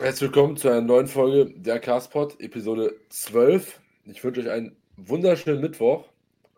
Herzlich 0.00 0.30
willkommen 0.30 0.56
zu 0.56 0.68
einer 0.68 0.80
neuen 0.80 1.08
Folge 1.08 1.52
der 1.56 1.80
Castpod, 1.80 2.40
Episode 2.40 2.94
12. 3.08 3.80
Ich 4.04 4.22
wünsche 4.22 4.42
euch 4.42 4.48
einen 4.48 4.76
wunderschönen 4.96 5.60
Mittwoch 5.60 6.04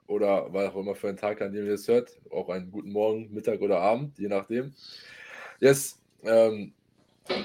oder 0.07 0.53
was 0.53 0.69
auch 0.69 0.77
immer 0.77 0.95
für 0.95 1.09
einen 1.09 1.17
Tag, 1.17 1.41
an 1.41 1.51
dem 1.51 1.65
ihr 1.65 1.73
es 1.73 1.89
hört. 1.89 2.11
Auch 2.31 2.51
einen 2.51 2.71
guten 2.71 2.93
Morgen, 2.93 3.33
Mittag 3.33 3.63
oder 3.63 3.81
Abend, 3.81 4.19
je 4.19 4.29
nachdem. 4.29 4.75
Yes, 5.59 5.99
ähm, 6.23 6.75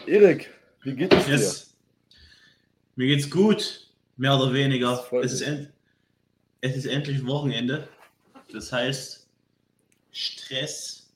Erik, 0.06 0.50
wie 0.82 0.96
geht 0.96 1.14
es 1.14 1.28
yes. 1.30 1.70
dir? 1.70 2.16
Mir 2.98 3.16
geht's 3.16 3.30
gut, 3.30 3.88
mehr 4.18 4.36
oder 4.36 4.54
weniger. 4.54 5.02
Es 5.24 5.40
ist, 5.40 5.70
es 6.60 6.76
ist 6.76 6.88
endlich 6.88 7.26
Wochenende. 7.26 7.88
Das 8.52 8.70
heißt, 8.70 9.30
Stress 10.12 11.10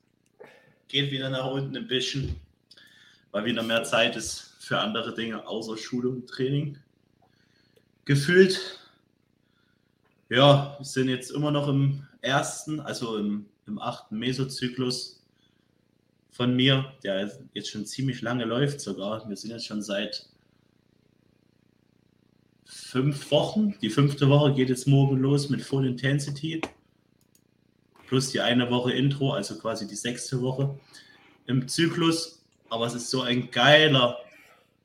geht 0.88 1.12
wieder 1.12 1.30
nach 1.30 1.52
unten 1.52 1.76
ein 1.76 1.88
bisschen, 1.88 2.38
weil 3.32 3.44
wieder 3.44 3.62
mehr 3.62 3.84
Zeit 3.84 4.16
ist 4.16 4.49
für 4.70 4.80
andere 4.80 5.16
Dinge 5.16 5.48
außer 5.48 5.78
Schule 5.78 6.10
und 6.10 6.28
Training. 6.28 6.78
Gefühlt, 8.06 8.80
ja, 10.30 10.76
wir 10.78 10.86
sind 10.86 11.10
jetzt 11.10 11.32
immer 11.32 11.50
noch 11.50 11.68
im 11.68 12.08
ersten, 12.22 12.80
also 12.80 13.18
im, 13.18 13.48
im 13.66 13.80
achten 13.80 14.20
Mesozyklus 14.20 15.26
von 16.30 16.56
mir, 16.56 16.94
der 17.02 17.32
jetzt 17.56 17.72
schon 17.72 17.88
ziemlich 17.88 18.22
lange 18.22 18.46
läuft 18.46 18.80
sogar. 18.80 19.28
Wir 19.28 19.36
sind 19.36 19.50
jetzt 19.50 19.66
schon 19.66 19.82
seit 19.82 20.30
fünf 22.66 23.32
Wochen. 23.32 23.74
Die 23.82 23.90
fünfte 23.90 24.30
Woche 24.30 24.54
geht 24.54 24.70
jetzt 24.70 24.86
morgen 24.86 25.18
los 25.18 25.50
mit 25.50 25.64
Full 25.64 25.88
Intensity. 25.88 26.62
Plus 28.06 28.30
die 28.30 28.40
eine 28.40 28.70
Woche 28.70 28.92
Intro, 28.92 29.34
also 29.34 29.58
quasi 29.58 29.88
die 29.88 29.96
sechste 29.96 30.40
Woche 30.44 30.80
im 31.48 31.68
Zyklus. 31.68 32.46
Aber 32.70 32.86
es 32.86 32.94
ist 32.94 33.10
so 33.10 33.24
ein 33.24 33.50
geiler 33.50 34.20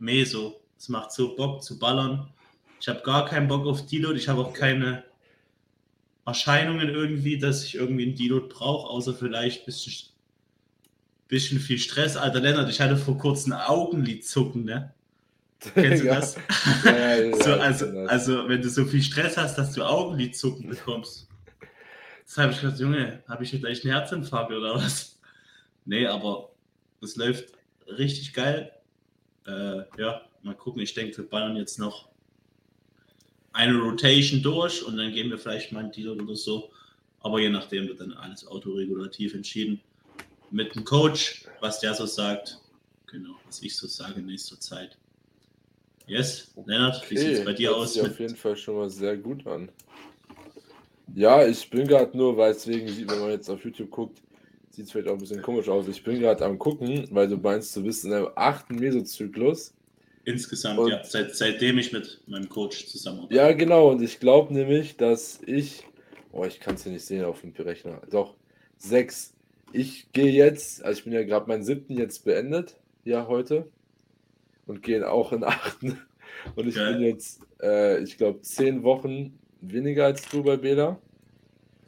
Meso. 0.05 0.61
Es 0.79 0.89
macht 0.89 1.13
so 1.13 1.35
Bock 1.35 1.63
zu 1.63 1.79
ballern. 1.79 2.29
Ich 2.81 2.89
habe 2.89 3.01
gar 3.03 3.27
keinen 3.27 3.49
Bock 3.49 3.67
auf 3.67 3.87
Deload. 3.87 4.19
Ich 4.19 4.29
habe 4.29 4.43
auch 4.43 4.53
keine 4.53 5.05
Erscheinungen 6.27 6.89
irgendwie, 6.89 7.39
dass 7.39 7.65
ich 7.65 7.75
irgendwie 7.75 8.07
ein 8.07 8.15
Deload 8.15 8.49
brauche, 8.49 8.89
außer 8.89 9.15
vielleicht 9.15 9.63
ein 9.63 9.67
bisschen, 9.67 10.11
bisschen 11.29 11.59
viel 11.59 11.79
Stress. 11.79 12.17
Alter 12.17 12.41
Lennart, 12.41 12.71
ich 12.71 12.81
hatte 12.81 12.97
vor 12.97 13.19
kurzem 13.19 13.53
Augenlidzucken, 13.53 14.65
ne? 14.65 14.95
Kennst 15.75 16.03
du 16.03 16.09
das? 16.09 16.37
Ja, 16.85 17.17
ja, 17.17 17.37
so, 17.43 17.53
also, 17.55 17.99
also, 18.07 18.49
wenn 18.49 18.61
du 18.61 18.69
so 18.69 18.85
viel 18.85 19.03
Stress 19.03 19.37
hast, 19.37 19.57
dass 19.57 19.73
du 19.73 19.83
Augenlidzucken 19.83 20.69
bekommst. 20.69 21.29
Das 22.27 22.39
habe 22.39 22.53
ich 22.53 22.61
gedacht, 22.61 22.81
Junge, 22.81 23.23
habe 23.29 23.45
ich 23.45 23.51
hier 23.51 23.61
gleich 23.61 23.85
einen 23.85 23.93
Herzinfarkt 23.93 24.51
oder 24.51 24.75
was? 24.75 25.19
Nee, 25.85 26.07
aber 26.07 26.51
es 27.03 27.17
läuft 27.17 27.53
richtig 27.87 28.33
geil. 28.33 28.73
Äh, 29.47 29.83
ja, 29.99 30.23
mal 30.43 30.55
gucken. 30.55 30.83
Ich 30.83 30.95
denke, 30.95 31.17
wir 31.19 31.29
ballern 31.29 31.57
jetzt 31.57 31.79
noch 31.79 32.09
eine 33.53 33.79
Rotation 33.79 34.43
durch 34.43 34.85
und 34.85 34.97
dann 34.97 35.13
gehen 35.13 35.31
wir 35.31 35.39
vielleicht 35.39 35.73
mal 35.73 35.81
einen 35.81 35.93
Deal 35.93 36.21
oder 36.21 36.37
so. 36.37 36.71
Aber 37.21 37.41
je 37.41 37.49
nachdem 37.49 37.89
wird 37.89 38.01
dann 38.01 38.13
alles 38.13 38.47
autoregulativ 38.47 39.35
entschieden. 39.35 39.81
Mit 40.51 40.75
dem 40.75 40.85
Coach, 40.85 41.47
was 41.61 41.81
der 41.81 41.95
so 41.95 42.07
sagt. 42.07 42.61
Genau, 43.07 43.37
was 43.47 43.63
ich 43.63 43.77
so 43.77 43.87
sage 43.87 44.21
in 44.21 44.27
nächster 44.27 44.59
Zeit. 44.61 44.99
Yes, 46.07 46.53
Lennart, 46.67 46.97
okay. 46.97 47.11
wie 47.11 47.19
sieht 47.19 47.33
es 47.39 47.45
bei 47.45 47.53
dir 47.55 47.75
aus? 47.75 47.95
Sieht 47.95 48.05
auf 48.05 48.21
jeden 48.21 48.37
Fall 48.37 48.57
schon 48.57 48.77
mal 48.77 48.91
sehr 48.91 49.17
gut 49.17 49.47
an. 49.47 49.71
Ja, 51.15 51.47
ich 51.47 51.71
bin 51.71 51.87
gerade 51.87 52.17
nur, 52.17 52.37
weil 52.37 52.53
deswegen 52.53 52.89
sieht, 52.89 53.11
wenn 53.11 53.21
man 53.21 53.31
jetzt 53.31 53.49
auf 53.49 53.65
YouTube 53.65 53.91
guckt, 53.91 54.21
sieht 54.75 54.87
es 54.87 54.93
vielleicht 54.93 55.09
auch 55.09 55.13
ein 55.13 55.19
bisschen 55.19 55.43
komisch 55.43 55.69
aus. 55.69 55.89
Ich 55.89 56.03
bin 56.03 56.21
gerade 56.21 56.45
am 56.45 56.59
gucken, 56.59 57.07
weil 57.11 57.29
du 57.29 57.37
meinst, 57.37 57.75
du 57.77 57.83
bist 57.83 58.05
in 58.05 58.13
einem 58.13 58.29
achten 58.35 58.77
Mesozyklus. 58.77 59.75
Insgesamt, 60.25 60.79
und, 60.79 60.91
ja, 60.91 61.05
seit, 61.05 61.35
seitdem 61.37 61.79
ich 61.79 61.93
mit 61.93 62.21
meinem 62.27 62.49
Coach 62.49 62.87
zusammenarbeite. 62.87 63.35
Ja, 63.35 63.53
genau, 63.53 63.91
und 63.91 64.03
ich 64.03 64.21
glaube 64.21 64.55
nämlich, 64.55 64.97
dass 64.97 65.41
ich, 65.47 65.85
oh, 66.33 66.45
ich 66.45 66.61
kann 66.61 66.77
es 66.77 66.85
ja 66.85 66.93
nicht 66.93 67.05
sehen 67.05 67.25
auf 67.25 67.43
dem 67.43 67.53
Rechner, 67.53 68.01
doch, 68.11 68.35
sechs. 68.79 69.35
Ich 69.73 70.11
gehe 70.13 70.31
jetzt, 70.31 70.83
also 70.83 70.99
ich 70.99 71.05
bin 71.05 71.13
ja 71.13 71.25
gerade 71.25 71.47
meinen 71.47 71.65
siebten 71.65 71.99
jetzt 71.99 72.25
beendet, 72.25 72.77
ja, 73.05 73.27
heute, 73.27 73.69
und 74.67 74.83
gehe 74.83 75.09
auch 75.11 75.33
in 75.33 75.45
achten. 75.45 75.99
Und 76.57 76.67
ich 76.67 76.75
Geil. 76.75 76.95
bin 76.95 77.03
jetzt, 77.05 77.41
äh, 77.63 78.03
ich 78.03 78.19
glaube, 78.19 78.41
zehn 78.43 78.83
Wochen 78.83 79.39
weniger 79.61 80.07
als 80.07 80.29
du 80.29 80.43
bei 80.43 80.57
Bela. 80.57 80.99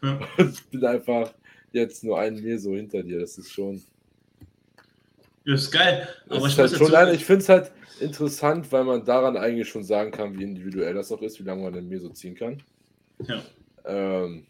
Hm. 0.03 0.21
Und 0.38 0.55
ich 0.55 0.65
bin 0.66 0.84
einfach 0.84 1.34
jetzt 1.81 2.04
nur 2.04 2.19
einen 2.19 2.42
Meso 2.42 2.75
hinter 2.75 3.03
dir. 3.03 3.20
Das 3.20 3.38
ist 3.38 3.53
schon. 3.53 3.82
Das 5.44 5.62
ist 5.62 5.70
geil. 5.70 6.09
Aber 6.28 6.47
ich, 6.47 6.59
halt 6.59 6.72
schon 6.72 6.91
leider, 6.91 7.12
ich 7.12 7.25
finde 7.25 7.42
es 7.42 7.48
halt 7.48 7.70
interessant, 8.00 8.70
weil 8.72 8.84
man 8.84 9.04
daran 9.04 9.37
eigentlich 9.37 9.69
schon 9.69 9.84
sagen 9.84 10.10
kann, 10.10 10.37
wie 10.38 10.42
individuell 10.42 10.94
das 10.94 11.12
auch 11.12 11.22
ist, 11.22 11.38
wie 11.38 11.44
lange 11.44 11.62
man 11.62 11.72
den 11.72 11.88
Meso 11.88 12.09
ziehen 12.10 12.34
kann. 12.34 12.62
Ja. 13.26 13.42
Ähm, 13.84 14.47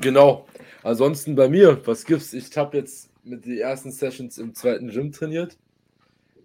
genau. 0.00 0.46
Ansonsten 0.82 1.34
bei 1.34 1.48
mir, 1.48 1.80
was 1.84 2.04
gibt's? 2.04 2.32
Ich 2.32 2.56
habe 2.56 2.78
jetzt 2.78 3.10
mit 3.24 3.44
den 3.44 3.58
ersten 3.58 3.92
Sessions 3.92 4.38
im 4.38 4.54
zweiten 4.54 4.88
Gym 4.88 5.12
trainiert. 5.12 5.56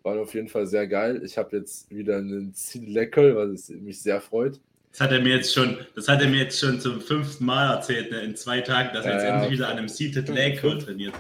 War 0.03 0.19
auf 0.19 0.33
jeden 0.33 0.49
Fall 0.49 0.67
sehr 0.67 0.87
geil. 0.87 1.21
Ich 1.23 1.37
habe 1.37 1.57
jetzt 1.57 1.89
wieder 1.89 2.17
einen 2.17 2.53
Zielleckel, 2.53 3.35
was 3.37 3.69
mich 3.69 4.01
sehr 4.01 4.19
freut. 4.19 4.59
Das 4.93 5.01
hat 5.01 5.11
er 5.11 5.21
mir 5.21 5.37
jetzt 5.37 5.51
schon, 5.51 5.79
das 5.95 6.07
hat 6.07 6.21
er 6.21 6.27
mir 6.27 6.43
jetzt 6.43 6.59
schon 6.59 6.79
zum 6.79 7.01
fünften 7.01 7.45
Mal 7.45 7.73
erzählt, 7.73 8.11
ne, 8.11 8.21
in 8.21 8.35
zwei 8.35 8.61
Tagen, 8.61 8.93
dass 8.93 9.03
er 9.03 9.13
jetzt 9.13 9.23
ja, 9.23 9.33
endlich 9.33 9.53
wieder 9.53 9.69
an 9.69 9.79
einem 9.79 9.89
Seated 9.89 10.29
Leg 10.29 10.59
Curl 10.59 10.77
trainiert. 10.77 11.15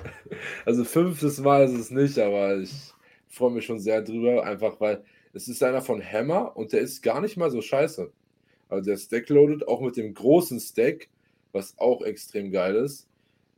Also 0.63 0.83
fünftes 0.83 1.39
Mal 1.39 1.63
ist 1.65 1.73
es 1.73 1.89
nicht, 1.89 2.19
aber 2.19 2.57
ich 2.57 2.71
freue 3.29 3.49
mich 3.49 3.65
schon 3.65 3.79
sehr 3.79 4.03
drüber, 4.03 4.45
einfach 4.45 4.79
weil 4.79 5.03
es 5.33 5.47
ist 5.47 5.63
einer 5.63 5.81
von 5.81 6.03
Hammer 6.03 6.55
und 6.55 6.71
der 6.71 6.81
ist 6.81 7.01
gar 7.01 7.19
nicht 7.19 7.35
mal 7.35 7.49
so 7.49 7.63
scheiße. 7.63 8.11
Also 8.69 8.91
der 8.91 8.97
Stack 8.97 9.29
loaded 9.29 9.67
auch 9.67 9.81
mit 9.81 9.97
dem 9.97 10.13
großen 10.13 10.59
Stack, 10.59 11.07
was 11.51 11.73
auch 11.79 12.03
extrem 12.03 12.51
geil 12.51 12.75
ist. 12.75 13.07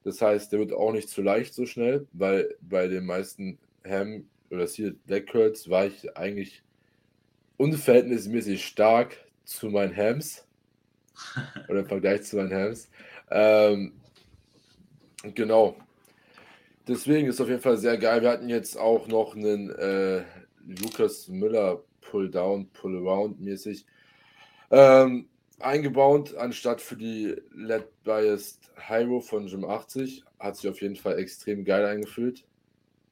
Das 0.05 0.21
heißt, 0.21 0.49
der 0.49 0.59
wird 0.59 0.71
auch 0.71 0.93
nicht 0.93 1.09
zu 1.09 1.23
leicht 1.23 1.53
so 1.53 1.65
schnell, 1.65 2.07
weil 2.13 2.55
bei 2.61 2.87
den 2.87 3.05
meisten 3.05 3.57
Ham 3.85 4.23
oder 4.49 4.65
Seated 4.65 4.95
Leg 5.07 5.27
Curls 5.27 5.69
war 5.69 5.87
ich 5.87 6.15
eigentlich 6.15 6.63
unverhältnismäßig 7.57 8.65
stark 8.65 9.24
zu 9.45 9.69
meinen 9.69 9.95
Hams. 9.95 10.45
oder 11.69 11.79
im 11.79 11.85
Vergleich 11.85 12.23
zu 12.23 12.35
meinen 12.37 12.53
Hams. 12.53 12.89
Ähm, 13.31 13.93
genau. 15.33 15.77
Deswegen 16.87 17.27
ist 17.27 17.41
auf 17.41 17.49
jeden 17.49 17.61
Fall 17.61 17.77
sehr 17.77 17.97
geil. 17.97 18.21
Wir 18.21 18.29
hatten 18.29 18.49
jetzt 18.49 18.77
auch 18.77 19.07
noch 19.07 19.35
einen 19.35 19.71
äh, 19.71 20.23
Lukas 20.67 21.27
Müller 21.27 21.83
Pull-Down, 22.01 22.69
Pull-Around 22.69 23.41
mäßig 23.41 23.85
ähm, 24.69 25.27
eingebaut, 25.59 26.35
anstatt 26.35 26.81
für 26.81 26.95
die 26.95 27.35
LED 27.53 28.03
Biased 28.03 28.71
Hyro 28.75 29.19
von 29.21 29.47
Gym 29.47 29.65
80. 29.65 30.23
Hat 30.39 30.57
sich 30.57 30.69
auf 30.69 30.81
jeden 30.81 30.95
Fall 30.95 31.17
extrem 31.17 31.65
geil 31.65 31.85
eingefühlt. 31.85 32.45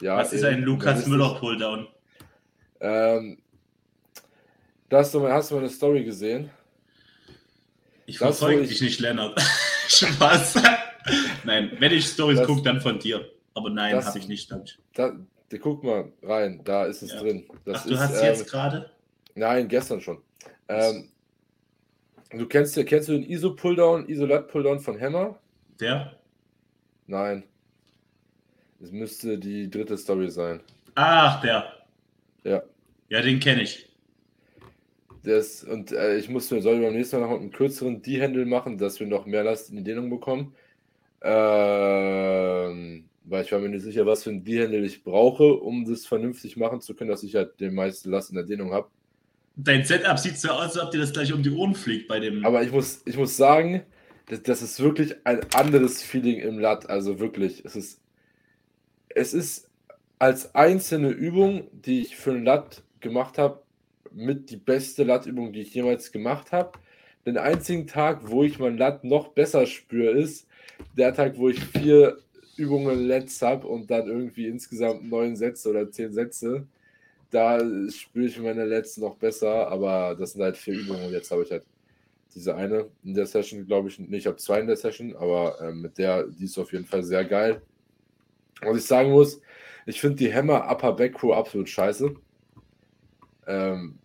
Ja, 0.01 0.17
Was 0.17 0.33
ist 0.33 0.43
ein 0.43 0.61
Lukas 0.61 1.07
Müller 1.07 1.35
Pull-Down? 1.39 1.87
Ähm, 2.79 3.37
hast 4.97 5.13
du, 5.13 5.27
hast 5.27 5.51
du 5.51 5.55
meine 5.55 5.69
Story 5.69 6.03
gesehen? 6.03 6.49
Ich 8.05 8.17
verfolge 8.17 8.67
dich 8.67 8.81
nicht, 8.81 8.99
Lennart. 8.99 9.39
Spaß. 9.87 10.61
nein, 11.43 11.71
wenn 11.79 11.91
ich 11.91 12.05
Stories 12.05 12.43
gucke, 12.43 12.61
dann 12.61 12.81
von 12.81 12.99
dir. 12.99 13.29
Aber 13.53 13.69
nein, 13.69 14.03
habe 14.03 14.19
ich 14.19 14.27
nicht. 14.27 14.53
Da, 14.93 15.15
guck 15.59 15.83
mal 15.83 16.11
rein, 16.21 16.61
da 16.63 16.85
ist 16.85 17.01
es 17.01 17.11
ja. 17.11 17.19
drin. 17.21 17.45
Das 17.65 17.81
Ach, 17.81 17.85
du 17.85 17.93
ist, 17.93 17.99
hast 17.99 18.21
ähm, 18.21 18.25
jetzt 18.25 18.49
gerade? 18.49 18.89
Nein, 19.35 19.67
gestern 19.67 20.01
schon. 20.01 20.21
Ähm, 20.67 21.09
du 22.31 22.45
kennst, 22.47 22.75
kennst 22.85 23.09
du 23.09 23.13
den 23.13 23.23
ISO 23.23 23.55
Pulldown, 23.55 24.07
Isolat 24.09 24.47
Pulldown 24.47 24.79
von 24.79 24.99
Hammer? 24.99 25.39
Der? 25.79 26.17
Nein. 27.07 27.43
Es 28.81 28.91
müsste 28.91 29.37
die 29.37 29.69
dritte 29.69 29.97
Story 29.97 30.29
sein. 30.29 30.61
Ach, 30.95 31.41
der. 31.41 31.85
Ja. 32.43 32.63
Ja, 33.09 33.21
den 33.21 33.39
kenne 33.39 33.61
ich. 33.61 33.92
Das, 35.23 35.63
und 35.63 35.91
äh, 35.91 36.17
ich 36.17 36.29
muss 36.29 36.51
mir 36.51 36.61
soll 36.61 36.81
beim 36.81 36.93
nächsten 36.93 37.19
Mal 37.19 37.27
noch 37.27 37.39
einen 37.39 37.51
kürzeren 37.51 38.01
D-Handle 38.01 38.45
machen, 38.45 38.77
dass 38.77 38.99
wir 38.99 39.07
noch 39.07 39.25
mehr 39.25 39.43
Last 39.43 39.69
in 39.69 39.77
die 39.77 39.83
Dehnung 39.83 40.09
bekommen. 40.09 40.53
Ähm, 41.21 43.05
weil 43.23 43.45
ich 43.45 43.51
war 43.53 43.59
mir 43.59 43.69
nicht 43.69 43.83
sicher, 43.83 44.05
was 44.05 44.23
für 44.23 44.31
ein 44.31 44.43
D-Handle 44.43 44.85
ich 44.85 45.03
brauche, 45.03 45.53
um 45.53 45.85
das 45.85 46.05
vernünftig 46.05 46.57
machen 46.57 46.81
zu 46.81 46.93
können, 46.93 47.09
dass 47.09 47.23
ich 47.23 47.35
halt 47.35 47.59
den 47.61 47.73
meisten 47.73 48.11
Last 48.11 48.31
in 48.31 48.35
der 48.35 48.43
Dehnung 48.43 48.73
habe. 48.73 48.89
Dein 49.55 49.85
Setup 49.85 50.19
sieht 50.19 50.37
so 50.37 50.49
aus, 50.49 50.75
als 50.75 50.79
ob 50.79 50.91
dir 50.91 50.99
das 50.99 51.13
gleich 51.13 51.31
um 51.31 51.41
die 51.41 51.51
Ohren 51.51 51.75
fliegt 51.75 52.07
bei 52.07 52.19
dem. 52.19 52.45
Aber 52.45 52.63
ich 52.63 52.71
muss, 52.71 53.01
ich 53.05 53.15
muss 53.15 53.37
sagen, 53.37 53.83
das, 54.25 54.43
das 54.43 54.61
ist 54.61 54.81
wirklich 54.81 55.15
ein 55.23 55.41
anderes 55.53 56.01
Feeling 56.01 56.39
im 56.39 56.59
Lat. 56.59 56.89
Also 56.89 57.19
wirklich, 57.19 57.63
es 57.63 57.75
ist, 57.75 58.01
es 59.09 59.33
ist 59.33 59.69
als 60.19 60.53
einzelne 60.55 61.09
Übung, 61.09 61.67
die 61.71 62.01
ich 62.01 62.15
für 62.15 62.31
ein 62.31 62.43
Lat 62.43 62.83
gemacht 62.99 63.37
habe, 63.37 63.62
mit 64.13 64.49
die 64.49 64.57
beste 64.57 65.03
Lattübung, 65.03 65.53
die 65.53 65.61
ich 65.61 65.73
jemals 65.73 66.11
gemacht 66.11 66.51
habe. 66.51 66.71
Den 67.25 67.37
einzigen 67.37 67.87
Tag, 67.87 68.29
wo 68.29 68.43
ich 68.43 68.59
mein 68.59 68.77
Latt 68.77 69.03
noch 69.03 69.29
besser 69.29 69.65
spüre, 69.65 70.11
ist 70.11 70.47
der 70.97 71.13
Tag, 71.13 71.37
wo 71.37 71.49
ich 71.49 71.63
vier 71.63 72.17
Übungen 72.57 73.07
Lets 73.07 73.41
habe 73.41 73.67
und 73.67 73.89
dann 73.89 74.07
irgendwie 74.07 74.47
insgesamt 74.47 75.09
neun 75.09 75.35
Sätze 75.35 75.69
oder 75.69 75.89
zehn 75.89 76.11
Sätze. 76.13 76.67
da 77.31 77.59
spüre 77.89 78.27
ich 78.27 78.39
meine 78.39 78.65
letzten 78.65 79.01
noch 79.01 79.15
besser, 79.15 79.67
aber 79.67 80.15
das 80.15 80.33
sind 80.33 80.43
halt 80.43 80.57
vier 80.57 80.75
Übungen 80.75 81.11
jetzt 81.11 81.31
habe 81.31 81.43
ich 81.43 81.51
halt 81.51 81.63
diese 82.35 82.55
eine 82.55 82.87
in 83.03 83.13
der 83.13 83.25
Session, 83.25 83.65
glaube 83.65 83.89
ich, 83.89 83.99
nicht, 83.99 84.13
ich 84.13 84.27
habe 84.27 84.37
zwei 84.37 84.59
in 84.59 84.67
der 84.67 84.75
Session, 84.75 85.15
aber 85.15 85.59
ähm, 85.61 85.81
mit 85.81 85.97
der, 85.97 86.23
die 86.23 86.45
ist 86.45 86.57
auf 86.57 86.71
jeden 86.71 86.85
Fall 86.85 87.03
sehr 87.03 87.25
geil. 87.25 87.61
Was 88.61 88.77
ich 88.77 88.85
sagen 88.85 89.11
muss, 89.11 89.41
ich 89.85 89.99
finde 89.99 90.17
die 90.17 90.33
Hammer 90.33 90.69
Upper 90.69 90.93
Back 90.93 91.15
Crew 91.15 91.33
absolut 91.33 91.69
scheiße. 91.69 92.15
Ähm, 93.47 93.99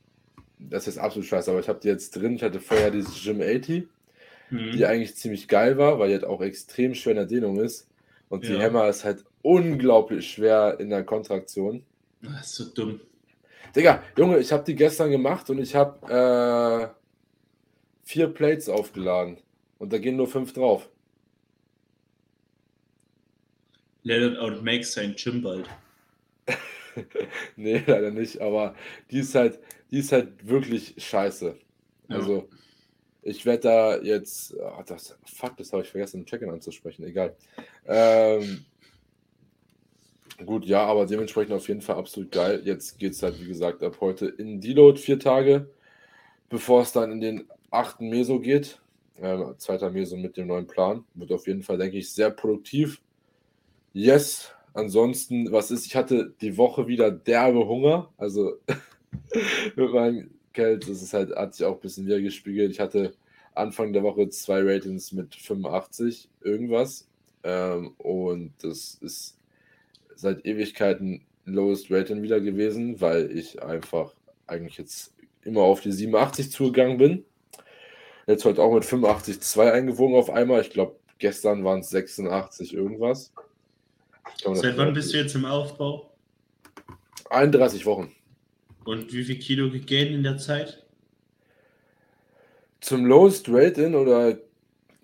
das 0.58 0.88
ist 0.88 0.98
absolut 0.98 1.26
scheiße, 1.26 1.50
aber 1.50 1.60
ich 1.60 1.68
habe 1.68 1.80
die 1.80 1.88
jetzt 1.88 2.16
drin. 2.16 2.36
Ich 2.36 2.42
hatte 2.42 2.60
vorher 2.60 2.90
diese 2.90 3.12
Gym 3.12 3.40
80, 3.40 3.88
mhm. 4.50 4.72
die 4.72 4.86
eigentlich 4.86 5.16
ziemlich 5.16 5.48
geil 5.48 5.78
war, 5.78 5.98
weil 5.98 6.08
die 6.08 6.14
halt 6.14 6.24
auch 6.24 6.40
extrem 6.40 6.94
schwer 6.94 7.12
in 7.12 7.18
der 7.18 7.26
Dehnung 7.26 7.60
ist. 7.60 7.88
Und 8.28 8.44
ja. 8.44 8.56
die 8.56 8.62
Hammer 8.62 8.88
ist 8.88 9.04
halt 9.04 9.24
unglaublich 9.42 10.30
schwer 10.30 10.76
in 10.78 10.90
der 10.90 11.04
Kontraktion. 11.04 11.84
Das 12.22 12.46
ist 12.46 12.54
so 12.54 12.64
dumm. 12.74 13.00
Digga, 13.74 14.02
Junge, 14.16 14.38
ich 14.38 14.50
habe 14.52 14.64
die 14.64 14.74
gestern 14.74 15.10
gemacht 15.10 15.48
und 15.50 15.58
ich 15.58 15.74
habe 15.74 16.92
äh, 16.92 16.94
vier 18.02 18.28
Plates 18.28 18.68
aufgeladen. 18.68 19.38
Und 19.78 19.92
da 19.92 19.98
gehen 19.98 20.16
nur 20.16 20.26
fünf 20.26 20.52
drauf. 20.52 20.88
Let 24.02 24.32
it 24.32 24.38
out 24.38 24.62
make 24.62 24.84
sein 24.84 25.14
Gym 25.16 25.42
bald. 25.42 25.68
nee, 27.56 27.82
leider 27.86 28.10
nicht, 28.10 28.40
aber 28.40 28.74
die 29.10 29.20
ist 29.20 29.34
halt, 29.34 29.58
die 29.90 29.98
ist 29.98 30.12
halt 30.12 30.46
wirklich 30.46 30.94
scheiße. 30.98 31.56
Ja. 32.08 32.16
Also, 32.16 32.48
ich 33.22 33.44
werde 33.44 33.60
da 33.60 33.98
jetzt. 33.98 34.54
Ach, 34.60 34.84
das, 34.84 35.18
fuck, 35.24 35.56
das 35.56 35.72
habe 35.72 35.82
ich 35.82 35.90
vergessen, 35.90 36.20
im 36.20 36.26
Check-in 36.26 36.50
anzusprechen. 36.50 37.04
Egal. 37.04 37.36
Ähm, 37.86 38.64
gut, 40.44 40.64
ja, 40.64 40.84
aber 40.84 41.06
dementsprechend 41.06 41.52
auf 41.52 41.68
jeden 41.68 41.80
Fall 41.80 41.96
absolut 41.96 42.32
geil. 42.32 42.62
Jetzt 42.64 42.98
geht 42.98 43.12
es 43.12 43.22
halt, 43.22 43.40
wie 43.40 43.48
gesagt, 43.48 43.82
ab 43.82 43.98
heute 44.00 44.26
in 44.26 44.60
Deload 44.60 44.98
vier 44.98 45.18
Tage, 45.18 45.70
bevor 46.48 46.82
es 46.82 46.92
dann 46.92 47.12
in 47.12 47.20
den 47.20 47.48
achten 47.70 48.08
Meso 48.08 48.40
geht. 48.40 48.80
Ähm, 49.20 49.54
zweiter 49.58 49.90
Meso 49.90 50.16
mit 50.16 50.36
dem 50.36 50.46
neuen 50.46 50.66
Plan. 50.66 51.04
Wird 51.14 51.32
auf 51.32 51.46
jeden 51.46 51.62
Fall, 51.62 51.76
denke 51.76 51.98
ich, 51.98 52.12
sehr 52.12 52.30
produktiv. 52.30 53.02
Yes, 53.92 54.54
ansonsten, 54.78 55.50
was 55.52 55.70
ist, 55.70 55.86
ich 55.86 55.96
hatte 55.96 56.32
die 56.40 56.56
Woche 56.56 56.86
wieder 56.86 57.10
derbe 57.10 57.66
Hunger. 57.66 58.12
Also 58.16 58.54
mit 59.76 59.92
meinem 59.92 60.30
Geld, 60.52 60.88
das 60.88 61.02
ist 61.02 61.12
halt, 61.12 61.34
hat 61.34 61.54
sich 61.54 61.66
auch 61.66 61.74
ein 61.74 61.80
bisschen 61.80 62.06
wieder 62.06 62.20
gespiegelt. 62.20 62.70
Ich 62.70 62.80
hatte 62.80 63.14
Anfang 63.54 63.92
der 63.92 64.02
Woche 64.02 64.28
zwei 64.28 64.62
Ratings 64.62 65.12
mit 65.12 65.34
85 65.34 66.28
irgendwas. 66.42 67.08
Ähm, 67.42 67.94
und 67.98 68.52
das 68.62 68.98
ist 69.00 69.36
seit 70.14 70.46
Ewigkeiten 70.46 71.24
Lowest 71.44 71.90
Rating 71.90 72.22
wieder 72.22 72.40
gewesen, 72.40 73.00
weil 73.00 73.30
ich 73.36 73.62
einfach 73.62 74.14
eigentlich 74.46 74.78
jetzt 74.78 75.12
immer 75.42 75.62
auf 75.62 75.80
die 75.80 75.92
87 75.92 76.50
zugegangen 76.52 76.98
bin. 76.98 77.24
Jetzt 78.26 78.44
heute 78.44 78.62
auch 78.62 78.74
mit 78.74 78.84
85,2 78.84 79.72
eingewogen 79.72 80.16
auf 80.16 80.30
einmal. 80.30 80.60
Ich 80.60 80.70
glaube, 80.70 80.96
gestern 81.18 81.64
waren 81.64 81.80
es 81.80 81.90
86 81.90 82.74
irgendwas. 82.74 83.32
Seit 84.44 84.76
wann 84.76 84.94
bist 84.94 85.12
du 85.12 85.18
jetzt 85.18 85.34
im 85.34 85.44
Aufbau? 85.44 86.12
31 87.30 87.84
Wochen. 87.86 88.12
Und 88.84 89.12
wie 89.12 89.24
viel 89.24 89.38
Kilo 89.38 89.70
gegaint 89.70 90.12
in 90.12 90.22
der 90.22 90.38
Zeit? 90.38 90.84
Zum 92.80 93.04
Lowest 93.04 93.48
Rate-In 93.48 93.94
oder 93.94 94.38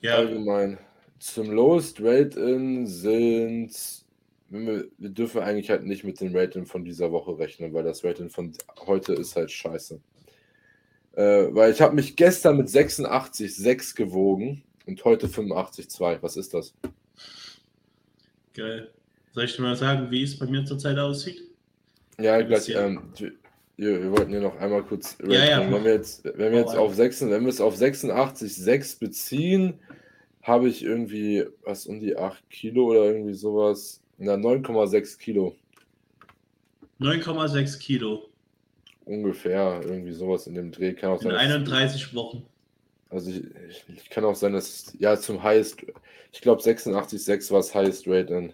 ja. 0.01 0.17
allgemein? 0.17 0.79
Zum 1.19 1.51
Lowest 1.51 2.01
Rate-In 2.01 2.87
sind. 2.87 3.73
Wir, 4.49 4.87
wir, 4.99 5.11
dürfen 5.11 5.43
eigentlich 5.43 5.71
halt 5.71 5.85
nicht 5.85 6.05
mit 6.05 6.21
dem 6.21 6.35
Rating 6.35 6.65
von 6.65 6.85
dieser 6.85 7.11
Woche 7.11 7.37
rechnen, 7.37 7.75
weil 7.75 7.83
das 7.83 8.05
Rating 8.05 8.31
von 8.31 8.53
heute 8.87 9.15
ist 9.15 9.35
halt 9.35 9.51
scheiße. 9.51 10.01
Äh, 11.17 11.49
weil 11.51 11.73
ich 11.73 11.81
habe 11.81 11.95
mich 11.95 12.15
gestern 12.15 12.59
mit 12.59 12.69
86,6 12.69 13.97
gewogen 13.97 14.63
und 14.87 15.05
heute 15.05 15.27
85,2. 15.27 16.23
Was 16.23 16.37
ist 16.37 16.55
das? 16.55 16.75
Geil. 18.53 18.93
Soll 19.35 19.45
ich 19.45 19.57
dir 19.57 19.63
mal 19.63 19.75
sagen, 19.75 20.11
wie 20.13 20.23
es 20.23 20.39
bei 20.39 20.47
mir 20.47 20.65
zurzeit 20.65 20.97
aussieht? 20.97 21.43
Ja, 22.21 22.41
gleich. 22.41 22.69
Ähm, 22.69 23.13
wir, 23.77 24.13
wollten 24.13 24.33
ja 24.33 24.39
noch 24.39 24.57
einmal 24.59 24.85
kurz 24.85 25.19
ja, 25.27 25.45
ja, 25.45 25.73
wenn 25.73 25.85
wir 25.85 25.95
jetzt, 25.95 26.25
wenn 26.25 26.53
wir 26.53 26.61
jetzt 26.61 26.77
auf 26.77 26.95
6, 26.95 27.23
wenn 27.23 27.43
wir 27.43 27.49
es 27.49 27.61
auf 27.61 27.77
86,6 27.77 29.01
beziehen, 29.01 29.75
habe 30.43 30.69
ich 30.69 30.85
irgendwie 30.85 31.45
was 31.65 31.87
um 31.87 31.99
die 31.99 32.17
8 32.17 32.49
Kilo 32.49 32.91
oder 32.91 33.07
irgendwie 33.07 33.35
sowas. 33.35 34.01
Na, 34.19 34.35
9,6 34.35 35.19
Kilo. 35.19 35.57
9,6 37.01 37.81
Kilo. 37.81 38.29
Ungefähr, 39.05 39.81
irgendwie 39.85 40.13
sowas 40.13 40.47
in 40.47 40.55
dem 40.55 40.71
Dreh. 40.71 40.95
Kann 40.95 41.11
auch 41.11 41.23
in 41.23 41.31
sein, 41.31 41.37
31 41.37 42.15
Wochen. 42.15 42.47
Also 43.11 43.31
ich, 43.31 43.43
ich, 43.69 43.85
ich, 43.89 44.11
kann 44.11 44.25
auch 44.25 44.37
sein, 44.37 44.53
dass 44.53 44.93
ja 45.01 45.17
zum 45.17 45.43
Highest, 45.43 45.85
ich 46.33 46.41
glaube 46.41 46.63
86,6 46.63 47.51
war 47.51 47.59
das 47.59 47.75
Highest 47.75 48.07
Rate 48.07 48.27
dann. 48.27 48.53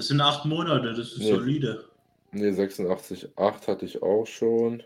Das 0.00 0.08
sind 0.08 0.22
acht 0.22 0.46
Monate, 0.46 0.94
das 0.94 1.12
ist 1.12 1.18
nee. 1.18 1.28
solide. 1.28 1.84
Ne, 2.32 2.52
86,8 2.52 3.66
hatte 3.66 3.84
ich 3.84 4.02
auch 4.02 4.26
schon. 4.26 4.82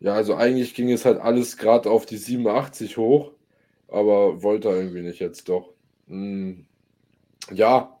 Ja, 0.00 0.14
also 0.14 0.34
eigentlich 0.34 0.74
ging 0.74 0.90
es 0.90 1.04
halt 1.04 1.20
alles 1.20 1.56
gerade 1.56 1.88
auf 1.88 2.04
die 2.04 2.16
87 2.16 2.96
hoch, 2.96 3.30
aber 3.86 4.42
wollte 4.42 4.70
irgendwie 4.70 5.02
nicht 5.02 5.20
jetzt 5.20 5.48
doch. 5.48 5.72
Hm. 6.08 6.66
Ja, 7.52 7.96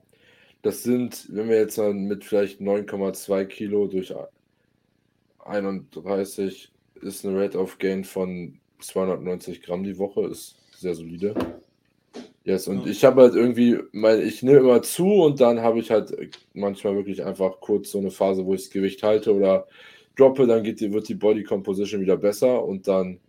das 0.62 0.82
sind, 0.82 1.28
wenn 1.28 1.48
wir 1.48 1.58
jetzt 1.58 1.78
dann 1.78 2.06
mit 2.06 2.24
vielleicht 2.24 2.60
9,2 2.60 3.44
Kilo 3.44 3.86
durch 3.86 4.12
31 5.38 6.72
ist 7.00 7.24
eine 7.24 7.40
Rate 7.40 7.60
of 7.60 7.78
Gain 7.78 8.02
von 8.02 8.58
290 8.80 9.62
Gramm 9.62 9.84
die 9.84 9.98
Woche, 9.98 10.26
ist 10.26 10.56
sehr 10.76 10.96
solide. 10.96 11.61
Yes, 12.44 12.66
und 12.66 12.86
ja. 12.86 12.90
ich 12.90 13.04
habe 13.04 13.22
halt 13.22 13.34
irgendwie, 13.34 13.78
mein, 13.92 14.20
ich 14.20 14.42
nehme 14.42 14.58
immer 14.58 14.82
zu 14.82 15.06
und 15.06 15.40
dann 15.40 15.60
habe 15.60 15.78
ich 15.78 15.90
halt 15.90 16.12
manchmal 16.54 16.96
wirklich 16.96 17.24
einfach 17.24 17.60
kurz 17.60 17.92
so 17.92 17.98
eine 17.98 18.10
Phase, 18.10 18.44
wo 18.44 18.54
ich 18.54 18.62
das 18.62 18.70
Gewicht 18.70 19.02
halte 19.04 19.34
oder 19.34 19.68
droppe, 20.16 20.46
dann 20.46 20.64
geht 20.64 20.80
die, 20.80 20.92
wird 20.92 21.08
die 21.08 21.14
Body 21.14 21.44
Composition 21.44 22.00
wieder 22.00 22.16
besser 22.16 22.64
und 22.64 22.88
dann 22.88 23.20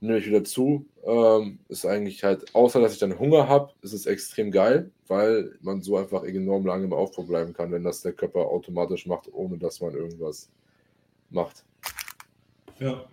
nehme 0.00 0.18
ich 0.18 0.26
wieder 0.26 0.44
zu. 0.44 0.86
Ähm, 1.04 1.58
ist 1.68 1.84
eigentlich 1.84 2.22
halt, 2.22 2.54
außer 2.54 2.80
dass 2.80 2.94
ich 2.94 2.98
dann 2.98 3.18
Hunger 3.18 3.48
habe, 3.48 3.72
ist 3.82 3.92
es 3.92 4.06
extrem 4.06 4.50
geil, 4.50 4.90
weil 5.08 5.56
man 5.60 5.82
so 5.82 5.96
einfach 5.96 6.22
enorm 6.22 6.64
lange 6.64 6.84
im 6.84 6.92
Aufbau 6.92 7.24
bleiben 7.24 7.52
kann, 7.52 7.72
wenn 7.72 7.84
das 7.84 8.02
der 8.02 8.12
Körper 8.12 8.46
automatisch 8.46 9.06
macht, 9.06 9.28
ohne 9.32 9.58
dass 9.58 9.80
man 9.80 9.94
irgendwas 9.94 10.48
macht. 11.30 11.64
Ja. 12.78 13.04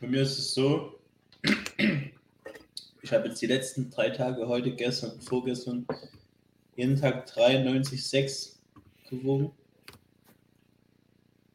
Bei 0.00 0.06
mir 0.06 0.22
ist 0.22 0.38
es 0.38 0.54
so, 0.54 0.94
ich 3.08 3.14
habe 3.14 3.28
jetzt 3.28 3.40
die 3.40 3.46
letzten 3.46 3.90
drei 3.90 4.10
Tage, 4.10 4.46
heute, 4.48 4.70
gestern, 4.70 5.18
vorgestern, 5.22 5.86
jeden 6.76 7.00
Tag 7.00 7.26
93,6 7.26 8.56
gewogen. 9.08 9.50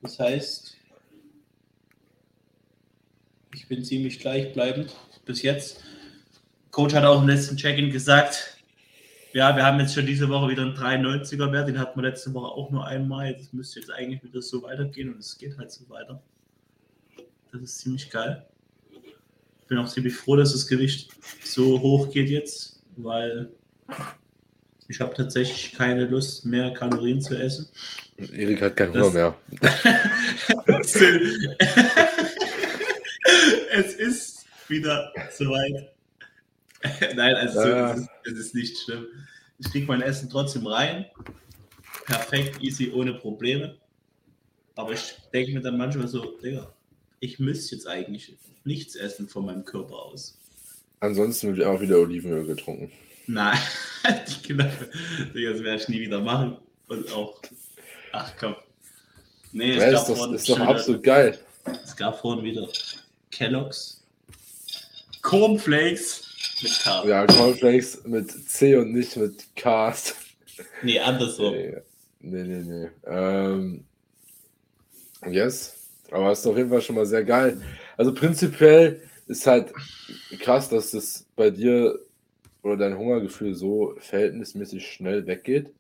Das 0.02 0.18
heißt, 0.18 0.76
ich 3.54 3.68
bin 3.68 3.84
ziemlich 3.86 4.20
gleichbleibend 4.20 4.96
bis 5.26 5.44
jetzt. 5.44 5.84
Coach 6.72 6.96
hat 6.96 7.06
auch 7.06 7.22
im 7.22 7.28
letzten 7.28 7.56
Check-in 7.56 7.92
gesagt, 7.92 8.58
ja, 9.34 9.56
wir 9.56 9.64
haben 9.64 9.80
jetzt 9.80 9.94
schon 9.94 10.08
diese 10.08 10.30
Woche 10.30 10.50
wieder 10.50 10.64
einen 10.64 10.76
93er 10.76 11.52
Wert, 11.52 11.68
den 11.68 11.78
hatten 11.78 12.02
wir 12.02 12.10
letzte 12.10 12.34
Woche 12.34 12.48
auch 12.48 12.72
nur 12.72 12.88
einmal. 12.88 13.36
Das 13.36 13.54
müsste 13.54 13.80
jetzt 13.80 13.92
eigentlich 13.92 14.24
wieder 14.24 14.42
so 14.42 14.64
weitergehen 14.64 15.14
und 15.14 15.20
es 15.20 15.38
geht 15.38 15.56
halt 15.60 15.72
so 15.72 15.88
weiter. 15.88 16.20
Das 17.52 17.62
ist 17.62 17.78
ziemlich 17.78 18.10
geil 18.10 18.44
bin 19.68 19.78
auch 19.78 19.88
ziemlich 19.88 20.16
froh, 20.16 20.36
dass 20.36 20.54
das 20.54 20.68
Gewicht 20.68 21.12
so 21.44 21.80
hoch 21.82 22.12
geht 22.12 22.30
jetzt, 22.30 22.82
weil 22.98 23.52
ich 24.88 25.00
habe 25.00 25.16
tatsächlich 25.16 25.74
keine 25.74 26.06
Lust 26.06 26.46
mehr 26.46 26.74
Kalorien 26.74 27.22
zu 27.22 27.36
essen. 27.38 27.68
Erik 28.18 28.62
hat 28.62 28.76
keinen 28.76 28.94
Hunger 28.94 29.12
mehr. 29.12 29.36
es 33.72 33.96
ist 33.96 34.46
wieder 34.68 35.12
soweit. 35.32 35.94
Nein, 37.16 37.36
also 37.36 37.62
ja. 37.62 37.94
es, 37.94 38.02
ist, 38.02 38.10
es 38.26 38.34
ist 38.34 38.56
nicht 38.56 38.78
schlimm. 38.78 39.06
Ich 39.60 39.72
kriege 39.72 39.88
mein 39.88 40.02
Essen 40.02 40.30
trotzdem 40.30 40.68
rein. 40.68 41.06
Perfekt, 42.06 42.62
easy, 42.62 42.92
ohne 42.92 43.14
Probleme. 43.14 43.78
Aber 44.76 44.92
ich 44.92 45.16
denke 45.34 45.54
mir 45.54 45.62
dann 45.62 45.78
manchmal 45.78 46.08
so, 46.08 46.38
Digga, 46.40 46.74
ich 47.24 47.40
müsste 47.40 47.76
jetzt 47.76 47.88
eigentlich 47.88 48.36
nichts 48.66 48.96
essen 48.96 49.30
von 49.30 49.46
meinem 49.46 49.64
Körper 49.64 49.96
aus. 49.96 50.38
Ansonsten 51.00 51.56
wird 51.56 51.66
auch 51.66 51.80
wieder 51.80 52.00
Olivenöl 52.00 52.46
getrunken. 52.46 52.92
Nein, 53.28 53.58
genau. 54.48 54.66
das 54.66 55.34
werde 55.34 55.76
ich 55.76 55.88
nie 55.88 56.02
wieder 56.02 56.20
machen. 56.20 56.58
Und 56.88 57.10
auch, 57.14 57.42
ach 58.12 58.34
komm. 58.38 58.56
Nee, 59.54 59.78
ja, 59.78 60.00
ist, 60.00 60.10
doch, 60.10 60.34
ist 60.34 60.50
doch 60.50 60.60
absolut 60.60 61.04
geil. 61.04 61.40
Es 61.84 61.96
gab 61.96 62.20
vorhin 62.20 62.44
wieder 62.44 62.68
Kellogg's 63.32 64.04
Cornflakes 65.22 66.60
mit 66.62 66.80
K. 66.84 67.08
Ja, 67.08 67.26
Cornflakes 67.26 68.04
mit 68.04 68.50
C 68.50 68.76
und 68.76 68.92
nicht 68.92 69.16
mit 69.16 69.56
K. 69.56 69.96
Nee, 70.82 71.00
andersrum. 71.00 71.54
Nee, 71.54 71.82
nee, 72.20 72.44
nee. 72.44 72.64
nee. 72.64 72.90
Ähm, 73.06 73.86
Yes, 75.30 75.83
aber 76.14 76.32
ist 76.32 76.46
auf 76.46 76.56
jeden 76.56 76.70
Fall 76.70 76.82
schon 76.82 76.96
mal 76.96 77.06
sehr 77.06 77.24
geil. 77.24 77.62
Also 77.98 78.14
prinzipiell 78.14 79.02
ist 79.28 79.48
halt 79.48 79.74
krass, 80.40 80.70
dass 80.70 80.92
das 80.92 81.26
bei 81.36 81.50
dir 81.50 82.00
oder 82.62 82.78
dein 82.78 82.98
Hungergefühl 82.98 83.56
so 83.56 83.96
verhältnismäßig 84.00 84.86
schnell 84.86 85.26
weggeht. 85.26 85.72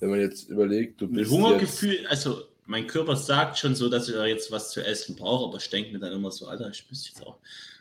Wenn 0.00 0.10
man 0.10 0.20
jetzt 0.20 0.48
überlegt, 0.48 1.00
du 1.00 1.06
Mit 1.06 1.16
bist 1.16 1.30
Hungergefühl, 1.30 2.06
also 2.08 2.42
mein 2.66 2.86
Körper 2.86 3.16
sagt 3.16 3.58
schon 3.58 3.74
so, 3.74 3.88
dass 3.88 4.08
ich 4.08 4.14
da 4.14 4.26
jetzt 4.26 4.50
was 4.50 4.70
zu 4.70 4.84
essen 4.84 5.16
brauche, 5.16 5.48
aber 5.48 5.58
ich 5.58 5.68
denke 5.70 5.92
mir 5.92 5.98
dann 5.98 6.12
immer 6.12 6.30
so, 6.30 6.46
Alter, 6.46 6.70
ich 6.70 6.86
müsste 6.88 7.10
jetzt 7.10 7.26
auch. 7.26 7.36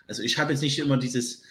Also 0.08 0.24
ich 0.24 0.38
habe 0.38 0.52
jetzt 0.52 0.62
nicht 0.62 0.80
immer 0.80 0.98
dieses 0.98 1.44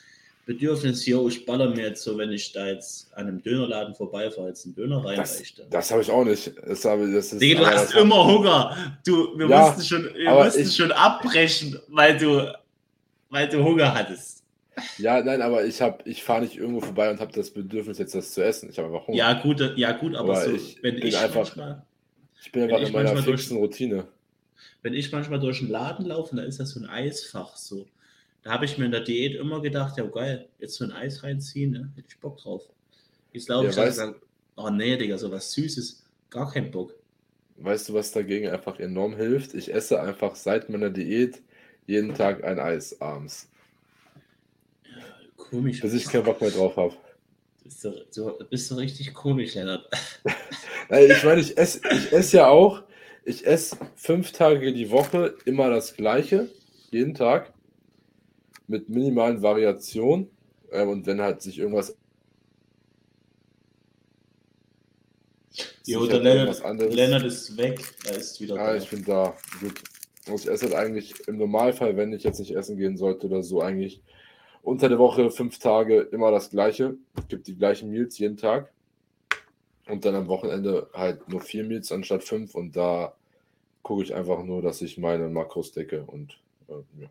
Bedürfnis, 0.48 1.04
yo, 1.04 1.28
ich 1.28 1.44
baller 1.44 1.68
mir 1.68 1.88
jetzt 1.88 2.02
so, 2.02 2.16
wenn 2.16 2.32
ich 2.32 2.52
da 2.52 2.66
jetzt 2.68 3.12
an 3.14 3.26
einem 3.28 3.42
Dönerladen 3.42 3.94
vorbeifahre, 3.94 4.48
jetzt 4.48 4.64
einen 4.64 4.74
Döner 4.74 4.96
jetzt, 5.04 5.18
das, 5.18 5.30
reinreichte. 5.34 5.66
das 5.68 5.90
habe 5.90 6.00
ich 6.00 6.10
auch 6.10 6.24
nicht. 6.24 6.52
Das 6.66 6.84
habe, 6.86 7.12
das 7.12 7.34
ist, 7.34 7.42
Digga, 7.42 7.60
du 7.60 7.66
hast 7.66 7.94
immer 7.94 8.24
Hunger. 8.26 8.96
Du, 9.06 9.38
wir 9.38 9.46
Ja, 9.46 9.66
mussten 9.66 9.82
schon, 9.82 10.04
wir 10.14 10.30
mussten 10.32 10.60
ich- 10.62 10.74
schon 10.74 10.90
abbrechen, 10.90 11.78
weil 11.88 12.16
du, 12.16 12.50
weil 13.28 13.46
du 13.46 13.62
Hunger 13.62 13.92
hattest. 13.94 14.42
Ja, 14.96 15.20
nein, 15.22 15.42
aber 15.42 15.66
ich 15.66 15.82
habe, 15.82 15.98
ich 16.08 16.24
fahre 16.24 16.40
nicht 16.42 16.56
irgendwo 16.56 16.80
vorbei 16.80 17.10
und 17.10 17.20
habe 17.20 17.30
das 17.32 17.50
Bedürfnis, 17.50 17.98
jetzt 17.98 18.14
das 18.14 18.32
zu 18.32 18.42
essen. 18.42 18.70
Ich 18.70 18.78
habe 18.78 18.88
einfach 18.88 19.06
Hunger. 19.06 19.18
Ja, 19.18 19.34
gut, 19.34 19.60
ja, 19.76 19.92
gut, 19.92 20.14
aber, 20.16 20.32
Aber 20.32 20.44
so, 20.46 20.52
ich 20.54 20.78
wenn 20.82 20.94
bin 20.94 21.08
ich 21.08 21.18
einfach- 21.18 21.34
manchmal, 21.34 21.82
ich 22.42 22.50
bin 22.52 22.62
einfach 22.62 22.78
in 22.78 22.84
meiner 22.92 23.04
manchmal 23.12 23.22
durch- 23.24 23.40
fixen 23.42 23.58
Routine. 23.58 24.06
wenn 24.82 24.94
ich 24.94 25.12
manchmal 25.12 25.40
durch 25.40 25.58
den 25.58 25.68
Laden 25.68 26.06
laufe, 26.06 26.34
da 26.34 26.42
ist 26.42 26.58
das 26.58 26.70
so 26.70 26.80
ein 26.80 26.86
Eisfach 26.88 27.54
so. 27.56 27.86
Da 28.42 28.52
habe 28.52 28.64
ich 28.64 28.78
mir 28.78 28.86
in 28.86 28.92
der 28.92 29.00
Diät 29.02 29.34
immer 29.36 29.60
gedacht, 29.60 29.96
ja 29.98 30.04
geil, 30.04 30.48
jetzt 30.58 30.74
so 30.74 30.84
ein 30.84 30.92
Eis 30.92 31.22
reinziehen, 31.22 31.72
ne? 31.72 31.92
hätte 31.96 32.08
ich 32.08 32.18
Bock 32.20 32.38
drauf. 32.38 32.62
Jetzt 33.32 33.48
laufe 33.48 33.64
Ja, 33.64 33.70
ich 33.70 33.76
da 33.76 33.82
und 33.82 33.88
weißt- 33.88 33.92
sage, 33.92 34.20
oh 34.56 34.70
nee, 34.70 34.96
Digga, 34.96 35.18
so 35.18 35.30
was 35.30 35.52
Süßes, 35.52 36.04
gar 36.30 36.50
kein 36.50 36.70
Bock. 36.70 36.94
Weißt 37.56 37.88
du, 37.88 37.94
was 37.94 38.12
dagegen 38.12 38.48
einfach 38.48 38.78
enorm 38.78 39.16
hilft? 39.16 39.54
Ich 39.54 39.72
esse 39.74 40.00
einfach 40.00 40.36
seit 40.36 40.68
meiner 40.70 40.90
Diät 40.90 41.42
jeden 41.86 42.14
Tag 42.14 42.44
ein 42.44 42.58
Eis 42.60 43.00
abends, 43.00 43.48
Komisch. 45.36 45.80
bis 45.80 45.94
ich 45.94 46.04
keinen 46.06 46.24
Bock 46.24 46.40
mehr 46.40 46.50
drauf 46.50 46.76
habe. 46.76 46.94
Bist 47.64 47.84
du, 47.84 47.92
du 48.14 48.44
bist 48.48 48.70
du 48.70 48.76
richtig 48.76 49.12
komisch, 49.14 49.54
Lennart. 49.54 49.86
Nein, 50.88 51.10
Ich 51.10 51.24
meine, 51.24 51.40
ich 51.40 51.56
esse 51.58 51.80
ich 51.92 52.12
ess 52.12 52.32
ja 52.32 52.48
auch, 52.48 52.82
ich 53.24 53.46
esse 53.46 53.76
fünf 53.96 54.32
Tage 54.32 54.72
die 54.72 54.90
Woche 54.90 55.34
immer 55.44 55.68
das 55.70 55.94
Gleiche, 55.94 56.48
jeden 56.90 57.14
Tag, 57.14 57.52
mit 58.68 58.88
minimalen 58.88 59.42
Variationen. 59.42 60.30
Ähm, 60.70 60.88
und 60.88 61.06
wenn 61.06 61.20
halt 61.20 61.42
sich 61.42 61.58
irgendwas. 61.58 61.96
Jo, 65.84 66.06
der 66.06 66.20
Lennart, 66.20 66.62
Lennart 66.92 67.24
ist 67.24 67.56
weg, 67.56 67.80
er 68.06 68.16
ist 68.16 68.40
wieder 68.40 68.56
Ja, 68.56 68.66
da. 68.66 68.76
ich 68.76 68.90
bin 68.90 69.04
da. 69.04 69.34
Gut. 69.60 69.82
Ich 70.26 70.46
esse 70.46 70.66
halt 70.66 70.74
eigentlich 70.74 71.26
im 71.26 71.38
Normalfall, 71.38 71.96
wenn 71.96 72.12
ich 72.12 72.22
jetzt 72.22 72.38
nicht 72.38 72.54
essen 72.54 72.76
gehen 72.76 72.98
sollte 72.98 73.26
oder 73.26 73.42
so, 73.42 73.62
eigentlich 73.62 74.02
unter 74.62 74.90
der 74.90 74.98
Woche 74.98 75.30
fünf 75.30 75.58
Tage 75.58 76.00
immer 76.00 76.30
das 76.30 76.50
Gleiche. 76.50 76.98
Es 77.16 77.28
gibt 77.28 77.46
die 77.46 77.56
gleichen 77.56 77.90
Meals 77.90 78.18
jeden 78.18 78.36
Tag. 78.36 78.70
Und 79.86 80.04
dann 80.04 80.14
am 80.14 80.28
Wochenende 80.28 80.90
halt 80.92 81.26
nur 81.30 81.40
vier 81.40 81.64
Meals 81.64 81.90
anstatt 81.90 82.22
fünf. 82.22 82.54
Und 82.54 82.76
da 82.76 83.14
gucke 83.82 84.02
ich 84.02 84.14
einfach 84.14 84.44
nur, 84.44 84.60
dass 84.60 84.82
ich 84.82 84.98
meine 84.98 85.30
Makros 85.30 85.72
decke. 85.72 86.02
Und 86.02 86.38
äh, 86.68 86.74
ja. 87.00 87.08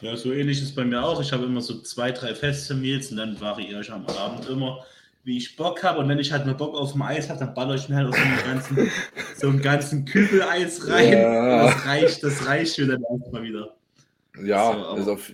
Ja, 0.00 0.16
so 0.16 0.32
ähnlich 0.32 0.62
ist 0.62 0.74
bei 0.74 0.84
mir 0.84 1.02
auch. 1.04 1.20
Ich 1.20 1.32
habe 1.32 1.44
immer 1.44 1.60
so 1.60 1.80
zwei, 1.82 2.10
drei 2.12 2.34
feste 2.34 2.74
Meals 2.74 3.10
und 3.10 3.18
dann 3.18 3.38
variiere 3.40 3.80
ich 3.80 3.90
am 3.90 4.06
Abend 4.06 4.48
immer, 4.48 4.84
wie 5.24 5.36
ich 5.36 5.56
Bock 5.56 5.82
habe. 5.82 5.98
Und 5.98 6.08
wenn 6.08 6.18
ich 6.18 6.32
halt 6.32 6.46
mal 6.46 6.54
Bock 6.54 6.74
auf 6.74 6.92
dem 6.92 7.02
Eis 7.02 7.28
habe, 7.28 7.40
dann 7.40 7.54
baller 7.54 7.74
ich 7.74 7.88
mir 7.88 7.96
halt 7.96 8.08
auch 8.08 8.16
so 8.16 8.22
einen 8.22 8.38
ganzen, 8.44 8.90
so 9.36 9.58
ganzen 9.58 10.04
Kübel 10.06 10.42
Eis 10.42 10.86
rein. 10.88 11.12
Ja. 11.12 11.64
Das 11.66 11.86
reicht, 11.86 12.22
das 12.24 12.46
reicht 12.46 12.78
mir 12.78 12.86
dann 12.86 13.02
erstmal 13.20 13.42
wieder. 13.42 13.76
Ja, 14.42 14.72
So, 14.72 14.96
ist 14.96 15.08
auf, 15.08 15.32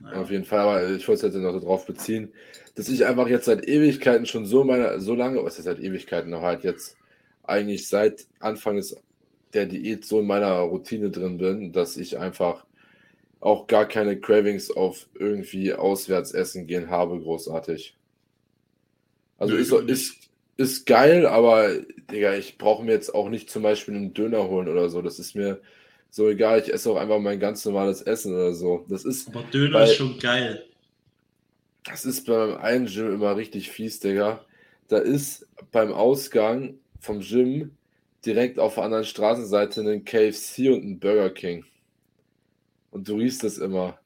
Naja. 0.00 0.20
auf 0.20 0.30
jeden 0.30 0.44
Fall, 0.44 0.60
aber 0.60 0.88
ich 0.90 1.06
wollte 1.08 1.26
es 1.26 1.34
jetzt 1.34 1.42
noch 1.42 1.58
darauf 1.58 1.84
beziehen, 1.86 2.32
dass 2.76 2.88
ich 2.88 3.04
einfach 3.04 3.28
jetzt 3.28 3.46
seit 3.46 3.66
Ewigkeiten 3.68 4.26
schon 4.26 4.46
so 4.46 4.64
meine, 4.64 5.00
so 5.00 5.14
lange, 5.14 5.42
was 5.44 5.58
ist 5.58 5.64
seit 5.64 5.80
Ewigkeiten, 5.80 6.32
aber 6.32 6.46
halt 6.46 6.62
jetzt 6.64 6.96
eigentlich 7.42 7.88
seit 7.88 8.26
Anfang 8.38 8.76
des, 8.76 8.96
der 9.52 9.66
Diät 9.66 10.04
so 10.04 10.20
in 10.20 10.26
meiner 10.26 10.52
Routine 10.60 11.10
drin 11.10 11.38
bin, 11.38 11.72
dass 11.72 11.96
ich 11.96 12.16
einfach 12.18 12.64
auch 13.40 13.66
gar 13.66 13.86
keine 13.86 14.18
Cravings 14.18 14.70
auf 14.70 15.06
irgendwie 15.14 15.72
auswärts 15.72 16.32
essen 16.32 16.66
gehen 16.66 16.90
habe, 16.90 17.20
großartig. 17.20 17.96
Also 19.38 19.54
Nö, 19.54 19.60
ist, 19.60 19.72
ist, 19.72 20.16
ist 20.56 20.86
geil, 20.86 21.26
aber 21.26 21.78
Digga, 22.10 22.34
ich 22.34 22.58
brauche 22.58 22.84
mir 22.84 22.92
jetzt 22.92 23.14
auch 23.14 23.28
nicht 23.28 23.48
zum 23.50 23.62
Beispiel 23.62 23.94
einen 23.94 24.14
Döner 24.14 24.48
holen 24.48 24.68
oder 24.68 24.88
so. 24.88 25.02
Das 25.02 25.18
ist 25.20 25.36
mir 25.36 25.60
so 26.10 26.28
egal. 26.28 26.60
Ich 26.60 26.72
esse 26.72 26.90
auch 26.90 26.96
einfach 26.96 27.20
mein 27.20 27.38
ganz 27.38 27.64
normales 27.64 28.02
Essen 28.02 28.34
oder 28.34 28.54
so. 28.54 28.84
Das 28.88 29.04
ist, 29.04 29.28
Aber 29.28 29.44
Döner 29.52 29.80
Weil- 29.80 29.84
ist 29.88 29.94
schon 29.96 30.18
geil. 30.18 30.64
das 31.84 32.04
ist 32.04 32.26
beim 32.26 32.56
einen 32.56 32.86
Gym 32.86 33.14
immer 33.14 33.36
richtig 33.36 33.70
fies, 33.70 34.00
Digga. 34.00 34.44
Da 34.88 34.98
ist 34.98 35.46
beim 35.70 35.92
Ausgang 35.92 36.74
vom 36.98 37.20
Gym 37.20 37.76
direkt 38.26 38.58
auf 38.58 38.74
der 38.74 38.84
anderen 38.84 39.04
Straßenseite 39.04 39.82
ein 39.82 40.04
KFC 40.04 40.70
und 40.70 40.82
ein 40.84 40.98
Burger 40.98 41.30
King. 41.30 41.64
Und 42.98 43.06
du 43.06 43.14
riechst 43.14 43.44
das 43.44 43.58
immer. 43.58 43.96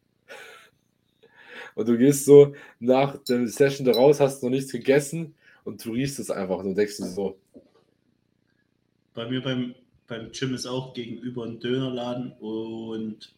Und 1.74 1.88
du 1.88 1.96
gehst 1.96 2.26
so 2.26 2.54
nach 2.78 3.16
der 3.24 3.48
Session 3.48 3.86
da 3.86 3.92
raus, 3.92 4.20
hast 4.20 4.42
noch 4.42 4.50
nichts 4.50 4.70
gegessen 4.70 5.34
und 5.64 5.82
du 5.82 5.92
riechst 5.92 6.18
es 6.18 6.30
einfach 6.30 6.58
und 6.58 6.66
du 6.66 6.74
denkst 6.74 6.98
dir 6.98 7.06
so, 7.06 7.38
Bei 9.14 9.26
mir 9.26 9.42
beim, 9.42 9.74
beim 10.06 10.30
Gym 10.30 10.52
ist 10.52 10.66
auch 10.66 10.92
gegenüber 10.92 11.46
ein 11.46 11.58
Dönerladen 11.58 12.32
und 12.32 13.34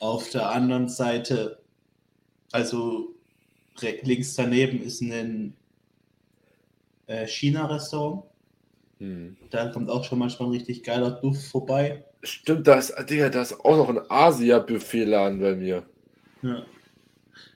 auf 0.00 0.30
der 0.30 0.48
anderen 0.48 0.88
Seite, 0.88 1.58
also 2.50 3.14
links 3.78 4.36
daneben 4.36 4.80
ist 4.80 5.02
ein 5.02 5.54
äh, 7.08 7.26
China-Restaurant. 7.26 8.24
hm. 9.00 9.36
Da 9.50 9.68
kommt 9.68 9.90
auch 9.90 10.04
schon 10.04 10.18
manchmal 10.18 10.48
ein 10.48 10.52
richtig 10.52 10.82
geiler 10.82 11.10
Duft 11.10 11.42
vorbei. 11.42 12.06
Stimmt, 12.22 12.66
da 12.68 12.74
ist, 12.74 12.94
Digga, 13.10 13.28
da 13.28 13.42
ist 13.42 13.52
auch 13.64 13.76
noch 13.76 13.88
ein 13.88 14.00
Asia-Buffet-Laden 14.08 15.40
bei 15.40 15.54
mir. 15.56 15.82
Ja. 16.42 16.64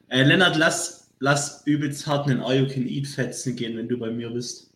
Äh, 0.09 0.25
Lennart, 0.25 0.57
lass, 0.57 1.09
lass 1.21 1.67
übelst 1.67 2.07
hart 2.07 2.29
einen 2.29 2.41
All 2.41 2.57
You 2.57 2.69
Can 2.69 2.87
Eat 2.87 3.07
fetzen 3.07 3.55
gehen, 3.55 3.77
wenn 3.77 3.89
du 3.89 3.99
bei 3.99 4.11
mir 4.11 4.31
bist. 4.31 4.71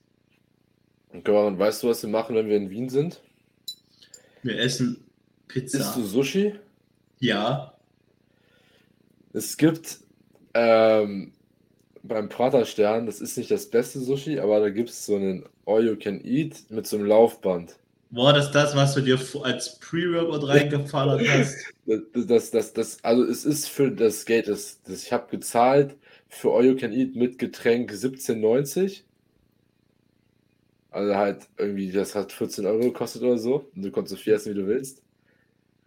Und 1.13 1.25
Göran, 1.25 1.59
weißt 1.59 1.83
du, 1.83 1.89
was 1.89 2.03
wir 2.03 2.11
machen, 2.11 2.37
wenn 2.37 2.49
wir 2.49 2.57
in 2.57 2.71
Wien 2.71 2.89
sind? 2.89 3.21
Wir 4.43 4.59
essen 4.61 5.05
Pizza. 5.49 5.79
Isst 5.79 5.97
du 5.97 6.05
Sushi? 6.05 6.55
Ja. 7.19 7.75
Es 9.33 9.57
gibt 9.57 9.99
ähm, 10.55 11.33
beim 12.03 12.29
Praterstern, 12.29 13.07
das 13.07 13.21
ist 13.21 13.37
nicht 13.37 13.51
das 13.51 13.69
beste 13.69 13.99
Sushi, 14.01 14.39
aber 14.39 14.61
da 14.61 14.71
gibt 14.71 14.91
es 14.91 15.07
so 15.07 15.17
einen 15.17 15.45
All 15.67 15.85
You 15.85 15.97
Can 15.97 16.25
Eat 16.25 16.71
mit 16.71 16.87
so 16.87 16.97
einem 16.97 17.07
Laufband. 17.07 17.77
War 18.11 18.33
das 18.33 18.51
das, 18.51 18.75
was 18.75 18.95
du 18.95 19.03
dir 19.03 19.19
als 19.43 19.79
Pre-Workout 19.79 20.49
reingefallert 20.49 21.23
hast? 21.29 21.57
Das, 21.87 22.27
das, 22.27 22.51
das, 22.51 22.73
das, 22.73 23.05
also 23.05 23.25
es 23.25 23.45
ist 23.45 23.69
für 23.69 23.91
das 23.91 24.25
Geld, 24.25 24.49
das, 24.49 24.83
das 24.83 25.05
ich 25.05 25.13
habe 25.13 25.31
gezahlt 25.31 25.97
für 26.29 26.53
All 26.53 26.65
You 26.65 26.77
Can 26.77 26.93
Eat 26.93 27.15
mit 27.15 27.39
Getränk 27.39 27.93
17,90. 27.93 29.03
Also 30.91 31.15
halt 31.15 31.49
irgendwie, 31.57 31.93
das 31.93 32.17
hat 32.17 32.33
14 32.33 32.67
Euro 32.67 32.81
gekostet 32.81 33.23
oder 33.23 33.39
so. 33.39 33.71
Und 33.77 33.83
du 33.83 33.93
konntest 33.93 34.17
so 34.17 34.23
viel 34.23 34.33
essen, 34.33 34.55
wie 34.55 34.61
du 34.61 34.67
willst. 34.67 35.03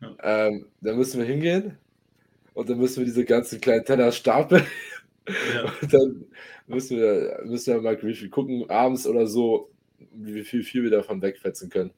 Ja. 0.01 0.47
Ähm, 0.47 0.67
dann 0.79 0.97
müssen 0.97 1.19
wir 1.19 1.25
hingehen 1.25 1.77
und 2.53 2.69
dann 2.69 2.77
müssen 2.77 2.99
wir 2.99 3.05
diese 3.05 3.25
ganzen 3.25 3.59
kleinen 3.59 3.85
Teller 3.85 4.11
stapeln. 4.11 4.65
Ja. 5.27 5.73
Und 5.81 5.93
dann 5.93 6.25
müssen 6.67 6.97
wir, 6.97 7.41
müssen 7.45 7.73
wir 7.73 7.81
mal 7.81 8.01
wie 8.03 8.13
viel 8.13 8.29
gucken, 8.29 8.69
abends 8.69 9.07
oder 9.07 9.25
so, 9.25 9.71
wie 10.13 10.43
viel, 10.43 10.63
viel 10.63 10.83
wir 10.83 10.91
davon 10.91 11.21
wegfetzen 11.21 11.69
können. 11.69 11.91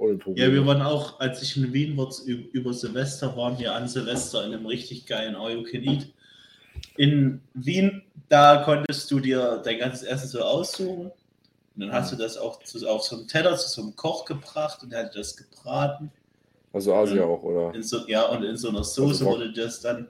Ohne 0.00 0.16
Probleme. 0.16 0.48
Ja, 0.48 0.54
wir 0.54 0.66
waren 0.66 0.80
auch, 0.80 1.20
als 1.20 1.42
ich 1.42 1.58
in 1.58 1.74
Wien 1.74 1.94
war, 1.98 2.10
über 2.24 2.72
Silvester, 2.72 3.36
waren 3.36 3.58
wir 3.58 3.74
an 3.74 3.86
Silvester 3.86 4.46
in 4.46 4.54
einem 4.54 4.64
richtig 4.64 5.04
geilen 5.04 5.36
All 5.36 5.52
You 5.52 5.62
Can 5.62 5.84
Eat. 5.84 6.06
In 6.96 7.42
Wien, 7.52 8.02
da 8.30 8.62
konntest 8.64 9.10
du 9.10 9.20
dir 9.20 9.60
dein 9.62 9.78
ganzes 9.78 10.04
Essen 10.04 10.28
so 10.28 10.40
aussuchen. 10.40 11.12
Und 11.76 11.80
dann 11.82 11.92
hast 11.92 12.12
du 12.12 12.16
das 12.16 12.38
auch 12.38 12.62
zu, 12.62 12.88
auf 12.88 13.02
so 13.02 13.16
einem 13.16 13.28
Teller 13.28 13.54
zu 13.58 13.68
so 13.68 13.82
einem 13.82 13.94
Koch 13.94 14.24
gebracht 14.24 14.82
und 14.82 14.90
der 14.90 15.04
hat 15.04 15.14
das 15.14 15.36
gebraten. 15.36 16.10
also 16.72 16.94
Asia 16.94 17.22
auch, 17.24 17.42
oder? 17.42 17.74
In 17.74 17.82
so, 17.82 18.06
ja, 18.08 18.24
und 18.24 18.42
in 18.42 18.56
so 18.56 18.70
einer 18.70 18.84
Soße 18.84 19.24
Also 19.24 19.26
wurde 19.26 19.52
das 19.52 19.82
dann, 19.82 20.08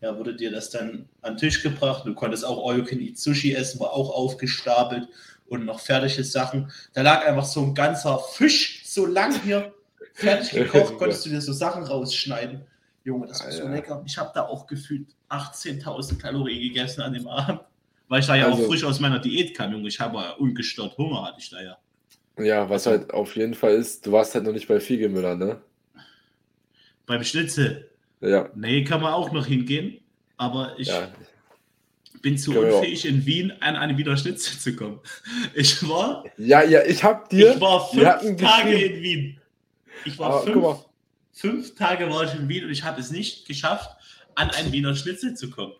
ja, 0.00 0.16
wurde 0.16 0.34
dir 0.36 0.50
das 0.50 0.70
dann 0.70 1.06
an 1.20 1.34
den 1.34 1.36
Tisch 1.36 1.62
gebracht. 1.62 2.06
Du 2.06 2.14
konntest 2.14 2.46
auch 2.46 2.66
All 2.66 2.78
You 2.78 2.84
Can 2.84 3.00
Eat 3.00 3.18
Sushi 3.18 3.52
essen, 3.52 3.78
war 3.78 3.92
auch 3.92 4.08
aufgestapelt 4.08 5.06
und 5.48 5.66
noch 5.66 5.80
fertige 5.80 6.24
Sachen. 6.24 6.72
Da 6.94 7.02
lag 7.02 7.26
einfach 7.26 7.44
so 7.44 7.60
ein 7.60 7.74
ganzer 7.74 8.18
Fisch 8.18 8.77
so 8.98 9.06
lang 9.06 9.40
hier 9.42 9.72
fertig 10.14 10.50
gekocht, 10.72 10.98
konntest 10.98 11.24
du 11.26 11.30
dir 11.30 11.40
so 11.40 11.52
Sachen 11.52 11.82
rausschneiden. 11.84 12.62
Junge, 13.04 13.26
das 13.28 13.42
war 13.44 13.50
so 13.52 13.62
Alter. 13.62 13.74
lecker. 13.74 14.02
Ich 14.06 14.18
habe 14.18 14.30
da 14.34 14.42
auch 14.46 14.66
gefühlt 14.66 15.06
18.000 15.30 16.18
Kalorien 16.20 16.60
gegessen 16.60 17.00
an 17.02 17.12
dem 17.12 17.26
Abend, 17.28 17.60
weil 18.08 18.20
ich 18.20 18.26
da 18.26 18.34
ja 18.34 18.46
Also- 18.46 18.64
auch 18.64 18.66
frisch 18.68 18.84
aus 18.84 19.00
meiner 19.00 19.18
Diät 19.20 19.56
kam, 19.56 19.72
Junge. 19.72 19.88
Ich 19.88 20.00
habe 20.00 20.16
ja 20.18 20.30
ungestört 20.32 20.96
Hunger, 20.98 21.24
hatte 21.24 21.38
ich 21.40 21.48
da 21.50 21.62
ja. 21.62 21.78
Ja, 22.38 22.68
was 22.68 22.86
Also- 22.86 22.98
halt 23.00 23.14
auf 23.14 23.36
jeden 23.36 23.54
Fall 23.54 23.72
ist, 23.74 24.04
du 24.06 24.12
warst 24.12 24.34
halt 24.34 24.44
noch 24.44 24.52
nicht 24.52 24.68
bei 24.68 24.80
Fiegemüller, 24.80 25.36
ne? 25.36 25.60
Beim 27.06 27.22
Schnitzel. 27.24 27.90
Ja, 28.20 28.50
Nee, 28.54 28.84
kann 28.84 29.00
man 29.00 29.12
auch 29.12 29.32
noch 29.32 29.46
hingehen. 29.46 30.00
Aber 30.36 30.78
ich 30.78 30.88
ja. 30.88 31.08
Bin 32.22 32.36
zu 32.38 32.52
auch. 32.52 32.76
unfähig, 32.76 33.04
in 33.04 33.24
Wien 33.26 33.52
an 33.60 33.76
eine 33.76 33.96
Wiener 33.96 34.16
Schnitzel 34.16 34.58
zu 34.58 34.74
kommen. 34.74 35.00
Ich 35.54 35.86
war, 35.88 36.24
Ja, 36.36 36.62
ja, 36.62 36.84
ich 36.84 37.02
hab 37.04 37.28
dir. 37.30 37.54
ich 37.54 37.60
war 37.60 37.88
fünf 37.88 38.40
Tage 38.40 38.74
in 38.74 39.02
Wien. 39.02 39.40
Ich 40.04 40.18
war 40.18 40.42
fünf, 40.42 40.84
fünf 41.32 41.74
Tage 41.74 42.08
war 42.10 42.24
ich 42.24 42.34
in 42.34 42.48
Wien 42.48 42.64
und 42.64 42.70
ich 42.70 42.84
habe 42.84 43.00
es 43.00 43.10
nicht 43.10 43.46
geschafft, 43.46 43.90
an 44.34 44.50
einen 44.50 44.72
Wiener 44.72 44.94
Schnitzel 44.94 45.34
zu 45.34 45.50
kommen. 45.50 45.72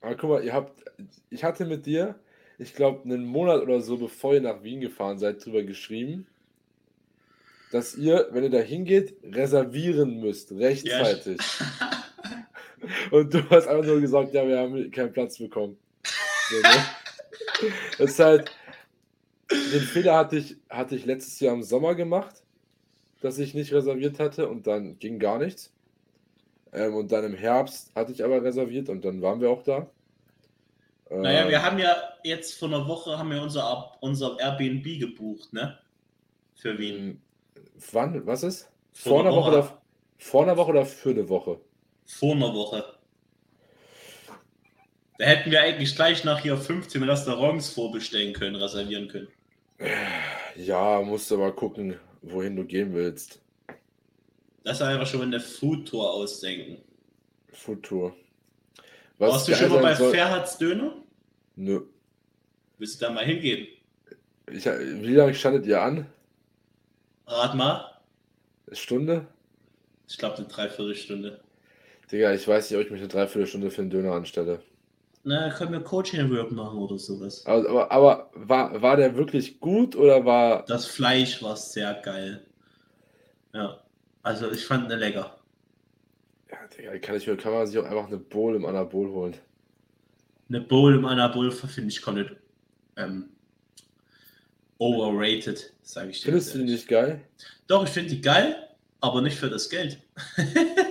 aber 0.00 0.14
guck 0.16 0.30
mal, 0.30 0.44
ihr 0.44 0.52
habt, 0.52 0.84
ich 1.30 1.42
hatte 1.44 1.64
mit 1.64 1.86
dir, 1.86 2.14
ich 2.58 2.74
glaube, 2.74 3.04
einen 3.04 3.24
Monat 3.24 3.60
oder 3.62 3.80
so, 3.80 3.96
bevor 3.98 4.34
ihr 4.34 4.40
nach 4.40 4.62
Wien 4.62 4.80
gefahren 4.80 5.18
seid, 5.18 5.44
drüber 5.44 5.62
geschrieben, 5.62 6.26
dass 7.72 7.96
ihr, 7.96 8.28
wenn 8.30 8.44
ihr 8.44 8.50
da 8.50 8.60
hingeht, 8.60 9.14
reservieren 9.24 10.20
müsst, 10.20 10.52
rechtzeitig. 10.52 11.38
Und 13.10 13.32
du 13.34 13.48
hast 13.50 13.66
einfach 13.68 13.84
nur 13.84 14.00
gesagt, 14.00 14.34
ja, 14.34 14.46
wir 14.46 14.58
haben 14.60 14.90
keinen 14.90 15.12
Platz 15.12 15.38
bekommen. 15.38 15.78
Ne? 16.50 16.62
Das 17.98 18.10
ist 18.10 18.18
halt, 18.20 18.52
den 19.50 19.80
Fehler 19.82 20.16
hatte 20.16 20.36
ich, 20.38 20.56
hatte 20.70 20.96
ich 20.96 21.04
letztes 21.06 21.40
Jahr 21.40 21.54
im 21.54 21.62
Sommer 21.62 21.94
gemacht, 21.94 22.42
dass 23.20 23.38
ich 23.38 23.54
nicht 23.54 23.72
reserviert 23.72 24.18
hatte 24.20 24.48
und 24.48 24.66
dann 24.66 24.98
ging 24.98 25.18
gar 25.18 25.38
nichts. 25.38 25.72
Ähm, 26.72 26.94
und 26.94 27.12
dann 27.12 27.24
im 27.24 27.34
Herbst 27.34 27.94
hatte 27.94 28.12
ich 28.12 28.24
aber 28.24 28.42
reserviert 28.42 28.88
und 28.88 29.04
dann 29.04 29.22
waren 29.22 29.40
wir 29.40 29.50
auch 29.50 29.62
da. 29.62 29.90
Naja, 31.10 31.44
Ähm, 31.44 31.48
wir 31.48 31.62
haben 31.62 31.78
ja 31.78 31.96
jetzt 32.24 32.58
vor 32.58 32.68
einer 32.68 32.86
Woche 32.88 33.18
haben 33.18 33.30
wir 33.30 33.42
unser, 33.42 33.96
unser 34.02 34.38
Airbnb 34.40 34.84
gebucht, 35.00 35.52
ne? 35.52 35.78
Für 36.54 36.78
Wien. 36.78 36.98
ähm, 36.98 37.22
Wann? 37.92 38.26
Was 38.26 38.42
ist? 38.42 38.72
Vor 38.92 39.18
Vor 39.18 39.20
einer 39.20 39.30
einer 39.30 39.34
Woche 39.34 39.52
Woche. 39.52 39.52
oder, 39.52 39.82
vor 40.18 40.42
einer 40.44 40.56
Woche 40.56 40.70
oder 40.70 40.86
für 40.86 41.10
eine 41.10 41.28
Woche? 41.28 41.60
Vor 42.06 42.34
einer 42.34 42.52
Woche. 42.54 42.84
Da 45.18 45.24
hätten 45.24 45.50
wir 45.50 45.62
eigentlich 45.62 45.94
gleich 45.94 46.24
nach 46.24 46.40
hier 46.40 46.56
15 46.56 47.02
Restaurants 47.02 47.70
vorbestellen 47.70 48.32
können, 48.34 48.56
reservieren 48.56 49.08
können. 49.08 49.28
Ja, 50.56 51.00
musst 51.02 51.30
du 51.30 51.38
mal 51.38 51.52
gucken, 51.52 51.98
wohin 52.22 52.54
du 52.56 52.64
gehen 52.64 52.92
willst. 52.94 53.40
Das 54.64 54.78
ist 54.78 54.82
einfach 54.82 55.06
schon 55.06 55.22
eine 55.22 55.40
Foodtour 55.40 56.12
ausdenken. 56.12 56.82
Foodtour. 57.52 58.14
Warst 59.18 59.48
du 59.48 59.54
schon 59.54 59.70
mal 59.70 59.80
bei 59.82 59.94
soll- 59.94 60.12
Ferhats 60.12 60.58
Döner? 60.58 60.94
Nö. 61.56 61.82
Willst 62.78 63.00
du 63.00 63.06
da 63.06 63.12
mal 63.12 63.24
hingehen? 63.24 63.68
Ich, 64.52 64.66
wie 64.66 65.14
lange 65.14 65.34
standet 65.34 65.64
ihr 65.66 65.80
an? 65.80 66.06
Rat 67.26 67.54
mal. 67.54 68.00
Eine 68.66 68.76
Stunde? 68.76 69.26
Ich 70.08 70.18
glaube 70.18 70.36
eine 70.36 70.46
Dreiviertelstunde. 70.46 71.40
Digga, 72.10 72.32
ich 72.32 72.46
weiß 72.46 72.70
nicht, 72.70 72.78
ob 72.78 72.84
ich 72.84 72.90
mich 72.90 73.00
eine 73.00 73.08
Dreiviertelstunde 73.08 73.70
für 73.70 73.82
einen 73.82 73.90
Döner 73.90 74.12
anstelle. 74.12 74.60
Na, 75.24 75.50
können 75.50 75.72
wir 75.72 75.80
Coaching-Work 75.80 76.52
machen 76.52 76.78
oder 76.78 76.98
sowas. 76.98 77.44
Aber, 77.46 77.68
aber, 77.68 77.90
aber 77.90 78.30
war, 78.34 78.82
war 78.82 78.96
der 78.96 79.16
wirklich 79.16 79.58
gut 79.58 79.96
oder 79.96 80.24
war. 80.24 80.64
Das 80.66 80.86
Fleisch 80.86 81.42
war 81.42 81.56
sehr 81.56 81.94
geil. 81.94 82.46
Ja. 83.52 83.82
Also 84.22 84.50
ich 84.52 84.64
fand 84.64 84.84
eine 84.84 84.96
lecker. 84.96 85.36
Ja, 86.48 86.58
Digga, 86.68 86.96
kann, 86.98 87.16
ich, 87.16 87.26
kann 87.26 87.52
man 87.52 87.66
sich 87.66 87.78
auch 87.78 87.84
einfach 87.84 88.06
eine 88.06 88.18
Bowl 88.18 88.54
im 88.54 88.64
Anabol 88.64 89.10
holen. 89.10 89.34
Eine 90.48 90.60
Bowl 90.60 90.94
im 90.94 91.04
Anabol 91.04 91.50
finde 91.50 91.90
ich 91.90 92.00
komplett 92.00 92.36
ähm, 92.96 93.30
overrated, 94.78 95.72
sage 95.82 96.10
ich 96.10 96.20
dir. 96.20 96.26
Findest 96.26 96.54
du 96.54 96.58
die 96.58 96.64
nicht 96.64 96.86
geil? 96.86 97.20
Doch, 97.66 97.84
ich 97.84 97.90
finde 97.90 98.10
die 98.10 98.20
geil, 98.20 98.56
aber 99.00 99.22
nicht 99.22 99.36
für 99.36 99.50
das 99.50 99.68
Geld. 99.68 99.98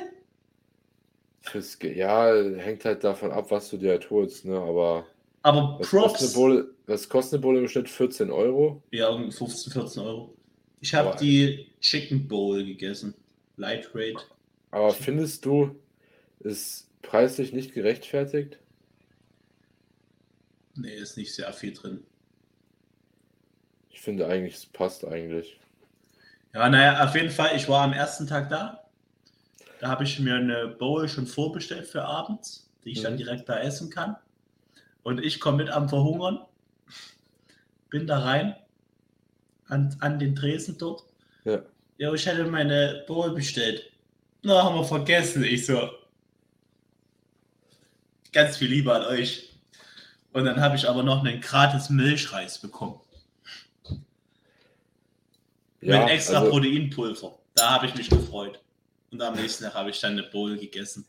Fürs, 1.55 1.79
Ge- 1.79 1.97
ja, 1.97 2.33
hängt 2.57 2.83
halt 2.83 3.05
davon 3.05 3.31
ab, 3.31 3.49
was 3.49 3.69
du 3.69 3.77
dir 3.77 3.91
halt 3.91 4.09
holst, 4.09 4.43
ne? 4.43 4.59
Aber 4.59 5.07
Aber 5.41 5.79
was 5.79 5.89
kostet 5.89 6.19
Props. 6.19 6.33
Bowl, 6.33 6.75
was 6.85 7.07
kostet 7.07 7.35
eine 7.35 7.41
Bowl 7.43 7.57
im 7.57 7.69
Schnitt? 7.69 7.87
14 7.87 8.29
Euro? 8.29 8.83
Ja, 8.91 9.07
um 9.07 9.31
15, 9.31 9.71
14 9.71 10.03
Euro. 10.03 10.35
Ich 10.81 10.93
habe 10.93 11.15
die 11.17 11.67
Chicken 11.79 12.27
Bowl 12.27 12.61
gegessen. 12.65 13.13
Light 13.55 13.89
Rate. 13.95 14.25
Aber 14.71 14.91
findest 14.91 15.45
du, 15.45 15.81
ist 16.39 16.89
preislich 17.01 17.53
nicht 17.53 17.73
gerechtfertigt? 17.73 18.59
Nee, 20.75 20.95
ist 20.95 21.15
nicht 21.15 21.33
sehr 21.33 21.53
viel 21.53 21.73
drin. 21.73 22.05
Ich 23.89 24.01
finde 24.01 24.27
eigentlich, 24.27 24.55
es 24.55 24.65
passt 24.65 25.05
eigentlich. 25.05 25.57
Ja, 26.53 26.69
naja, 26.69 27.03
auf 27.05 27.15
jeden 27.15 27.29
Fall, 27.31 27.55
ich 27.55 27.67
war 27.69 27.83
am 27.83 27.93
ersten 27.93 28.27
Tag 28.27 28.49
da. 28.49 28.84
Da 29.85 29.91
habe 29.91 30.03
ich 30.03 30.17
mir 30.19 30.33
eine 30.33 30.67
Bowl 30.67 31.07
schon 31.07 31.27
vorbestellt 31.27 31.85
für 31.85 32.03
abends, 32.03 32.67
die 32.83 32.93
ich 32.93 33.03
dann 33.03 33.13
Mhm. 33.13 33.17
direkt 33.17 33.47
da 33.47 33.59
essen 33.59 33.91
kann. 33.91 34.15
Und 35.03 35.23
ich 35.23 35.39
komme 35.39 35.57
mit 35.57 35.69
am 35.69 35.87
Verhungern, 35.89 36.39
bin 37.91 38.07
da 38.07 38.17
rein, 38.17 38.55
an, 39.67 39.95
an 39.99 40.17
den 40.17 40.35
Tresen 40.35 40.75
dort. 40.79 41.03
Ja. 41.43 41.61
Ja, 41.99 42.11
ich 42.11 42.25
hätte 42.25 42.45
meine 42.45 43.03
Bowl 43.05 43.29
bestellt. 43.35 43.91
Na, 44.41 44.63
haben 44.63 44.75
wir 44.75 44.83
vergessen. 44.83 45.43
Ich 45.43 45.67
so, 45.67 45.91
ganz 48.31 48.57
viel 48.57 48.69
Liebe 48.71 48.91
an 48.91 49.03
euch. 49.03 49.53
Und 50.33 50.45
dann 50.45 50.59
habe 50.61 50.77
ich 50.77 50.89
aber 50.89 51.03
noch 51.03 51.23
einen 51.23 51.41
gratis 51.41 51.91
Milchreis 51.91 52.57
bekommen. 52.57 52.99
Ja, 55.81 55.99
mit 55.99 56.09
extra 56.09 56.39
also, 56.39 56.49
Proteinpulver. 56.49 57.37
Da 57.53 57.69
habe 57.69 57.85
ich 57.85 57.93
mich 57.93 58.09
gefreut. 58.09 58.59
Und 59.15 59.21
am 59.21 59.35
nächsten 59.35 59.63
Tag 59.63 59.75
habe 59.75 59.91
ich 59.91 60.01
dann 60.01 60.11
eine 60.11 60.23
Bowl 60.23 60.57
gegessen. 60.57 61.05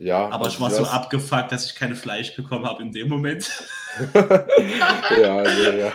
ja, 0.00 0.28
Aber 0.30 0.48
ich 0.48 0.60
war 0.60 0.68
so 0.68 0.80
hast- 0.80 0.92
abgefuckt, 0.92 1.52
dass 1.52 1.64
ich 1.64 1.76
kein 1.76 1.94
Fleisch 1.94 2.34
bekommen 2.34 2.66
habe 2.66 2.82
in 2.82 2.90
dem 2.90 3.08
Moment. 3.08 3.48
ja, 4.14 5.44
ja, 5.48 5.72
ja. 5.74 5.92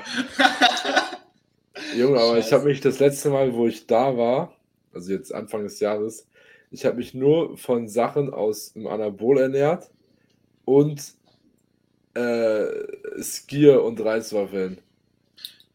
Junge, 1.98 2.22
aber 2.22 2.38
ich 2.38 2.54
habe 2.54 2.64
mich 2.64 2.80
das 2.80 3.00
letzte 3.00 3.32
Mal, 3.32 3.54
wo 3.54 3.68
ich 3.68 3.86
da 3.86 4.16
war, 4.16 4.54
also 4.94 5.12
jetzt 5.12 5.34
Anfang 5.34 5.64
des 5.64 5.82
Jahres, 5.82 6.26
ich 6.72 6.86
habe 6.86 6.96
mich 6.96 7.14
nur 7.14 7.58
von 7.58 7.90
Sachen 7.90 8.34
aus 8.34 8.72
dem 8.72 8.88
Anabol 8.88 9.38
ernährt 9.42 9.90
und 10.64 11.02
äh, 12.14 12.66
Skier 13.22 13.84
und 13.84 14.00
Reiswaffeln. 14.00 14.80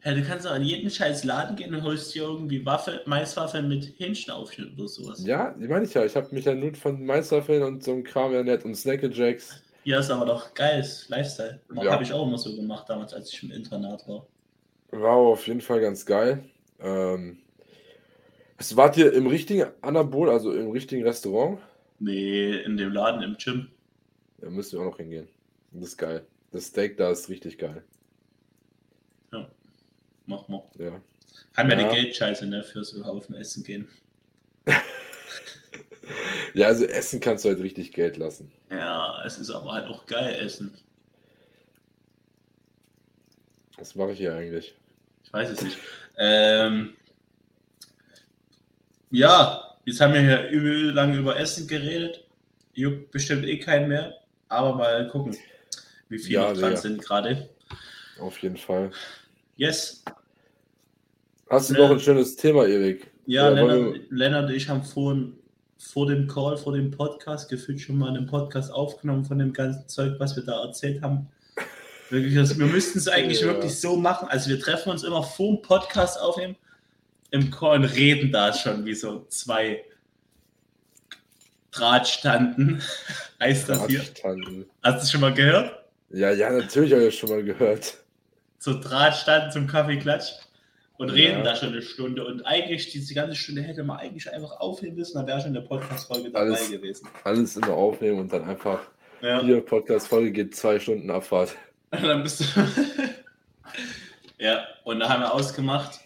Hey, 0.03 0.15
du 0.15 0.23
kannst 0.23 0.47
auch 0.47 0.55
in 0.55 0.63
jeden 0.63 0.89
scheiß 0.89 1.23
Laden 1.25 1.55
gehen 1.55 1.75
und 1.75 1.83
holst 1.83 2.15
dir 2.15 2.23
irgendwie 2.23 2.65
Waffel, 2.65 3.01
Maiswaffeln 3.05 3.67
mit 3.67 3.93
Hähnchenaufschnitt 3.99 4.73
oder 4.75 4.87
sowas. 4.87 5.23
Ja, 5.23 5.51
die 5.51 5.67
meine 5.67 5.85
ich 5.85 5.93
ja. 5.93 6.03
Ich 6.03 6.15
habe 6.15 6.33
mich 6.33 6.45
ja 6.45 6.55
nur 6.55 6.73
von 6.73 7.05
Maiswaffeln 7.05 7.61
und 7.61 7.83
so 7.83 7.91
einem 7.91 8.03
Kram 8.03 8.33
ernährt 8.33 8.65
und 8.65 8.73
Snacky 8.75 9.07
Jacks. 9.07 9.61
Ja, 9.83 9.99
ist 9.99 10.09
aber 10.09 10.25
doch 10.25 10.55
geiles 10.55 11.07
Lifestyle. 11.09 11.59
Ja. 11.75 11.91
Habe 11.91 12.03
ich 12.03 12.13
auch 12.13 12.25
immer 12.25 12.39
so 12.39 12.55
gemacht 12.55 12.89
damals, 12.89 13.13
als 13.13 13.31
ich 13.31 13.43
im 13.43 13.51
Internat 13.51 14.07
war. 14.07 14.25
War 14.89 15.15
auf 15.15 15.45
jeden 15.45 15.61
Fall 15.61 15.81
ganz 15.81 16.03
geil. 16.03 16.45
Ähm, 16.79 17.37
was 18.57 18.75
wart 18.75 18.97
ihr 18.97 19.13
im 19.13 19.27
richtigen 19.27 19.67
Anabol, 19.81 20.31
also 20.31 20.51
im 20.51 20.71
richtigen 20.71 21.03
Restaurant? 21.03 21.59
Nee, 21.99 22.57
in 22.57 22.75
dem 22.75 22.91
Laden 22.91 23.21
im 23.21 23.37
Gym. 23.37 23.69
Da 24.39 24.49
müssen 24.49 24.73
wir 24.73 24.81
auch 24.81 24.91
noch 24.91 24.97
hingehen. 24.97 25.27
Das 25.71 25.89
ist 25.89 25.97
geil. 25.97 26.25
Das 26.51 26.65
Steak 26.65 26.97
da 26.97 27.11
ist 27.11 27.29
richtig 27.29 27.59
geil. 27.59 27.83
Mach 30.31 30.47
mal. 30.47 30.63
Ja. 30.79 31.01
Haben 31.57 31.69
ja, 31.69 31.77
Ja. 31.79 31.89
die 31.89 31.95
Geldscheiße, 31.95 32.45
ne, 32.45 32.63
für 32.63 32.83
so 32.85 33.05
Haufen 33.05 33.35
Essen 33.35 33.63
gehen. 33.63 33.87
Ja, 36.53 36.67
also 36.67 36.83
essen 36.85 37.21
kannst 37.21 37.45
du 37.45 37.49
halt 37.49 37.61
richtig 37.61 37.93
Geld 37.93 38.17
lassen. 38.17 38.51
Ja, 38.69 39.23
es 39.25 39.37
ist 39.37 39.49
aber 39.49 39.71
halt 39.71 39.87
auch 39.87 40.05
geil 40.05 40.35
Essen. 40.43 40.73
Was 43.77 43.95
mache 43.95 44.11
ich 44.11 44.17
hier 44.17 44.35
eigentlich? 44.35 44.75
Ich 45.23 45.31
weiß 45.31 45.49
es 45.51 45.61
nicht. 45.61 45.77
Ähm, 46.17 46.95
ja, 49.11 49.77
jetzt 49.85 50.01
haben 50.01 50.13
wir 50.13 50.21
hier 50.21 50.49
übel 50.49 50.91
lange 50.91 51.17
über 51.17 51.39
Essen 51.39 51.67
geredet. 51.67 52.25
Juckt 52.73 53.11
bestimmt 53.11 53.45
eh 53.45 53.59
keinen 53.59 53.87
mehr. 53.87 54.19
Aber 54.49 54.75
mal 54.75 55.07
gucken, 55.07 55.37
wie 56.09 56.19
viele 56.19 56.33
Ja, 56.33 56.47
dran 56.53 56.71
Digga. 56.71 56.75
sind 56.77 57.01
gerade. 57.01 57.49
Auf 58.19 58.37
jeden 58.39 58.57
Fall. 58.57 58.91
Yes. 59.55 60.03
Hast 61.51 61.69
du 61.69 61.73
Ne. 61.73 61.79
noch 61.79 61.91
ein 61.91 61.99
schönes 61.99 62.35
Thema, 62.37 62.65
Erik? 62.65 63.11
Ja, 63.25 63.49
Ja, 63.49 63.61
Lennart, 63.61 63.95
Lennart 64.09 64.49
und 64.49 64.55
ich 64.55 64.69
haben 64.69 64.83
vorhin 64.83 65.33
vor 65.77 66.07
dem 66.07 66.27
Call, 66.27 66.55
vor 66.57 66.73
dem 66.73 66.91
Podcast, 66.91 67.49
gefühlt 67.49 67.81
schon 67.81 67.97
mal 67.97 68.09
einen 68.09 68.25
Podcast 68.25 68.71
aufgenommen 68.71 69.25
von 69.25 69.37
dem 69.37 69.51
ganzen 69.51 69.87
Zeug, 69.89 70.13
was 70.19 70.35
wir 70.35 70.43
da 70.43 70.63
erzählt 70.63 71.01
haben. 71.01 71.27
Wirklich, 72.09 72.37
also 72.37 72.57
wir 72.57 72.67
müssten 72.67 72.99
es 72.99 73.07
eigentlich 73.07 73.41
Ja. 73.41 73.47
wirklich 73.47 73.77
so 73.79 73.95
machen. 73.97 74.27
Also 74.29 74.49
wir 74.49 74.59
treffen 74.59 74.89
uns 74.91 75.03
immer 75.03 75.23
vor 75.23 75.55
dem 75.55 75.61
Podcast 75.61 76.19
aufnehmen, 76.21 76.55
im 77.31 77.51
Call 77.51 77.79
und 77.79 77.85
reden 77.85 78.31
da 78.31 78.53
schon 78.53 78.85
wie 78.85 78.93
so 78.95 79.25
zwei 79.29 79.83
Drahtstanden. 81.71 82.81
heißt 83.39 83.69
das 83.69 83.87
hier? 83.87 83.99
Hast 84.01 84.15
du 84.23 84.65
das 84.81 85.11
schon 85.11 85.21
mal 85.21 85.33
gehört? 85.33 85.83
Ja, 86.11 86.31
ja, 86.31 86.49
natürlich 86.49 86.91
habe 86.91 87.03
ich 87.03 87.09
das 87.09 87.15
schon 87.15 87.29
mal 87.29 87.43
gehört. 87.43 87.97
So 88.59 88.79
Drahtstanden 88.79 89.51
zum 89.51 89.67
Kaffeeklatsch. 89.67 90.31
Und 91.01 91.09
reden 91.09 91.43
da 91.43 91.55
schon 91.55 91.69
eine 91.69 91.81
Stunde. 91.81 92.25
Und 92.25 92.43
eigentlich, 92.43 92.89
diese 92.91 93.13
ganze 93.13 93.35
Stunde 93.35 93.61
hätte 93.63 93.83
man 93.83 93.97
eigentlich 93.97 94.31
einfach 94.31 94.59
aufnehmen 94.59 94.97
müssen, 94.97 95.15
dann 95.17 95.27
wäre 95.27 95.39
schon 95.41 95.49
eine 95.55 95.61
Podcast-Folge 95.61 96.29
dabei 96.31 96.39
Alles- 96.45 96.69
gewesen. 96.69 97.07
Alles 97.23 97.55
immer 97.57 97.73
aufnehmen 97.73 98.19
und 98.19 98.31
dann 98.31 98.43
einfach, 98.45 98.79
Ja. 99.21 99.41
hier, 99.41 99.61
Podcast-Folge 99.61 100.31
geht 100.31 100.55
zwei 100.55 100.79
Stunden 100.79 101.09
Abfahrt. 101.09 101.55
Und 101.91 102.03
dann 102.03 102.23
bist 102.23 102.41
du. 102.41 102.45
ja, 104.37 104.65
und 104.83 104.99
da 104.99 105.09
haben 105.09 105.21
wir 105.21 105.33
ausgemacht, 105.33 105.99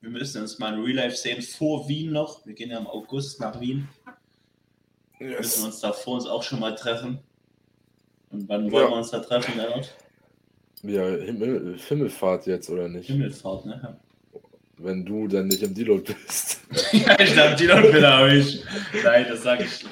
wir 0.00 0.10
müssen 0.10 0.42
uns 0.42 0.58
mal 0.58 0.74
in 0.74 0.80
Real 0.82 0.96
Life 0.96 1.16
sehen, 1.16 1.42
vor 1.42 1.88
Wien 1.88 2.12
noch. 2.12 2.46
Wir 2.46 2.54
gehen 2.54 2.70
ja 2.70 2.78
im 2.78 2.86
August 2.86 3.40
nach 3.40 3.60
Wien. 3.60 3.88
Müssen 5.18 5.30
wir 5.30 5.36
Yes. 5.38 5.58
uns 5.58 5.80
da 5.80 5.92
vor 5.92 6.14
uns 6.14 6.26
auch 6.26 6.42
schon 6.42 6.60
mal 6.60 6.74
treffen. 6.76 7.18
Und 8.30 8.48
wann 8.48 8.70
wollen 8.70 8.84
Ja. 8.84 8.90
wir 8.90 8.96
uns 8.96 9.10
da 9.10 9.18
treffen, 9.18 9.56
Leonard? 9.56 9.92
Ja, 10.88 11.06
Himmel, 11.06 11.78
Himmelfahrt 11.78 12.46
jetzt, 12.46 12.70
oder 12.70 12.88
nicht? 12.88 13.08
Himmelfahrt, 13.08 13.66
ne? 13.66 13.98
Wenn 14.78 15.04
du 15.04 15.28
dann 15.28 15.48
nicht 15.48 15.62
im 15.62 15.74
Deload 15.74 16.14
bist. 16.14 16.60
ja, 16.92 17.18
ich 17.20 17.32
glaube, 17.32 17.62
Leute 17.64 18.08
habe 18.08 18.34
ich. 18.34 18.64
Nein, 19.04 19.26
das 19.28 19.42
sage 19.42 19.64
ich. 19.64 19.84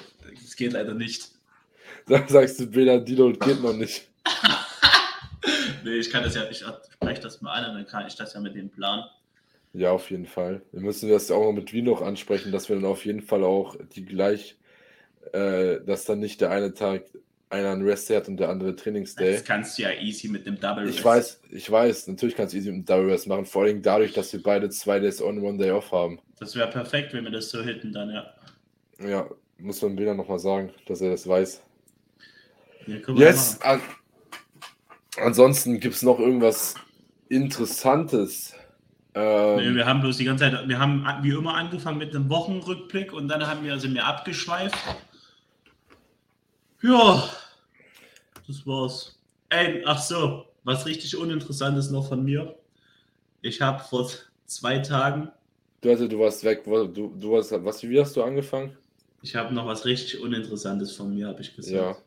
Das 0.42 0.56
geht 0.56 0.72
leider 0.72 0.94
nicht. 0.94 1.30
Dann 2.06 2.26
sagst 2.28 2.61
du, 2.61 2.66
Bela, 2.66 2.98
Deload 2.98 3.38
geht 3.38 3.62
noch 3.62 3.74
nicht. 3.74 4.09
Nee, 5.85 5.98
ich 5.98 6.11
kann 6.11 6.24
das 6.24 6.35
ja, 6.35 6.42
ich 6.50 6.64
spreche 6.90 7.20
das 7.20 7.40
mal 7.40 7.52
an 7.52 7.70
und 7.70 7.76
dann 7.76 7.87
kann 7.87 8.09
ich 8.09 8.16
das 8.16 8.35
ja 8.35 8.40
mit 8.40 8.56
dem 8.56 8.68
Plan. 8.68 9.04
Ja, 9.72 9.92
auf 9.92 10.11
jeden 10.11 10.26
Fall. 10.26 10.61
Wir 10.72 10.80
müssen 10.80 11.09
das 11.09 11.30
auch 11.30 11.44
mal 11.44 11.52
mit 11.52 11.72
Wien 11.72 11.85
noch 11.85 12.02
ansprechen, 12.02 12.50
dass 12.50 12.68
wir 12.68 12.74
dann 12.74 12.87
auf 12.87 13.04
jeden 13.04 13.22
Fall 13.22 13.44
auch 13.44 13.76
die 13.94 14.04
gleich, 14.04 14.56
äh, 15.32 15.78
dass 15.87 16.04
dann 16.04 16.18
nicht 16.18 16.40
der 16.40 16.50
eine 16.50 16.74
Tag 16.74 17.04
einer 17.48 17.70
einen 17.70 17.87
Rest 17.87 18.11
hat 18.11 18.28
und 18.28 18.38
der 18.38 18.48
andere 18.48 18.74
Trainingsday. 18.74 19.35
Das 19.35 19.44
kannst 19.44 19.78
du 19.78 19.82
ja 19.82 19.90
easy 19.92 20.28
mit 20.28 20.46
dem 20.46 20.59
Double 20.59 20.88
Ich 20.88 20.96
Rest. 20.96 21.04
weiß, 21.04 21.40
ich 21.50 21.70
weiß, 21.70 22.09
natürlich 22.09 22.35
kannst 22.35 22.54
du 22.54 22.59
easy 22.59 22.70
mit 22.70 22.78
dem 22.78 22.85
Double 22.87 23.11
Rest 23.11 23.26
machen, 23.28 23.46
vor 23.46 23.62
allem 23.64 23.82
dadurch, 23.82 24.12
dass 24.12 24.32
wir 24.32 24.42
beide 24.42 24.68
zwei 24.70 24.98
Days 24.98 25.22
on, 25.22 25.38
one 25.40 25.56
day 25.59 25.70
off 25.70 25.92
haben. 25.92 26.18
Das 26.40 26.56
wäre 26.56 26.68
perfekt, 26.68 27.12
wenn 27.14 27.24
wir 27.24 27.30
das 27.30 27.50
so 27.50 27.62
hätten 27.62 27.92
dann, 27.92 28.11
ja. 28.11 28.26
Ja, 29.06 29.28
muss 29.59 29.80
man 29.82 29.94
Bela 29.96 30.14
nochmal 30.14 30.38
sagen, 30.38 30.70
dass 30.87 31.00
er 31.00 31.11
das 31.11 31.26
weiß. 31.26 31.62
ja 32.87 32.96
Yes, 33.14 33.61
an 33.62 33.80
ansonsten 35.18 35.80
gibt 35.80 35.94
es 35.94 36.02
noch 36.02 36.18
irgendwas 36.18 36.74
Interessantes. 37.28 38.54
Ähm, 39.14 39.56
Nee, 39.56 39.74
wir 39.74 39.87
haben 39.87 40.00
bloß 40.00 40.18
die 40.18 40.24
ganze 40.24 40.50
Zeit, 40.50 40.68
wir 40.68 40.78
haben 40.78 41.06
wie 41.22 41.30
immer 41.30 41.54
angefangen 41.54 41.98
mit 41.98 42.14
einem 42.14 42.28
Wochenrückblick 42.28 43.12
und 43.12 43.28
dann 43.28 43.46
haben 43.46 43.64
wir, 43.64 43.78
sind 43.78 43.94
wir 43.94 44.04
abgeschweift. 44.04 44.76
Ja, 46.87 47.29
das 48.46 48.66
war's. 48.66 49.18
Ey, 49.49 49.83
ach 49.87 50.01
so, 50.01 50.46
was 50.64 50.87
richtig 50.87 51.16
uninteressantes 51.16 51.90
noch 51.90 52.07
von 52.09 52.25
mir. 52.25 52.57
Ich 53.42 53.61
habe 53.61 53.83
vor 53.83 54.09
zwei 54.46 54.79
Tagen, 54.79 55.31
du, 55.81 55.90
also, 55.90 56.07
du 56.07 56.18
warst 56.18 56.44
weg, 56.44 56.64
du, 56.64 56.87
du 56.87 57.33
warst, 57.33 57.53
was, 57.53 57.83
wie 57.83 58.01
hast 58.01 58.16
du 58.16 58.22
angefangen? 58.22 58.77
ich 59.22 59.35
habe 59.35 59.53
noch 59.53 59.66
was 59.66 59.85
richtig 59.85 60.20
uninteressantes 60.20 60.94
von 60.94 61.12
mir, 61.12 61.27
habe 61.29 61.40
ich 61.40 61.57
gesagt. 61.57 61.99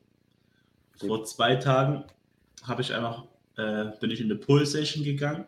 Ja. 1.01 1.07
Vor 1.07 1.25
zwei 1.25 1.55
Tagen 1.55 2.05
habe 2.63 2.81
ich 2.81 2.93
einfach, 2.93 3.25
äh, 3.57 3.85
bin 3.99 4.11
ich 4.11 4.21
in 4.21 4.27
eine 4.31 4.35
Pull-Session 4.39 5.03
gegangen 5.03 5.45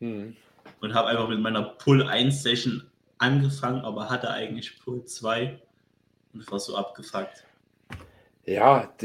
Hm. 0.00 0.36
und 0.80 0.94
habe 0.94 1.08
einfach 1.08 1.28
mit 1.28 1.40
meiner 1.40 1.62
Pull 1.62 2.02
1 2.02 2.42
Session 2.42 2.82
angefangen, 3.18 3.80
aber 3.82 4.10
hatte 4.10 4.30
eigentlich 4.30 4.78
Pull 4.80 5.04
2 5.04 5.58
und 6.34 6.50
war 6.50 6.58
so 6.58 6.76
abgefuckt. 6.76 7.44
Ja, 8.44 8.92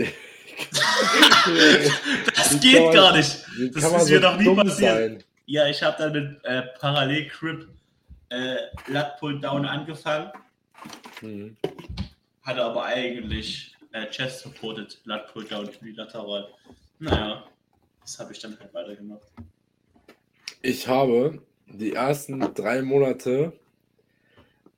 Das 2.35 2.59
geht 2.59 2.81
man- 2.83 2.93
gar 2.93 3.15
nicht. 3.15 3.45
Das 3.73 3.83
ist 3.83 4.09
mir 4.09 4.19
noch 4.19 4.37
nie 4.37 4.55
passiert. 4.55 4.77
sein? 4.97 5.23
Ja, 5.45 5.67
ich 5.67 5.81
habe 5.81 5.95
dann 5.97 6.11
mit 6.11 6.43
äh, 6.45 6.63
Parallel 6.79 7.27
Grip 7.29 7.69
äh, 8.29 8.55
Lat 8.87 9.17
Pull 9.19 9.39
Down 9.39 9.65
angefangen, 9.65 10.31
Hm. 11.21 11.55
hatte 12.43 12.63
aber 12.63 12.83
eigentlich 12.85 13.73
äh, 13.93 14.05
Chest 14.07 14.41
Supported 14.41 14.99
Lat 15.05 15.31
Pull 15.31 15.45
Down 15.45 15.69
unilateral. 15.81 16.47
Naja, 16.99 17.43
das 18.01 18.19
habe 18.19 18.33
ich 18.33 18.39
dann 18.39 18.57
halt 18.59 18.73
weitergemacht. 18.73 19.21
Ich 20.61 20.87
habe 20.87 21.41
die 21.67 21.93
ersten 21.93 22.39
drei 22.53 22.81
Monate 22.81 23.53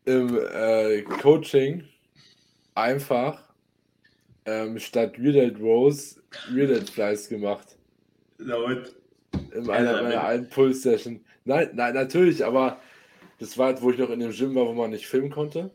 im 0.06 0.38
äh, 0.54 1.02
Coaching 1.02 1.88
einfach 2.76 3.42
ähm, 4.50 4.80
statt 4.80 5.14
Real 5.20 5.56
Rose 5.60 6.22
Real 6.54 6.82
Flies 6.82 7.30
gemacht. 7.30 7.78
Na 8.38 8.56
und? 8.56 8.96
In 9.54 9.70
einer 9.70 10.02
meiner 10.02 10.24
alten 10.24 10.50
Pull-Session. 10.50 11.22
Nein, 11.46 11.70
nein, 11.74 11.94
natürlich, 11.94 12.44
aber 12.44 12.80
das 13.40 13.58
war 13.58 13.68
halt, 13.68 13.82
wo 13.82 13.92
ich 13.92 13.98
noch 13.98 14.10
in 14.10 14.20
dem 14.20 14.32
Gym 14.32 14.56
war, 14.56 14.66
wo 14.68 14.74
man 14.74 14.92
nicht 14.92 15.08
filmen 15.08 15.30
konnte. 15.30 15.72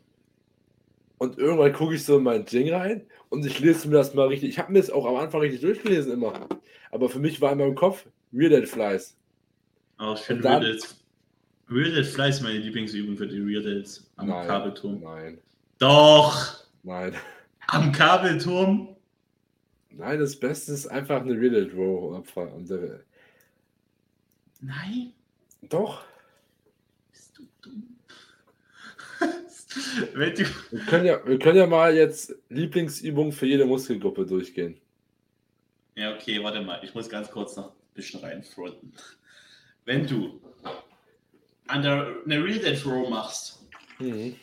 Und 1.17 1.37
irgendwann 1.37 1.71
gucke 1.73 1.95
ich 1.95 2.03
so 2.03 2.17
in 2.17 2.23
mein 2.23 2.45
Ding 2.45 2.73
rein 2.73 3.05
und 3.29 3.45
ich 3.45 3.59
lese 3.59 3.87
mir 3.87 3.95
das 3.95 4.13
mal 4.13 4.27
richtig. 4.27 4.49
Ich 4.49 4.59
habe 4.59 4.71
mir 4.73 4.79
das 4.79 4.89
auch 4.89 5.05
am 5.05 5.15
Anfang 5.15 5.41
richtig 5.41 5.61
durchgelesen 5.61 6.11
immer. 6.13 6.47
Aber 6.91 7.07
für 7.09 7.19
mich 7.19 7.39
war 7.39 7.53
in 7.53 7.57
meinem 7.59 7.75
Kopf 7.75 8.05
Real 8.33 8.49
Dead 8.49 8.67
Flies. 8.67 9.15
Aber 9.97 10.13
ich 10.15 10.19
finde 10.21 10.43
dann- 10.43 10.63
Real 11.69 11.91
Dead 11.91 12.05
Fly 12.05 12.29
ist 12.29 12.41
meine 12.41 12.59
Lieblingsübung 12.59 13.15
für 13.17 13.27
die 13.27 13.39
Real 13.39 13.63
Deads 13.63 14.11
am 14.17 14.27
Nein, 14.27 14.47
Kabelturm. 14.47 14.99
Nein, 15.01 15.39
Doch! 15.79 16.65
nein. 16.83 17.13
Am 17.67 17.91
Kabelturm? 17.91 18.95
Nein, 19.91 20.19
das 20.19 20.39
Beste 20.39 20.73
ist 20.73 20.87
einfach 20.87 21.21
eine 21.21 21.33
Dead 21.33 21.73
Row. 21.73 22.23
Äh, 22.69 22.99
Nein? 24.61 25.13
doch, 25.61 26.03
Bist 27.11 27.37
du 27.37 27.43
dumm? 27.61 27.95
Wenn 30.13 30.35
du. 30.35 30.43
wir 30.71 30.79
können, 30.85 31.05
ja, 31.05 31.25
wir 31.25 31.39
können 31.39 31.57
ja 31.57 31.67
mal 31.67 31.95
jetzt 31.95 32.35
Lieblingsübungen 32.49 33.31
für 33.31 33.45
jede 33.45 33.65
Muskelgruppe 33.65 34.25
durchgehen. 34.25 34.79
Ja, 35.95 36.13
okay, 36.13 36.43
warte 36.43 36.61
mal. 36.61 36.81
Ich 36.83 36.93
muss 36.93 37.09
ganz 37.09 37.31
kurz 37.31 37.55
noch 37.55 37.69
ein 37.71 37.75
bisschen 37.93 38.19
reinfronten. 38.19 38.93
Wenn 39.85 40.05
du 40.07 40.41
an 41.67 41.81
der, 41.83 42.15
eine 42.25 42.43
Real 42.43 42.59
Dead 42.59 42.85
Row 42.85 43.09
machst, 43.09 43.61
Mhm. 43.97 44.35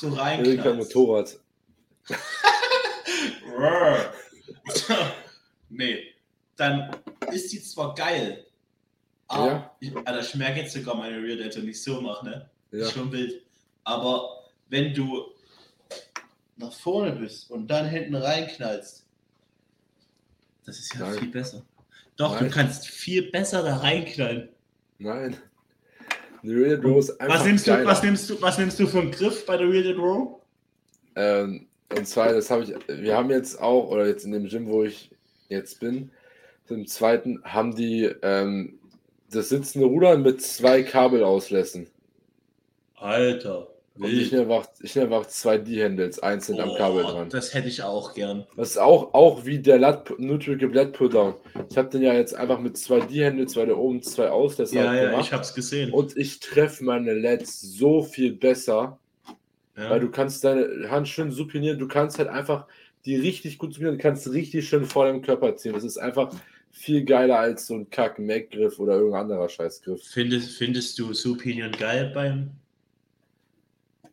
So 0.00 0.16
Erika 0.16 0.62
rein. 0.70 0.76
Motorrad. 0.76 1.38
nee, 5.68 6.14
dann 6.56 6.96
ist 7.32 7.52
die 7.52 7.62
zwar 7.62 7.94
geil, 7.94 8.46
aber 9.28 9.46
Ja. 9.46 9.76
ich, 9.80 9.96
Alter, 9.96 10.20
ich 10.20 10.34
merke 10.34 10.60
jetzt 10.60 10.72
sogar 10.72 10.94
meine 10.96 11.16
Real 11.22 11.38
wenn 11.54 11.68
ich 11.68 11.82
so 11.82 12.00
mache, 12.00 12.24
ne? 12.24 12.50
Ja. 12.72 12.80
Ist 12.80 12.92
schon 12.92 13.10
wild. 13.12 13.42
Aber 13.84 14.44
wenn 14.68 14.94
du 14.94 15.26
nach 16.56 16.72
vorne 16.72 17.12
bist 17.12 17.50
und 17.50 17.66
dann 17.68 17.88
hinten 17.88 18.14
reinknallst, 18.14 19.04
das 20.64 20.78
ist 20.78 20.94
ja 20.94 21.00
Nein. 21.00 21.18
viel 21.18 21.28
besser. 21.28 21.62
Doch, 22.16 22.34
Nein. 22.34 22.44
du 22.44 22.50
kannst 22.54 22.86
viel 22.86 23.30
besser 23.30 23.62
da 23.62 23.76
reinknallen. 23.78 24.48
Nein. 24.98 25.36
Eine 26.42 26.54
Real 26.54 26.76
Dead 26.76 26.84
Row 26.84 26.98
ist 26.98 27.20
einfach 27.20 27.40
Was 27.40 27.44
nimmst, 27.44 27.66
du, 27.66 27.84
was, 27.84 28.02
nimmst 28.02 28.30
du, 28.30 28.42
was 28.42 28.58
nimmst 28.58 28.80
du 28.80 28.86
für 28.86 29.00
einen 29.00 29.10
Griff 29.10 29.44
bei 29.46 29.56
der 29.56 29.68
Real 29.68 29.82
Dead 29.82 29.98
Row? 29.98 30.40
Ähm, 31.16 31.66
und 31.96 32.06
zwar, 32.06 32.32
das 32.32 32.50
habe 32.50 32.62
ich, 32.62 32.74
wir 32.88 33.16
haben 33.16 33.30
jetzt 33.30 33.60
auch, 33.60 33.88
oder 33.88 34.06
jetzt 34.06 34.24
in 34.24 34.32
dem 34.32 34.48
Gym, 34.48 34.68
wo 34.68 34.84
ich 34.84 35.10
jetzt 35.48 35.80
bin, 35.80 36.10
im 36.68 36.86
zweiten, 36.86 37.42
haben 37.42 37.74
die 37.74 38.04
ähm, 38.22 38.78
das 39.30 39.48
sitzende 39.48 39.86
Ruder 39.86 40.16
mit 40.16 40.40
zwei 40.40 40.82
Kabelauslässen. 40.82 41.88
Alter, 42.94 43.69
Und 43.98 44.12
ich 44.12 44.32
nehme 44.32 44.54
einfach, 45.04 45.26
zwei 45.26 45.58
D-Handles 45.58 46.20
einzeln 46.20 46.58
am 46.60 46.74
Kabel 46.74 47.04
Oh, 47.04 47.10
dran. 47.10 47.28
Das 47.28 47.52
hätte 47.52 47.68
ich 47.68 47.82
auch 47.82 48.14
gern. 48.14 48.46
Das 48.56 48.70
ist 48.70 48.78
auch, 48.78 49.12
auch 49.12 49.44
wie 49.44 49.58
der 49.58 49.78
Lat 49.78 50.18
Nutricable 50.18 50.74
Lat 50.74 50.92
Pulldown. 50.92 51.34
Ich 51.68 51.76
habe 51.76 51.90
den 51.90 52.02
ja 52.02 52.14
jetzt 52.14 52.34
einfach 52.34 52.60
mit 52.60 52.78
zwei 52.78 53.00
D-Handles, 53.00 53.52
zwei 53.52 53.66
da 53.66 53.74
oben, 53.74 54.02
zwei 54.02 54.30
Auslässe 54.30 54.76
Ja, 54.76 54.88
halt 54.88 55.02
ja, 55.02 55.10
gemacht. 55.10 55.26
ich 55.26 55.32
hab's 55.32 55.54
gesehen. 55.54 55.92
Und 55.92 56.16
ich 56.16 56.40
treffe 56.40 56.84
meine 56.84 57.12
Lats 57.12 57.60
so 57.60 58.02
viel 58.02 58.32
besser, 58.32 58.98
ja. 59.76 59.90
weil 59.90 60.00
du 60.00 60.10
kannst 60.10 60.44
deine 60.44 60.90
Hand 60.90 61.08
schön 61.08 61.30
supinieren. 61.30 61.78
Du 61.78 61.88
kannst 61.88 62.18
halt 62.18 62.28
einfach 62.28 62.66
die 63.04 63.16
richtig 63.16 63.58
gut 63.58 63.74
supinieren. 63.74 63.98
Du 63.98 64.02
kannst 64.02 64.30
richtig 64.32 64.66
schön 64.68 64.84
vor 64.86 65.04
deinem 65.04 65.20
Körper 65.20 65.56
ziehen. 65.56 65.74
Das 65.74 65.84
ist 65.84 65.98
einfach 65.98 66.32
viel 66.70 67.04
geiler 67.04 67.38
als 67.38 67.66
so 67.66 67.74
ein 67.74 67.90
Kack-Mac-Griff 67.90 68.78
oder 68.78 68.94
irgendein 68.94 69.22
anderer 69.22 69.48
Scheißgriff. 69.48 70.02
findest, 70.04 70.56
findest 70.56 70.98
du 70.98 71.12
Supinion 71.12 71.72
geil 71.72 72.12
beim. 72.14 72.52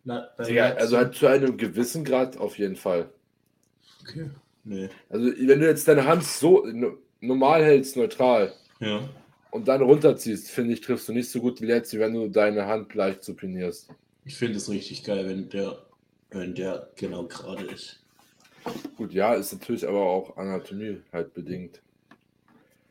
Na, 0.07 0.29
Ja, 0.47 0.73
also 0.75 0.95
halt 0.95 1.15
zu 1.15 1.27
einem 1.27 1.57
gewissen 1.57 2.05
Grad 2.05 2.37
auf 2.37 2.57
jeden 2.57 2.77
Fall. 2.77 3.09
Okay. 4.03 4.29
Nee. 4.63 4.89
Also 5.09 5.25
wenn 5.25 5.59
du 5.59 5.67
jetzt 5.67 5.85
deine 5.85 6.05
Hand 6.05 6.23
so 6.23 6.65
no- 6.65 6.97
normal 7.19 7.61
hältst, 7.63 7.97
neutral, 7.97 8.53
Ja. 8.79 9.01
und 9.51 9.67
dann 9.67 9.81
runterziehst, 9.81 10.49
finde 10.49 10.73
ich, 10.73 10.81
triffst 10.81 11.09
du 11.09 11.13
nicht 11.13 11.29
so 11.29 11.41
gut 11.41 11.59
die 11.59 11.67
wie 11.67 11.99
wenn 11.99 12.13
du 12.13 12.29
deine 12.29 12.67
Hand 12.67 12.93
leicht 12.93 13.21
supinierst. 13.25 13.89
Ich 14.23 14.37
finde 14.37 14.55
es 14.57 14.69
richtig 14.69 15.03
geil, 15.03 15.27
wenn 15.27 15.49
der, 15.49 15.77
wenn 16.31 16.55
der 16.55 16.89
genau 16.95 17.23
gerade 17.25 17.65
ist. 17.65 17.99
Gut, 18.95 19.11
ja, 19.11 19.33
ist 19.33 19.51
natürlich 19.51 19.85
aber 19.85 20.01
auch 20.03 20.37
Anatomie 20.37 21.01
halt 21.11 21.33
bedingt. 21.33 21.81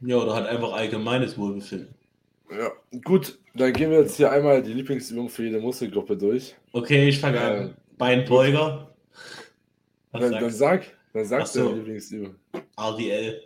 Ja, 0.02 0.16
oder 0.16 0.34
halt 0.34 0.46
einfach 0.48 0.72
allgemeines 0.74 1.38
Wohlbefinden. 1.38 1.94
Ja, 2.50 2.72
gut, 3.04 3.38
dann 3.56 3.72
gehen 3.72 3.90
wir 3.90 4.00
jetzt 4.00 4.16
hier 4.16 4.30
einmal 4.30 4.62
die 4.62 4.72
Lieblingsübung 4.72 5.28
für 5.28 5.44
jede 5.44 5.60
Muskelgruppe 5.60 6.16
durch. 6.16 6.54
Okay, 6.72 7.08
ich 7.08 7.20
fange 7.20 7.40
an. 7.40 7.68
Äh, 7.70 7.74
Beinbeuger. 7.96 8.94
Dann, 10.12 10.32
dann 10.32 10.50
sagst 10.50 10.58
sag, 10.58 10.86
dann 11.12 11.24
sag 11.24 11.46
so. 11.46 11.64
deine 11.64 11.76
Lieblingsübung. 11.76 12.34
RDL. 12.76 13.42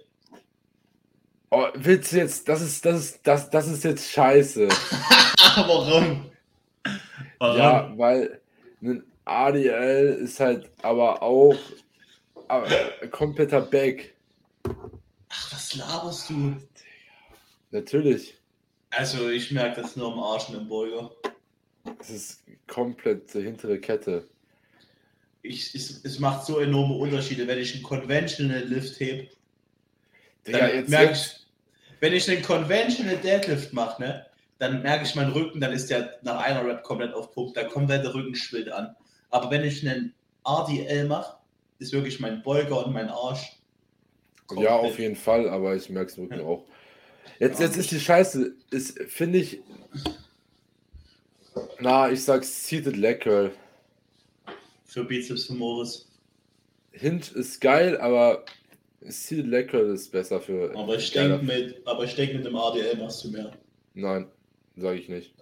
Oh, 1.50 1.66
willst 1.74 2.12
du 2.12 2.16
jetzt, 2.16 2.48
das 2.48 2.62
ist, 2.62 2.84
das 2.84 3.00
ist, 3.00 3.20
das, 3.24 3.50
das 3.50 3.68
ist 3.68 3.84
jetzt 3.84 4.10
scheiße. 4.10 4.68
Warum? 5.56 6.30
Warum? 7.38 7.58
Ja, 7.58 7.92
weil 7.96 8.40
ein 8.82 9.02
ADL 9.24 10.18
ist 10.22 10.38
halt 10.40 10.70
aber 10.82 11.22
auch 11.22 11.56
aber 12.48 12.68
kompletter 13.10 13.60
Back. 13.60 14.14
Ach, 15.28 15.52
was 15.52 15.74
laberst 15.74 16.30
du? 16.30 16.56
Natürlich. 17.70 18.39
Also, 18.90 19.28
ich 19.30 19.50
merke 19.52 19.80
das 19.82 19.96
nur 19.96 20.12
am 20.12 20.18
Arsch 20.18 20.48
und 20.48 20.56
im 20.56 20.68
Beuger. 20.68 21.10
Es 22.00 22.10
ist 22.10 22.42
komplett 22.66 23.32
die 23.32 23.42
hintere 23.42 23.78
Kette. 23.78 24.24
Ich, 25.42 25.74
es, 25.74 26.04
es 26.04 26.18
macht 26.18 26.44
so 26.44 26.58
enorme 26.58 26.94
Unterschiede, 26.96 27.46
wenn 27.46 27.58
ich 27.58 27.74
einen 27.74 27.82
Conventional 27.82 28.62
Lift 28.64 29.00
hebe. 29.00 29.28
Digga, 30.46 30.68
Dann 30.68 30.90
merke 30.90 31.12
ich, 31.14 31.36
wenn 32.00 32.12
ich 32.12 32.30
einen 32.30 32.42
Conventional 32.42 33.16
Deadlift 33.16 33.72
mache, 33.72 34.02
ne, 34.02 34.26
dann 34.58 34.82
merke 34.82 35.04
ich 35.04 35.14
meinen 35.14 35.32
Rücken, 35.32 35.60
dann 35.60 35.72
ist 35.72 35.88
der 35.88 36.18
nach 36.22 36.42
einer 36.42 36.66
Rep 36.66 36.82
komplett 36.82 37.14
auf 37.14 37.32
Punkt, 37.32 37.56
da 37.56 37.64
kommt 37.64 37.88
der 37.90 38.12
Rücken 38.12 38.34
schwillt 38.34 38.70
an. 38.70 38.94
Aber 39.30 39.50
wenn 39.50 39.64
ich 39.64 39.86
einen 39.88 40.14
RDL 40.46 41.06
mache, 41.06 41.36
ist 41.78 41.92
wirklich 41.92 42.20
mein 42.20 42.42
Beuger 42.42 42.84
und 42.84 42.92
mein 42.92 43.08
Arsch. 43.08 43.40
ja, 43.42 44.46
komplett- 44.46 44.70
auf 44.70 44.98
jeden 44.98 45.16
Fall, 45.16 45.48
aber 45.48 45.74
ich 45.76 45.88
merke 45.88 46.10
es 46.10 46.18
wirklich 46.18 46.40
Ja. 46.40 46.46
auch. 46.46 46.66
Jetzt, 47.38 47.60
jetzt 47.60 47.76
ist 47.76 47.90
die 47.90 48.00
Scheiße, 48.00 48.54
ist, 48.70 48.98
finde 49.08 49.38
ich, 49.38 49.60
na, 51.80 52.10
ich 52.10 52.22
sag 52.22 52.44
Seated 52.44 52.96
Leg 52.96 53.20
Curl. 53.20 53.52
Für 54.84 55.04
Bizeps 55.04 55.46
femoris. 55.46 56.06
Hinge 56.92 57.22
ist 57.34 57.60
geil, 57.60 57.98
aber 57.98 58.44
Seated 59.00 59.46
Leg 59.46 59.70
Curl 59.70 59.94
ist 59.94 60.12
besser 60.12 60.40
für. 60.40 60.76
Aber 60.76 60.96
ich 60.96 61.10
denke 61.10 61.38
mit, 61.44 61.86
aber 61.86 62.04
ich 62.04 62.14
denke 62.14 62.36
mit 62.36 62.44
dem 62.44 62.54
RDL 62.54 62.96
machst 62.98 63.24
du 63.24 63.30
mehr. 63.30 63.52
Nein, 63.94 64.26
sage 64.76 64.98
ich 64.98 65.08
nicht. 65.08 65.34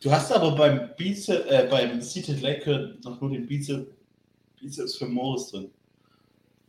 Du 0.00 0.10
hast 0.10 0.32
aber 0.32 0.52
beim 0.52 0.90
Bizeps, 0.96 1.50
äh, 1.50 1.66
beim 1.70 2.00
Seated 2.00 2.40
Leg 2.40 2.62
Curl 2.62 2.96
noch 3.04 3.20
nur 3.20 3.30
den 3.30 3.46
Bizeps, 3.46 3.90
Bizeps 4.60 4.96
femoris 4.96 5.50
drin. 5.50 5.70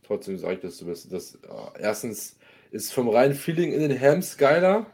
Trotzdem 0.02 0.36
sage 0.38 0.54
ich, 0.54 0.60
dass 0.60 0.78
du 0.78 0.86
bist. 0.86 1.12
Das, 1.12 1.36
äh, 1.36 1.80
erstens 1.80 2.36
ist 2.72 2.92
vom 2.92 3.08
reinen 3.08 3.34
Feeling 3.34 3.72
in 3.72 3.80
den 3.80 4.00
Hams 4.00 4.36
geiler. 4.36 4.86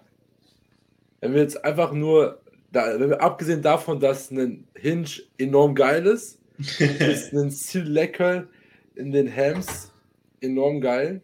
Wenn 1.20 1.32
wir 1.34 1.42
jetzt 1.42 1.64
einfach 1.64 1.92
nur, 1.92 2.40
da, 2.72 2.98
wenn 3.00 3.10
wir 3.10 3.22
abgesehen 3.22 3.62
davon, 3.62 3.98
dass 4.00 4.30
ein 4.30 4.66
Hinge 4.76 5.08
enorm 5.38 5.74
geil 5.74 6.06
ist, 6.06 6.38
ist 6.58 7.32
ein 7.32 7.50
Seal 7.50 8.48
in 8.94 9.12
den 9.12 9.34
Hams 9.34 9.92
enorm 10.40 10.80
geil. 10.80 11.22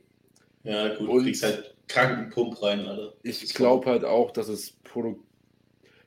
ja, 0.63 0.95
gut, 0.97 1.09
Und- 1.09 1.19
du 1.19 1.23
kriegst 1.25 1.43
halt 1.43 1.75
kranken 1.89 2.31
Pump 2.31 2.63
rein, 2.63 2.87
Alter. 2.87 3.13
Ich 3.23 3.53
glaube 3.55 3.91
halt 3.91 4.05
auch, 4.05 4.31
dass 4.31 4.49
es 4.49 4.71
Produkt. 4.85 5.21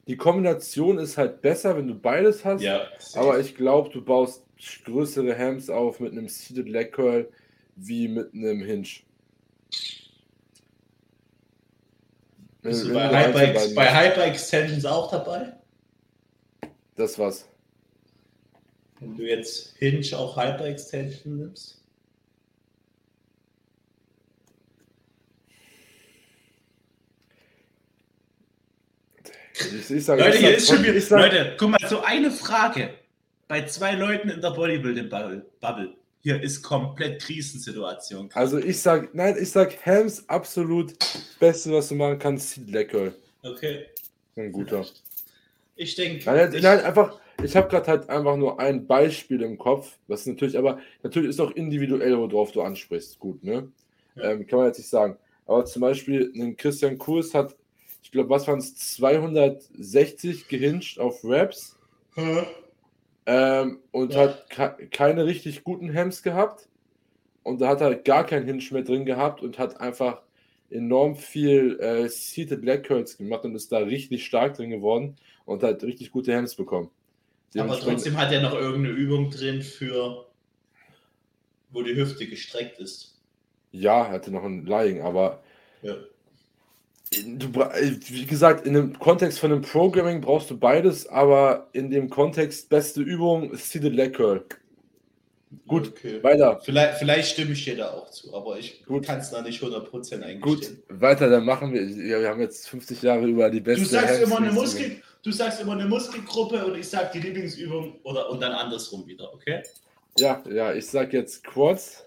Die 0.08 0.16
Kombination 0.18 0.98
ist 0.98 1.18
halt 1.18 1.42
besser, 1.42 1.76
wenn 1.78 1.88
du 1.88 1.94
beides 1.94 2.46
hast. 2.46 2.62
Ja, 2.64 2.88
Aber 3.14 3.40
ich 3.40 3.56
glaube, 3.56 3.90
du 3.90 4.02
baust 4.02 4.44
größere 4.86 5.38
Hams 5.38 5.70
auf 5.70 6.00
mit 6.00 6.14
einem 6.14 6.30
Seated 6.30 6.70
Leg 6.70 6.94
Curl 6.94 7.30
wie 7.76 8.08
mit 8.08 8.34
einem 8.34 8.62
Hinge. 8.64 8.88
Bist 12.62 12.86
du 12.86 12.94
bei 12.94 13.08
Hyper, 13.08 13.74
bei. 13.76 14.10
Hyper 14.10 14.26
Extensions 14.26 14.86
auch 14.86 15.10
dabei? 15.12 15.54
Das 16.96 17.18
war's. 17.20 17.48
Wenn 19.00 19.16
du 19.16 19.24
jetzt 19.24 19.76
Hinge 19.78 20.18
auch 20.18 20.36
Hyper 20.36 20.66
Extension 20.66 21.38
nimmst? 21.38 21.82
Ich, 29.60 29.90
ich 29.92 30.06
sage, 30.06 30.22
Leute, 30.22 30.36
ich 30.36 30.40
hier 30.40 30.50
sag- 30.50 30.58
ist 30.58 30.68
schon 30.68 30.84
wieder. 30.84 31.02
sag, 31.02 31.20
Leute, 31.20 31.56
guck 31.58 31.70
mal, 31.70 31.80
so 31.88 32.02
eine 32.02 32.32
Frage. 32.32 32.90
Bei 33.48 33.66
zwei 33.66 33.94
Leuten 33.94 34.30
in 34.30 34.42
der 34.42 34.52
Bodybuilding-Bubble. 34.52 35.96
Hier 36.28 36.44
ist 36.44 36.62
komplett 36.62 37.22
Krisensituation. 37.22 38.30
Also 38.34 38.58
ich 38.58 38.82
sag, 38.82 39.16
nein, 39.16 39.38
ich 39.40 39.50
sag 39.50 39.86
Hams 39.86 40.28
absolut 40.28 40.94
Beste, 41.40 41.72
was 41.72 41.88
du 41.88 41.96
machen 41.96 42.20
kannst, 42.20 42.50
Seated 42.50 42.70
Leg 42.70 42.90
Curl. 42.90 43.16
Okay. 43.44 43.86
Ein 44.36 44.52
guter. 44.52 44.86
Ich 45.78 45.96
denke. 45.96 46.26
Nein, 46.26 46.54
nein, 46.62 46.82
einfach, 46.82 47.18
ich 47.42 47.56
habe 47.56 47.70
gerade 47.70 47.88
halt 47.88 48.10
einfach 48.10 48.36
nur 48.36 48.60
ein 48.60 48.86
Beispiel 48.86 49.42
im 49.42 49.58
Kopf, 49.58 49.96
was 50.10 50.26
natürlich, 50.26 50.58
aber 50.58 50.82
natürlich 51.02 51.30
ist 51.30 51.40
auch 51.40 51.52
individuell, 51.52 52.18
worauf 52.18 52.52
du 52.52 52.62
ansprichst. 52.62 53.20
Gut, 53.20 53.42
ne? 53.42 53.72
Ja. 54.16 54.32
Ähm, 54.32 54.46
kann 54.46 54.60
man 54.60 54.68
jetzt 54.68 54.80
nicht 54.80 54.90
sagen. 54.90 55.18
Aber 55.46 55.64
zum 55.64 55.82
Beispiel, 55.82 56.34
ein 56.36 56.58
Christian 56.58 56.98
Kurs 56.98 57.34
hat, 57.34 57.56
ich 58.04 58.12
glaube, 58.12 58.30
was 58.30 58.46
waren 58.50 58.60
es, 58.60 58.76
260 58.76 60.50
gehinged 60.50 61.00
auf 61.00 61.22
Raps 61.24 61.78
Hä? 62.16 62.46
Ähm, 63.28 63.80
und 63.92 64.14
Ja. 64.14 64.22
hat 64.22 64.50
ke- 64.50 64.88
keine 64.90 65.26
richtig 65.26 65.64
guten 65.64 65.90
Hems 65.92 66.24
gehabt. 66.24 66.68
Und 67.44 67.62
da 67.62 67.68
hat 67.70 67.82
er 67.82 67.96
gar 67.96 68.26
kein 68.26 68.46
Hinge 68.46 68.64
mehr 68.72 68.82
drin 68.82 69.06
gehabt 69.06 69.42
und 69.42 69.58
hat 69.60 69.80
einfach 69.80 70.22
enorm 70.70 71.16
viel 71.16 71.80
äh, 71.80 72.10
Seated 72.10 72.64
Leg 72.66 72.84
Curls 72.84 73.18
gemacht 73.18 73.46
und 73.46 73.54
ist 73.56 73.72
da 73.72 73.78
richtig 73.78 74.26
stark 74.26 74.56
drin 74.58 74.70
geworden 74.72 75.16
und 75.46 75.62
hat 75.64 75.84
richtig 75.84 76.12
gute 76.12 76.34
Hems 76.34 76.56
bekommen. 76.56 76.90
Aber 77.58 77.80
trotzdem 77.80 78.18
hat 78.18 78.32
er 78.34 78.42
noch 78.42 78.54
irgendeine 78.54 78.96
Übung 78.96 79.30
drin 79.30 79.62
für. 79.62 80.26
wo 81.70 81.82
die 81.84 81.96
Hüfte 81.96 82.26
gestreckt 82.28 82.80
ist. 82.80 83.20
Ja, 83.72 84.06
er 84.06 84.12
hatte 84.12 84.32
noch 84.32 84.44
ein 84.46 84.66
Lying, 84.66 85.02
aber 85.02 85.44
Ja. 85.82 85.96
Du, 87.12 87.62
äh, 87.62 87.96
wie 88.10 88.26
gesagt, 88.26 88.66
in 88.66 88.74
dem 88.74 88.98
Kontext 89.00 89.40
von 89.40 89.50
dem 89.50 89.62
Programming 89.62 90.22
brauchst 90.22 90.50
du 90.50 90.58
beides, 90.58 91.08
aber 91.08 91.70
in 91.74 91.90
dem 91.90 92.10
Kontext 92.10 92.70
beste 92.70 93.02
Übung 93.02 93.56
Seated 93.56 93.94
Leg 93.94 94.16
Curl. 94.16 94.44
Gut, 95.66 95.88
Okay. 95.90 96.22
weiter. 96.24 96.60
Vielleicht, 96.64 96.98
vielleicht 97.00 97.30
stimme 97.32 97.54
ich 97.54 97.64
dir 97.64 97.78
da 97.78 97.92
auch 97.92 98.12
zu, 98.12 98.34
aber 98.36 98.60
ich 98.60 98.84
Gut. 98.86 99.06
kann 99.06 99.20
es 99.20 99.30
da 99.32 99.42
nicht 99.42 99.62
100% 99.62 100.20
Gut, 100.42 100.58
eingestehen. 100.58 100.84
weiter, 100.90 101.30
dann 101.30 101.46
machen 101.46 101.72
wir. 101.74 101.84
Ja, 101.84 102.20
wir 102.20 102.28
haben 102.30 102.42
jetzt 102.42 102.68
50 102.68 103.02
Jahre 103.02 103.26
über 103.28 103.50
die 103.50 103.62
beste 103.62 103.84
Du 103.84 103.90
sagst 103.90 104.22
immer 104.22 104.38
eine. 104.40 104.52
Muskel, 104.52 105.02
du 105.24 105.32
sagst 105.32 105.62
immer 105.62 105.74
eine 105.74 105.86
Muskelgruppe 105.86 106.66
und 106.66 106.78
ich 106.78 106.90
sag 106.90 107.14
die 107.14 107.20
Lieblingsübung 107.20 108.00
oder 108.04 108.30
und 108.30 108.42
dann 108.42 108.52
andersrum 108.52 109.08
wieder, 109.08 109.34
okay? 109.34 109.64
Ja, 110.20 110.44
ja, 110.52 110.74
ich 110.74 110.86
sag 110.88 111.14
jetzt 111.14 111.44
Quads. 111.46 112.04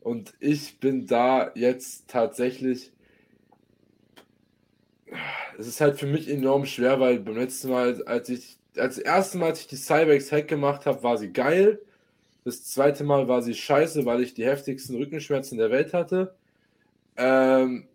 Und 0.00 0.32
ich 0.40 0.78
bin 0.80 1.06
da 1.06 1.50
jetzt 1.54 2.08
tatsächlich. 2.08 2.90
Es 5.58 5.66
ist 5.66 5.80
halt 5.80 5.98
für 5.98 6.06
mich 6.06 6.28
enorm 6.28 6.66
schwer, 6.66 7.00
weil 7.00 7.20
beim 7.20 7.36
letzten 7.36 7.70
Mal, 7.70 8.02
als 8.04 8.28
ich, 8.28 8.58
als 8.76 8.96
das 8.96 9.04
erste 9.04 9.38
Mal, 9.38 9.50
als 9.50 9.60
ich 9.60 9.66
die 9.68 9.76
Cybex 9.76 10.32
Hack 10.32 10.48
gemacht 10.48 10.86
habe, 10.86 11.02
war 11.02 11.18
sie 11.18 11.32
geil. 11.32 11.80
Das 12.44 12.64
zweite 12.64 13.04
Mal 13.04 13.28
war 13.28 13.42
sie 13.42 13.54
scheiße, 13.54 14.06
weil 14.06 14.22
ich 14.22 14.34
die 14.34 14.46
heftigsten 14.46 14.96
Rückenschmerzen 14.96 15.58
der 15.58 15.70
Welt 15.70 15.94
hatte. 15.94 16.36
Ähm, 17.16 17.88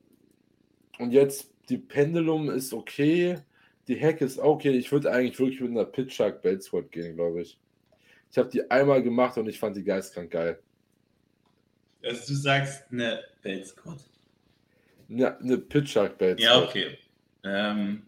und 0.99 1.11
jetzt 1.11 1.51
die 1.69 1.77
Pendulum 1.77 2.49
ist 2.49 2.73
okay. 2.73 3.39
Die 3.87 3.99
Hack 3.99 4.21
ist 4.21 4.39
okay. 4.39 4.71
Ich 4.77 4.91
würde 4.91 5.11
eigentlich 5.11 5.39
wirklich 5.39 5.61
mit 5.61 5.71
einer 5.71 5.85
Pitch 5.85 6.13
Shark 6.15 6.41
Belt 6.41 6.63
Squat 6.63 6.91
gehen, 6.91 7.15
glaube 7.15 7.41
ich. 7.41 7.59
Ich 8.31 8.37
habe 8.39 8.49
die 8.49 8.69
einmal 8.71 9.03
gemacht 9.03 9.37
und 9.37 9.47
ich 9.49 9.59
fand 9.59 9.77
die 9.77 9.83
geistkrank 9.83 10.31
geil. 10.31 10.63
Also 12.03 12.27
du 12.27 12.35
sagst 12.37 12.91
eine 12.91 13.23
Belt 13.41 13.67
Squat. 13.67 13.99
Ja, 15.09 15.37
eine 15.39 15.57
Pitch 15.57 15.89
Shark 15.91 16.17
Belt 16.17 16.39
Ja, 16.39 16.41
Squat. 16.41 16.69
okay. 16.69 16.97
Ähm, 17.43 18.04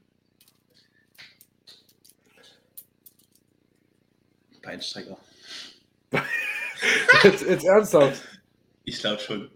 Beinstrecker. 4.61 5.17
Jetzt, 7.23 7.43
jetzt 7.43 7.65
ernsthaft. 7.65 8.21
Ich 8.85 8.99
glaube 8.99 9.19
schon. 9.21 9.49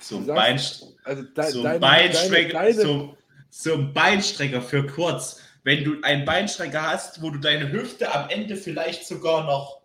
So 0.00 0.18
ein, 0.18 0.26
Du 0.26 0.34
Bein, 0.34 0.58
sagst- 0.58 0.84
Also 1.04 1.22
de, 1.22 1.44
so 1.50 1.62
deine, 1.62 1.74
ein 1.74 1.80
Beinstrecker, 1.80 2.52
deine, 2.52 2.74
deine, 2.74 2.82
so, 2.82 3.16
so 3.50 3.74
ein 3.74 3.92
Beinstrecker 3.92 4.62
für 4.62 4.86
kurz. 4.86 5.40
Wenn 5.64 5.82
du 5.84 6.00
einen 6.02 6.24
Beinstrecker 6.24 6.82
hast, 6.82 7.22
wo 7.22 7.30
du 7.30 7.38
deine 7.38 7.70
Hüfte 7.72 8.12
am 8.14 8.28
Ende 8.28 8.56
vielleicht 8.56 9.06
sogar 9.06 9.44
noch 9.44 9.80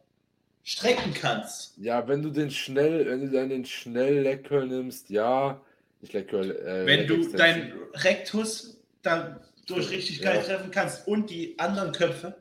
strecken 0.64 1.14
kannst. 1.14 1.78
Ja, 1.78 2.08
wenn 2.08 2.22
du 2.22 2.30
den 2.30 2.52
schnell, 2.52 3.08
wenn 3.08 3.22
du 3.22 3.32
dann 3.32 3.50
den 3.50 3.66
schnell 3.66 4.24
nimmst, 4.68 5.10
ja. 5.10 5.60
Nicht 6.02 6.28
Curl, 6.28 6.52
äh, 6.52 6.86
Wenn 6.86 7.08
du 7.08 7.28
deinen 7.32 7.74
Rektus 7.94 8.81
da 9.02 9.40
durch 9.68 9.90
richtig 9.90 10.22
geil 10.22 10.38
Ja. 10.38 10.44
treffen 10.44 10.72
kannst 10.72 11.08
und 11.08 11.30
die 11.30 11.58
anderen 11.60 11.92
Köpfe 11.92 12.36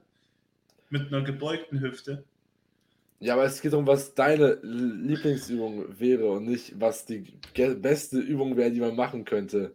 mit 0.88 1.09
einer 1.09 1.23
gebeugten 1.23 1.81
Hüfte. 1.81 2.25
Ja, 3.20 3.35
aber 3.35 3.44
es 3.44 3.61
geht 3.61 3.73
darum, 3.73 3.87
was 3.87 4.14
deine 4.14 4.59
Lieblingsübung 4.62 6.01
wäre 6.01 6.31
und 6.31 6.46
nicht, 6.46 6.81
was 6.81 7.05
die 7.05 7.25
beste 7.55 8.18
Übung 8.18 8.57
wäre, 8.57 8.70
die 8.70 8.81
man 8.81 8.96
machen 8.96 9.25
könnte. 9.27 9.75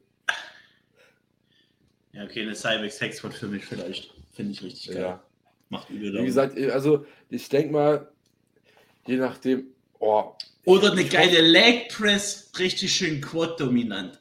Ja, 2.11 2.23
okay, 2.23 2.41
eine 2.41 2.55
Cybex 2.55 2.99
Hexpot 3.01 3.33
für 3.33 3.47
mich 3.47 3.65
vielleicht. 3.65 4.13
Finde 4.31 4.51
ich 4.53 4.63
richtig 4.63 4.93
geil. 4.93 5.01
Ja. 5.01 5.23
Macht 5.69 5.89
übel 5.89 6.13
Wie 6.21 6.25
gesagt, 6.25 6.57
also 6.57 7.05
ich 7.29 7.47
denke 7.49 7.73
mal, 7.73 8.11
je 9.05 9.17
nachdem, 9.17 9.67
oh, 9.99 10.33
Oder 10.65 10.91
eine 10.91 11.05
geile 11.05 11.41
Leg 11.41 11.89
Press, 11.89 12.51
richtig 12.57 12.95
schön 12.95 13.21
Quad-dominant. 13.21 14.19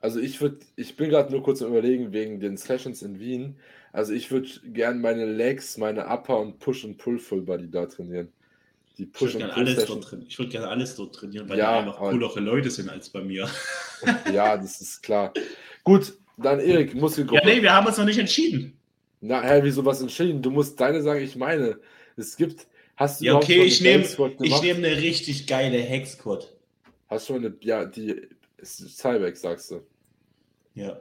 Also 0.00 0.20
ich 0.20 0.40
würde, 0.40 0.58
ich 0.76 0.96
bin 0.96 1.10
gerade 1.10 1.32
nur 1.32 1.42
kurz 1.42 1.62
am 1.62 1.68
überlegen 1.68 2.12
wegen 2.12 2.38
den 2.40 2.56
Sessions 2.56 3.02
in 3.02 3.18
Wien. 3.18 3.56
Also 3.92 4.12
ich 4.12 4.30
würde 4.30 4.48
gern 4.66 5.00
meine 5.00 5.24
Legs, 5.24 5.78
meine 5.78 6.06
Upper 6.06 6.38
und 6.40 6.58
Push 6.58 6.84
und 6.84 6.98
Pull 6.98 7.18
Full 7.18 7.42
Body 7.42 7.70
da 7.70 7.86
trainieren. 7.86 8.28
Die 8.98 9.04
Ich 9.04 9.12
Push 9.12 9.34
würde 9.34 9.34
und 9.34 9.40
gerne 9.40 9.54
alles 9.54 9.74
Session. 9.76 9.96
dort 10.00 10.08
trainieren. 10.08 10.28
Ich 10.30 10.38
würde 10.38 10.50
gerne 10.52 10.68
alles 10.68 10.94
dort 10.96 11.14
trainieren, 11.14 11.48
weil 11.48 11.58
Ja, 11.58 11.80
die 11.82 11.88
einfach 11.88 11.98
coolere 11.98 12.40
Leute 12.40 12.70
sind 12.70 12.88
als 12.88 13.08
bei 13.10 13.22
mir. 13.22 13.48
Ja, 14.32 14.56
das 14.58 14.80
ist 14.82 15.02
klar. 15.02 15.32
Gut, 15.82 16.12
dann 16.36 16.60
Erik, 16.60 16.92
Ja, 16.94 17.00
Muskelgruppe. 17.00 17.42
nee, 17.46 17.62
wir 17.62 17.72
haben 17.72 17.86
uns 17.86 17.96
noch 17.96 18.04
nicht 18.04 18.18
entschieden. 18.18 18.78
Na, 19.22 19.42
hä, 19.42 19.60
wieso 19.62 19.84
was 19.84 20.02
entschieden? 20.02 20.42
Du 20.42 20.50
musst 20.50 20.78
deine 20.78 21.02
sagen, 21.02 21.22
ich 21.24 21.34
meine. 21.36 21.78
Es 22.16 22.36
gibt, 22.36 22.66
hast 22.96 23.20
du 23.20 23.24
Ja, 23.24 23.34
okay, 23.36 23.62
ich 23.62 23.80
nehme 23.80 24.04
ich 24.04 24.62
nehm 24.62 24.76
eine 24.76 24.96
richtig 24.98 25.46
geile 25.46 25.78
Hexquad. 25.78 26.54
Hast 27.08 27.28
du 27.30 27.34
eine, 27.34 27.54
ja, 27.60 27.84
die 27.86 28.28
ist 28.80 28.98
Cybex, 28.98 29.40
sagst 29.40 29.70
du. 29.70 29.86
Ja. 30.74 31.00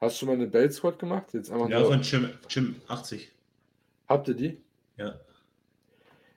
Hast 0.00 0.16
du 0.16 0.18
schon 0.20 0.28
mal 0.28 0.34
eine 0.34 0.46
Belt 0.46 0.72
Squat 0.72 0.98
gemacht? 0.98 1.26
Jetzt 1.32 1.50
einfach 1.50 1.68
Ja, 1.68 1.80
nur, 1.80 1.88
von 1.92 2.02
Jim, 2.02 2.30
Jim 2.48 2.76
80. 2.88 3.30
habt 4.08 4.28
ihr 4.28 4.34
die? 4.34 4.60
Ja. 4.96 5.14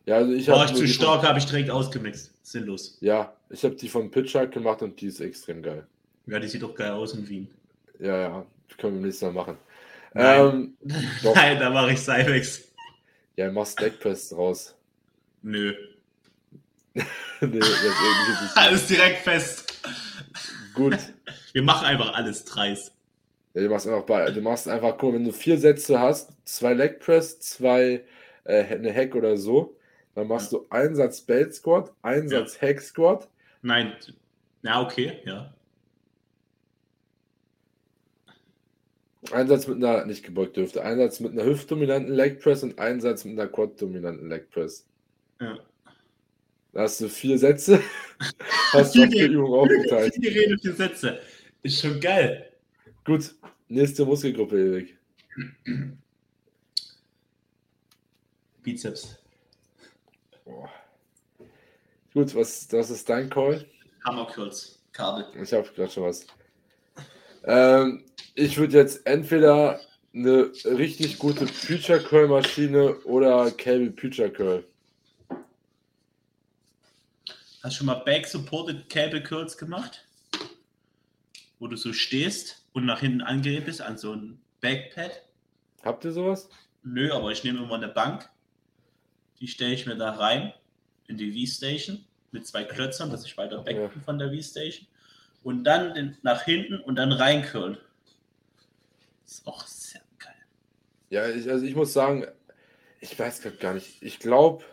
Ja, 0.06 0.16
also 0.18 0.34
ich 0.34 0.48
War 0.50 0.60
habe 0.68 0.72
ich 0.72 0.78
zu 0.78 0.88
stark, 0.88 1.24
habe 1.24 1.40
ich 1.40 1.46
direkt 1.46 1.70
ausgemixt. 1.70 2.34
Sinnlos. 2.42 2.98
Ja, 3.00 3.38
ich 3.50 3.64
habe 3.64 3.76
die 3.76 3.88
von 3.88 4.12
Pitchard 4.12 4.52
gemacht 4.52 4.82
und 4.82 5.00
die 5.00 5.08
ist 5.08 5.22
extrem 5.22 5.64
geil. 5.64 5.88
Ja, 6.26 6.40
die 6.40 6.48
sieht 6.50 6.62
doch 6.62 6.76
geil 6.76 6.92
aus 6.92 7.14
in 7.14 7.28
Wien. 7.30 7.48
Ja, 8.00 8.20
ja, 8.20 8.46
können 8.78 8.96
wir 8.96 9.02
nächstes 9.06 9.22
Mal 9.28 9.32
machen. 9.34 9.58
Nein. 10.14 10.40
Ähm. 10.42 10.78
Nein, 11.36 11.60
da 11.60 11.70
mache 11.70 11.94
ich 11.94 12.00
Cybex. 12.00 12.64
ja, 13.38 13.50
mach 13.52 13.66
Stackpress 13.66 14.30
draus. 14.30 14.76
Nö. 15.42 15.74
nee, 16.94 17.04
das 17.60 17.70
ist 17.70 18.52
Alles 18.58 18.88
direkt 18.88 19.24
fest. 19.24 19.63
Gut. 20.74 20.98
Wir 21.54 21.64
machen 21.64 21.86
einfach 21.86 22.14
alles 22.14 22.46
dreist. 22.46 22.94
Ja, 23.54 23.62
du 23.62 23.70
machst 23.70 23.88
einfach 23.88 24.06
bei, 24.06 24.32
du 24.32 24.42
machst 24.42 24.68
einfach, 24.68 24.98
guck 24.98 25.14
wenn 25.14 25.26
du 25.26 25.32
vier 25.32 25.58
Sätze 25.60 26.00
hast, 26.00 26.32
zwei 26.46 26.74
Leg 26.74 27.00
Press, 27.00 27.40
zwei 27.40 28.04
äh, 28.46 28.64
eine 28.64 28.94
Hack 28.94 29.16
oder 29.16 29.38
so, 29.38 29.78
dann 30.16 30.28
machst 30.28 30.52
du 30.52 30.66
einen 30.70 30.96
Satz 30.96 31.22
Belt 31.22 31.54
Squat, 31.54 31.94
einen 32.02 32.30
Ja. 32.30 32.40
Satz 32.40 32.62
Hack 32.62 32.82
Squat, 32.82 33.30
Nein. 33.62 33.94
Ja, 34.64 34.82
okay, 34.82 35.22
ja. 35.26 35.54
einen 39.32 39.48
Satz 39.48 39.68
mit 39.68 39.78
einer, 39.78 40.06
nicht 40.06 40.24
gebeugt 40.24 40.58
dürfte, 40.58 40.84
einen 40.84 41.00
Satz 41.00 41.20
mit 41.20 41.32
einer 41.32 41.46
hüftdominanten 41.46 42.14
Leg 42.14 42.42
Press 42.42 42.64
und 42.64 42.78
einen 42.80 43.02
Satz 43.02 43.24
mit 43.24 43.40
einer 43.40 43.50
Quad-dominanten 43.50 44.30
Leg 44.30 44.50
Press. 44.50 44.86
ja. 45.40 45.60
Da 46.74 46.82
hast 46.82 47.00
du 47.02 47.08
vier 47.08 47.38
Sätze, 47.38 47.82
hast 48.74 48.96
du 48.96 49.08
vier 49.08 49.30
Übungen 49.30 49.54
aufgeteilt. 49.54 50.16
Die 50.18 50.28
Rede, 50.28 50.58
vier 50.58 50.74
Sätze. 50.74 51.20
Ist 51.62 51.80
schon 51.80 52.00
geil. 52.00 52.52
Gut, 53.06 53.36
nächste 53.68 54.04
Muskelgruppe, 54.06 54.58
Erik. 54.58 54.98
Bizeps. 58.64 59.20
Boah. 60.44 60.70
Gut, 62.14 62.34
was, 62.36 62.68
das 62.68 62.90
ist 62.90 63.08
dein 63.08 63.30
Call? 63.30 63.66
Hammerkürz. 64.04 64.80
Kabel. 64.92 65.26
Ich 65.42 65.54
habe 65.54 65.68
gerade 65.76 65.92
schon 65.92 66.04
was. 66.04 66.26
Ähm, 67.46 68.04
ich 68.36 68.58
würde 68.58 68.78
jetzt 68.78 69.06
entweder 69.06 69.80
eine 70.14 70.52
richtig 70.66 71.18
gute 71.20 71.48
Future 71.48 72.00
Curl 72.00 72.28
Maschine 72.28 72.96
oder 73.02 73.52
Cable 73.52 73.94
Future 74.00 74.30
Curl. 74.32 74.64
Hast 77.64 77.76
du 77.76 77.78
schon 77.78 77.88
mal 77.88 78.04
Back 78.04 78.28
Supported 78.28 78.90
Cable 78.90 79.24
Curls 79.24 79.58
gemacht? 79.58 80.06
Wo 81.60 81.68
du 81.68 81.78
so 81.78 81.94
stehst 81.94 82.68
und 82.74 82.86
nach 82.86 83.00
hinten 83.00 83.22
angelehnt 83.22 83.66
bist 83.68 83.82
an 83.82 83.98
so 83.98 84.14
ein 84.14 84.42
Backpad? 84.60 85.24
Habt 85.82 86.04
ihr 86.04 86.12
sowas? 86.12 86.50
Nö, 86.84 87.14
aber 87.14 87.32
ich 87.32 87.46
nehme 87.46 87.60
immer 87.60 87.76
eine 87.76 87.88
Bank. 87.88 88.30
Die 89.40 89.48
stelle 89.48 89.74
ich 89.74 89.86
mir 89.86 89.96
da 89.96 90.12
rein 90.12 90.52
in 91.08 91.16
die 91.16 91.32
V-Station 91.32 92.04
mit 92.32 92.46
zwei 92.46 92.66
Klötzern, 92.66 93.10
dass 93.10 93.26
ich 93.26 93.38
weiter 93.38 93.66
weg 93.66 93.78
Ja. 93.78 93.88
bin 93.88 94.02
von 94.02 94.20
der 94.20 94.34
V-Station. 94.34 94.86
Und 95.42 95.64
dann 95.64 95.94
den, 95.94 96.18
nach 96.22 96.44
hinten 96.44 96.82
und 96.82 96.98
dann 96.98 97.14
reincurlen. 97.14 97.78
Ist 99.26 99.48
auch 99.48 99.66
sehr 99.66 100.02
geil. 100.20 100.36
Ja, 101.10 101.30
ich, 101.30 101.50
also 101.50 101.66
ich 101.66 101.76
muss 101.76 101.94
sagen, 101.94 102.28
ich 103.00 103.18
weiß 103.18 103.42
gar 103.58 103.74
nicht. 103.74 104.04
Ich 104.04 104.20
glaube, 104.20 104.66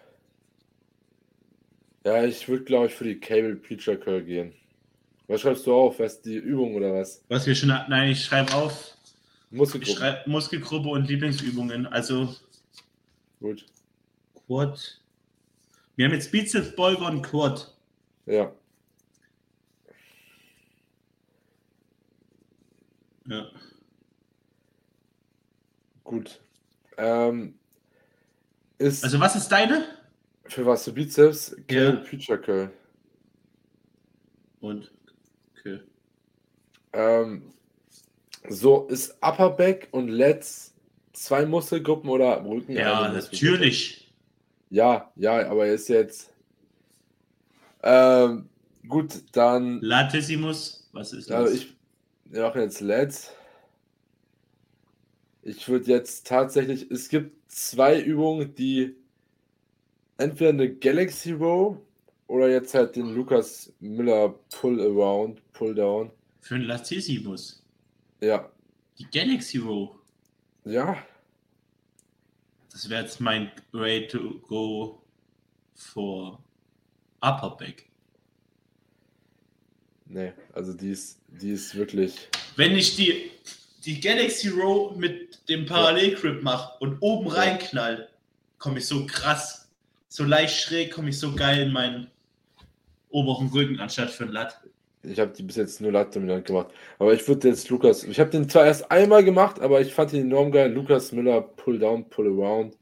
ja, 2.04 2.24
ich 2.24 2.48
würde, 2.48 2.64
glaube 2.64 2.86
ich, 2.86 2.94
für 2.94 3.04
die 3.04 3.18
Cable 3.20 3.56
Future 3.56 3.98
Curl 3.98 4.22
gehen. 4.24 4.54
Was 5.28 5.42
schreibst 5.42 5.66
du 5.66 5.72
auf? 5.74 5.98
Was 6.00 6.20
die 6.22 6.36
Übung 6.36 6.74
oder 6.74 6.92
was? 6.94 7.24
Was 7.28 7.46
wir 7.46 7.54
schon, 7.54 7.68
nein, 7.68 8.10
ich 8.10 8.24
schreibe 8.24 8.52
auf, 8.54 8.96
ich 9.50 9.56
Muskelgruppe. 9.56 9.96
schreibe 9.98 10.30
Muskelgruppe 10.30 10.88
und 10.88 11.08
Lieblingsübungen. 11.08 11.86
Also 11.86 12.34
Gut. 13.40 13.64
Quad. 14.46 15.00
Wir 15.96 16.06
haben 16.06 16.14
jetzt 16.14 16.32
Bizeps, 16.32 16.74
Beuger 16.74 17.06
und 17.06 17.22
Quad. 17.22 17.76
Ja. 18.26 18.52
Ja. 23.26 23.46
Gut. 26.04 26.40
Ähm, 26.96 27.54
ist 28.78 29.04
Also 29.04 29.20
was 29.20 29.36
ist 29.36 29.48
deine? 29.48 29.99
Für 30.52 30.66
was 30.66 30.84
du 30.84 30.92
Bizeps? 30.92 31.56
Cable 31.68 31.98
Ja. 31.98 32.04
Future 32.04 32.40
Curl. 32.40 32.70
Und 34.60 34.90
okay. 35.56 35.80
Ähm, 36.92 37.52
so, 38.48 38.86
ist 38.88 39.16
Upper 39.22 39.50
Back 39.50 39.88
und 39.92 40.08
Lats 40.08 40.74
zwei 41.12 41.46
Muskelgruppen 41.46 42.10
oder 42.10 42.44
Rücken? 42.44 42.72
Ja, 42.72 43.08
Muskelgruppe? 43.12 43.32
natürlich. 43.32 44.12
Ja, 44.70 45.12
ja, 45.16 45.48
aber 45.48 45.66
er 45.66 45.74
ist 45.74 45.88
jetzt. 45.88 46.32
Ähm, 47.82 48.48
gut, 48.88 49.22
dann. 49.32 49.80
Latissimus, 49.80 50.88
was 50.92 51.12
ist 51.12 51.30
das? 51.30 51.36
Also 51.36 51.54
ich 51.54 51.76
mache 52.30 52.60
jetzt 52.60 52.80
Lats. 52.80 53.32
Ich 55.42 55.68
würde 55.68 55.86
jetzt 55.86 56.26
tatsächlich. 56.26 56.90
Es 56.90 57.08
gibt 57.08 57.50
zwei 57.50 58.00
Übungen, 58.00 58.54
die 58.54 58.99
entweder 60.20 60.50
eine 60.50 60.74
Galaxy 60.74 61.32
Row 61.32 61.76
oder 62.26 62.48
jetzt 62.48 62.74
halt 62.74 62.94
den 62.96 63.14
Lukas 63.14 63.72
Miller 63.80 64.28
Pull 64.50 64.80
Around, 64.80 65.40
Pull 65.52 65.74
Down. 65.74 66.10
Für 66.40 66.54
ein 66.56 66.62
Latissimus. 66.62 67.62
Ja, 68.20 68.50
Die 68.98 69.06
Galaxy 69.10 69.58
Row. 69.58 69.90
ja, 70.64 70.96
Das 72.72 72.88
wäre 72.88 73.02
jetzt 73.02 73.20
mein 73.20 73.50
way 73.72 74.06
to 74.06 74.38
go 74.46 75.02
for 75.74 76.42
Upper 77.22 77.56
Back. 77.56 77.88
nee, 80.06 80.32
also 80.52 80.72
die 80.72 80.90
ist, 80.90 81.18
die 81.28 81.50
ist 81.52 81.74
wirklich. 81.74 82.28
Wenn 82.56 82.76
ich 82.76 82.96
die, 82.96 83.30
die 83.84 84.00
Galaxy 84.00 84.48
Row 84.48 84.94
mit 84.96 85.48
dem 85.48 85.66
Parallelgrip 85.66 86.42
mache 86.42 86.78
und 86.80 86.98
oben 87.00 87.28
Ja. 87.28 87.34
reinknall, 87.34 88.08
komme 88.58 88.78
ich 88.78 88.86
so 88.86 89.06
krass, 89.06 89.59
so 90.10 90.24
leicht 90.24 90.60
schräg, 90.60 90.92
komme 90.92 91.08
ich 91.10 91.18
so 91.18 91.34
geil 91.34 91.62
in 91.62 91.72
meinen 91.72 92.08
oberen 93.10 93.48
Rücken 93.48 93.78
anstatt 93.80 94.10
für 94.10 94.24
ein 94.24 94.32
Lat. 94.32 94.60
Ich 95.02 95.18
habe 95.18 95.32
die 95.32 95.42
bis 95.42 95.56
jetzt 95.56 95.80
nur 95.80 95.92
Lat 95.92 96.14
dominant 96.14 96.44
gemacht. 96.44 96.66
Aber 96.98 97.14
ich 97.14 97.26
würde 97.26 97.48
jetzt 97.48 97.70
Lukas. 97.70 98.04
Ich 98.04 98.20
habe 98.20 98.28
den 98.28 98.48
zwar 98.48 98.66
erst 98.66 98.90
einmal 98.90 99.24
gemacht, 99.24 99.58
aber 99.60 99.80
ich 99.80 99.94
fand 99.94 100.12
ihn 100.12 100.22
enorm 100.22 100.50
geil. 100.52 100.70
Lukas 100.72 101.12
Miller 101.12 101.40
Pull 101.40 101.78
Down, 101.78 102.06
Pull 102.10 102.26
Around. 102.26 102.76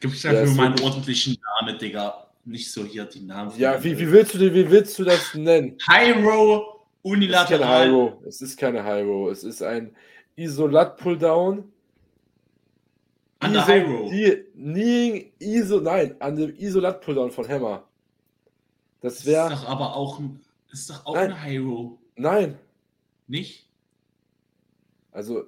Gib 0.00 0.14
ich 0.14 0.22
Ja, 0.22 0.32
dafür 0.32 0.46
ist 0.48 0.56
mal 0.56 0.66
einen 0.66 0.74
wirklich- 0.74 0.88
ordentlichen 0.90 1.36
Namen, 1.60 1.78
Digga. 1.78 2.26
Nicht 2.46 2.72
so 2.72 2.84
hier 2.84 3.04
die 3.04 3.20
Namen. 3.20 3.52
Ja, 3.58 3.82
wie, 3.84 3.98
wie 3.98 4.10
willst 4.10 4.34
du 4.34 4.38
wie 4.40 4.70
willst 4.70 4.98
du 4.98 5.04
das 5.04 5.34
nennen? 5.34 5.76
High 5.88 6.16
Row, 6.24 6.62
Es 6.62 7.02
ist 7.02 7.02
keine 7.02 7.14
unilateral. 7.16 7.90
Row. 7.90 8.12
Es 8.26 8.40
ist 8.40 8.56
keine 8.58 9.02
Row. 9.04 9.30
Es 9.30 9.44
ist 9.44 9.62
ein 9.62 9.94
Isolat 10.36 10.96
Pull 10.96 11.18
Down. 11.18 11.64
An 13.40 13.52
der 13.52 13.66
High 13.66 13.86
Row. 13.88 14.10
Die, 14.10 14.44
nie, 14.54 15.32
Iso, 15.38 15.80
nein, 15.80 16.14
an 16.20 16.36
dem 16.36 16.54
Isolat 16.56 17.00
Pull 17.00 17.14
Down 17.14 17.30
von 17.30 17.48
Hammer. 17.48 17.88
Das 19.00 19.14
Das 19.14 19.20
ist 19.20 19.26
wäre. 19.26 19.50
doch 19.50 19.66
aber 19.66 19.96
auch, 19.96 20.18
ein- 20.20 20.40
ist 20.70 20.90
doch 20.90 21.06
auch 21.06 21.14
Nein. 21.14 21.32
eine 21.32 21.42
High 21.42 21.60
Row. 21.60 21.98
Nein. 22.16 22.58
Nicht? 23.26 23.66
Also, 25.12 25.44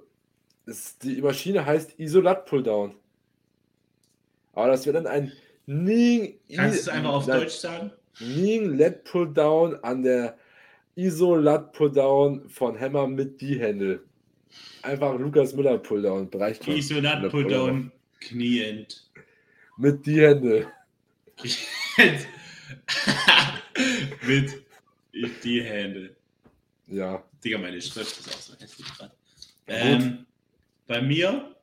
es, 0.66 0.98
die 0.98 1.20
Maschine 1.20 1.64
heißt 1.66 1.98
Isolat 1.98 2.46
Pull 2.46 2.62
Down. 2.62 2.94
Aber 4.54 4.68
das 4.68 4.84
wäre 4.86 4.94
dann 5.02 5.06
ein 5.06 5.32
Ning, 5.66 6.38
Kannst 6.54 6.76
du 6.76 6.80
es 6.80 6.88
einfach 6.88 7.12
auf 7.12 7.26
Nein, 7.26 7.40
Deutsch 7.40 7.54
sagen? 7.56 7.92
Ning 8.20 8.76
Let 8.76 9.04
Pulldown 9.04 9.76
an 9.82 10.02
der 10.02 10.36
ISO 10.96 11.34
Lat 11.36 11.72
Pulldown 11.72 12.48
von 12.50 12.78
Hammer 12.78 13.06
mit 13.06 13.40
D-Handle. 13.40 14.02
Einfach 14.82 15.18
Lukas 15.18 15.54
Müller 15.54 15.78
Pulldown. 15.78 16.28
Schon. 16.30 16.76
Isolat 16.76 17.30
Pulldown, 17.30 17.92
Knieend. 18.20 19.08
Mit 19.76 20.06
D-Handle. 20.06 20.70
Mit 24.26 25.44
die 25.44 25.62
Hände. 25.62 26.16
Ja. 26.86 27.22
Digga, 27.44 27.58
meine 27.58 27.80
Schrift 27.80 28.18
ist 28.18 28.28
auch 28.28 28.40
so 28.40 28.54
hässlich 28.58 28.86
gerade. 28.96 29.12
Ähm, 29.66 30.26
bei 30.86 31.00
mir 31.00 31.54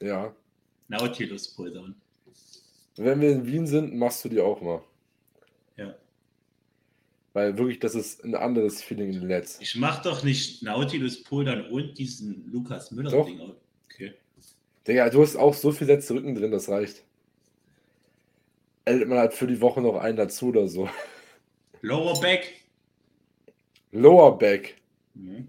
Ja. 0.00 0.34
Nautilus 0.88 1.48
Pulldown. 1.54 1.94
Wenn 2.96 3.20
wir 3.20 3.30
in 3.32 3.46
Wien 3.46 3.66
sind, 3.66 3.94
machst 3.94 4.24
du 4.24 4.28
die 4.28 4.40
auch 4.40 4.60
mal. 4.60 4.82
Ja. 5.76 5.94
Weil 7.38 7.56
wirklich, 7.56 7.78
das 7.78 7.94
ist 7.94 8.24
ein 8.24 8.34
anderes 8.34 8.82
Feeling 8.82 9.12
im 9.12 9.28
Netz. 9.28 9.58
Ich 9.60 9.76
mach 9.76 10.02
doch 10.02 10.24
nicht 10.24 10.60
Nautilus 10.64 11.22
Pulldown 11.22 11.70
und 11.70 11.96
diesen 11.96 12.50
Lukas 12.50 12.90
Müller 12.90 13.12
Doch. 13.12 13.26
Ding. 13.26 13.52
Okay. 13.84 14.14
Digga, 14.88 15.08
du 15.08 15.22
hast 15.22 15.36
auch 15.36 15.54
so 15.54 15.70
viel 15.70 15.86
letzte 15.86 16.14
Rücken 16.14 16.34
drin, 16.34 16.50
das 16.50 16.68
reicht. 16.68 17.04
Man 18.86 19.18
halt 19.18 19.34
für 19.34 19.46
die 19.46 19.60
Woche 19.60 19.80
noch 19.80 19.98
einen 19.98 20.16
dazu 20.16 20.48
oder 20.48 20.66
so. 20.66 20.90
Lower 21.80 22.20
Back. 22.20 22.54
Lower 23.92 24.36
Back. 24.36 24.74
Mhm. 25.14 25.46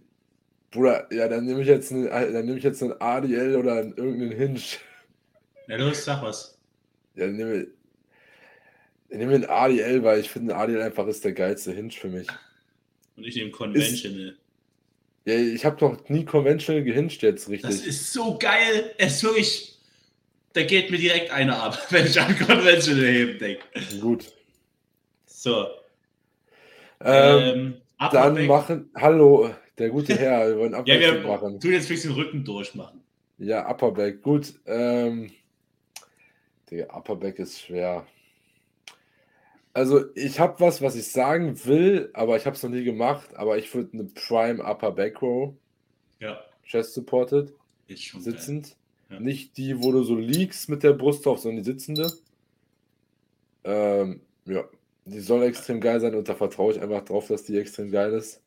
Bruder, 0.69 1.11
ja, 1.11 1.27
dann 1.27 1.47
nehme 1.47 1.63
ich 1.63 1.67
jetzt 1.67 1.91
einen, 1.91 2.05
dann 2.05 2.45
nehme 2.45 2.59
ich 2.59 2.63
jetzt 2.63 2.83
einen 2.83 3.01
ADL 3.01 3.55
oder 3.55 3.77
einen, 3.77 3.97
irgendeinen 3.97 4.37
Hinge. 4.37 4.61
Na 5.65 5.77
los, 5.77 6.05
sag 6.05 6.21
was. 6.21 6.55
Ja, 7.15 7.25
dann 7.25 7.35
nehme 7.35 7.55
ich 7.63 7.67
nehme 9.17 9.33
einen 9.35 9.45
ADL, 9.45 10.03
weil 10.03 10.19
ich 10.19 10.29
finde, 10.29 10.55
ADL 10.55 10.81
einfach 10.81 11.07
ist 11.07 11.23
der 11.25 11.33
geilste 11.33 11.71
Hinge 11.73 11.91
für 11.91 12.07
mich. 12.09 12.27
Und 13.15 13.25
ich 13.25 13.35
nehme 13.35 13.51
Conventional. 13.51 14.37
Ja, 15.25 15.35
ich 15.35 15.65
habe 15.65 15.83
noch 15.83 16.07
nie 16.09 16.25
Conventional 16.25 16.83
gehinged 16.83 17.21
jetzt 17.21 17.43
Das 17.45 17.49
richtig. 17.49 17.87
ist 17.87 18.13
so 18.13 18.37
geil. 18.37 18.93
Es 18.97 19.15
ist 19.17 19.23
wirklich. 19.23 19.75
Da 20.53 20.63
geht 20.63 20.89
mir 20.89 20.97
direkt 20.97 21.29
einer 21.31 21.61
ab, 21.61 21.77
wenn 21.91 22.05
ich 22.07 22.19
an 22.19 22.35
Conventional 22.39 23.05
heben 23.05 23.37
denke. 23.39 23.63
Gut. 24.01 24.31
So. 25.25 25.67
Ähm, 27.01 27.75
Ähm, 27.99 28.09
dann 28.11 28.45
machen. 28.47 28.89
Hallo, 28.95 29.53
der 29.77 29.89
gute 29.89 30.15
Herr, 30.15 30.47
wir 30.49 30.57
wollen 30.57 30.73
Ja, 30.85 30.99
wir 30.99 31.21
machen. 31.21 31.59
tun 31.59 31.71
jetzt 31.71 31.85
ein 31.85 31.89
bisschen 31.95 32.13
Rücken 32.13 32.43
durchmachen. 32.43 33.01
Ja, 33.37 33.69
Upperback, 33.69 34.21
gut. 34.21 34.53
Ähm, 34.65 35.31
der 36.71 36.93
Upperback 36.95 37.39
ist 37.39 37.61
schwer. 37.61 38.05
Also, 39.79 40.13
ich 40.13 40.39
habe 40.41 40.59
was, 40.59 40.81
was 40.81 40.95
ich 40.95 41.07
sagen 41.09 41.57
will, 41.65 42.09
aber 42.13 42.35
ich 42.35 42.45
habe 42.45 42.55
es 42.57 42.63
noch 42.63 42.69
nie 42.69 42.83
gemacht. 42.83 43.29
Aber 43.35 43.57
ich 43.57 43.73
würde 43.73 43.91
eine 43.93 44.03
Prime 44.03 44.61
Upper 44.61 44.91
Back 44.91 45.21
Row, 45.21 45.53
Ja, 46.19 46.37
Chest 46.65 46.93
Supported, 46.95 47.53
sitzend. 47.87 48.75
Ja. 49.09 49.21
Nicht 49.21 49.55
die, 49.55 49.81
wo 49.81 49.93
du 49.93 50.03
so 50.03 50.15
liegst 50.15 50.67
mit 50.67 50.83
der 50.83 50.91
Brust 50.93 51.25
drauf, 51.25 51.39
sondern 51.39 51.63
die 51.63 51.71
sitzende. 51.71 52.11
Ähm, 53.63 54.19
ja, 54.45 54.65
die 55.05 55.19
soll 55.21 55.43
extrem 55.43 55.79
geil 55.79 55.99
sein 56.01 56.13
und 56.13 56.27
da 56.27 56.35
vertraue 56.35 56.73
ich 56.73 56.81
einfach 56.81 57.05
drauf, 57.05 57.27
dass 57.27 57.43
die 57.45 57.57
extrem 57.57 57.89
geil 57.89 58.11
ist. 58.13 58.41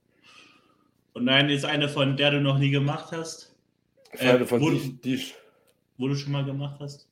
Und 1.14 1.24
nein, 1.24 1.48
ist 1.48 1.64
eine 1.64 1.88
von 1.88 2.16
der 2.18 2.30
du 2.32 2.40
noch 2.42 2.58
nie 2.58 2.70
gemacht 2.70 3.10
hast, 3.12 3.54
Äh, 4.12 4.44
von 4.44 4.60
wo- 4.60 4.70
die, 4.70 5.00
die, 5.00 5.24
wo 5.96 6.08
du 6.08 6.14
schon 6.14 6.32
mal 6.32 6.44
gemacht 6.44 6.78
hast. 6.80 7.08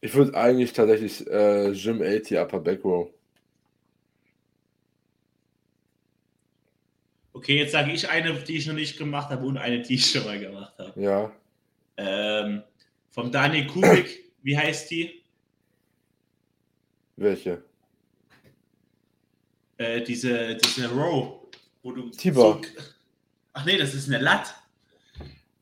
Ich 0.00 0.14
würde 0.14 0.36
eigentlich 0.36 0.72
tatsächlich 0.72 1.26
äh, 1.26 1.72
Gym 1.72 2.02
80 2.02 2.38
Upper 2.38 2.60
Back 2.60 2.84
Row. 2.84 3.10
Okay, 7.32 7.58
jetzt 7.58 7.72
sage 7.72 7.92
ich 7.92 8.08
eine, 8.08 8.32
die 8.34 8.56
ich 8.56 8.66
noch 8.66 8.74
nicht 8.74 8.96
gemacht 8.96 9.28
habe 9.30 9.44
und 9.46 9.58
eine, 9.58 9.82
die 9.82 9.94
ich 9.94 10.10
schon 10.10 10.24
mal 10.24 10.38
gemacht 10.38 10.74
habe. 10.78 11.00
Ja, 11.00 11.32
Ähm, 11.98 12.62
vom 13.10 13.30
Daniel 13.30 13.66
Kubik, 13.66 14.32
wie 14.42 14.56
heißt 14.56 14.90
die? 14.90 15.22
welche? 17.16 17.62
Äh, 19.78 20.02
diese, 20.02 20.56
diese 20.56 20.90
Row, 20.90 21.46
wo 21.82 21.92
du. 21.92 22.10
Tibor. 22.10 22.62
So, 22.62 22.82
ach 23.54 23.64
nee, 23.64 23.76
das 23.78 23.94
ist 23.94 24.08
eine 24.08 24.22
Lat. 24.22 24.54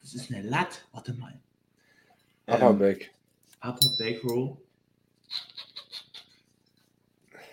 Das 0.01 0.15
ist 0.15 0.31
eine 0.33 0.43
Lat. 0.49 0.85
Warte 0.93 1.13
mal. 1.15 1.41
Upper 2.47 2.71
Ähm, 2.71 2.79
Back. 2.79 3.14
Upper 3.65 3.89
Back 3.99 4.23
Row. 4.25 4.59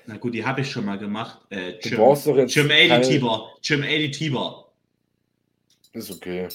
Na 0.07 0.17
gut, 0.17 0.33
die 0.33 0.43
habe 0.45 0.61
ich 0.61 0.69
schon 0.71 0.85
mal 0.85 0.97
gemacht. 0.97 1.39
Äh, 1.49 1.73
Du 1.79 1.89
Jim, 1.89 1.97
brauchst 1.97 2.27
doch 2.27 2.35
jetzt 2.35 2.53
Jim 2.55 2.65
80 2.69 2.87
keine- 2.89 3.07
Tibor. 3.07 3.57
Jim 3.63 3.81
80 3.83 4.11
Tibor. 4.11 4.73
Ist 5.93 6.11
okay. 6.11 6.47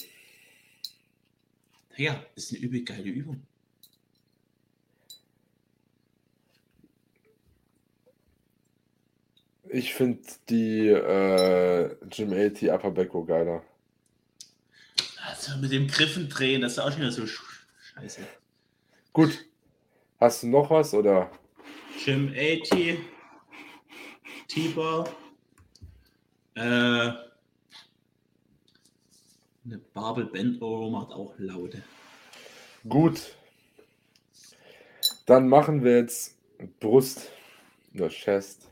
Ja, 1.95 2.23
ist 2.35 2.51
eine 2.53 2.61
übel 2.61 2.83
geile 2.83 3.09
Übung. 3.09 3.41
Ich 9.69 9.93
finde 9.93 10.21
die 10.49 10.87
äh, 10.87 11.95
Gym 12.09 12.31
80 12.31 12.71
Upper 12.71 12.91
Back 12.91 13.13
Row 13.13 13.27
geiler. 13.27 13.63
Also 15.25 15.57
mit 15.57 15.71
dem 15.71 15.87
Griffen 15.87 16.29
drehen, 16.29 16.61
das 16.61 16.73
ist 16.73 16.79
auch 16.79 16.89
schon 16.91 17.01
wieder 17.01 17.11
so 17.11 17.23
sch- 17.23 17.41
scheiße. 17.93 18.21
Gut. 19.11 19.45
Hast 20.19 20.41
du 20.41 20.47
noch 20.47 20.71
was 20.71 20.95
oder? 20.95 21.29
Jim 22.03 22.29
80 22.29 22.97
Tibor. 24.47 25.07
Äh, 26.55 26.59
eine 26.59 27.19
Barbel 29.93 30.25
Bend 30.25 30.59
Row 30.59 30.91
macht 30.91 31.11
auch 31.11 31.35
Laute. 31.37 31.83
Gut. 32.87 33.35
Dann 35.27 35.47
machen 35.47 35.83
wir 35.83 35.97
jetzt 35.97 36.35
Brust 36.79 37.29
oder 37.93 38.09
Chest. 38.09 38.71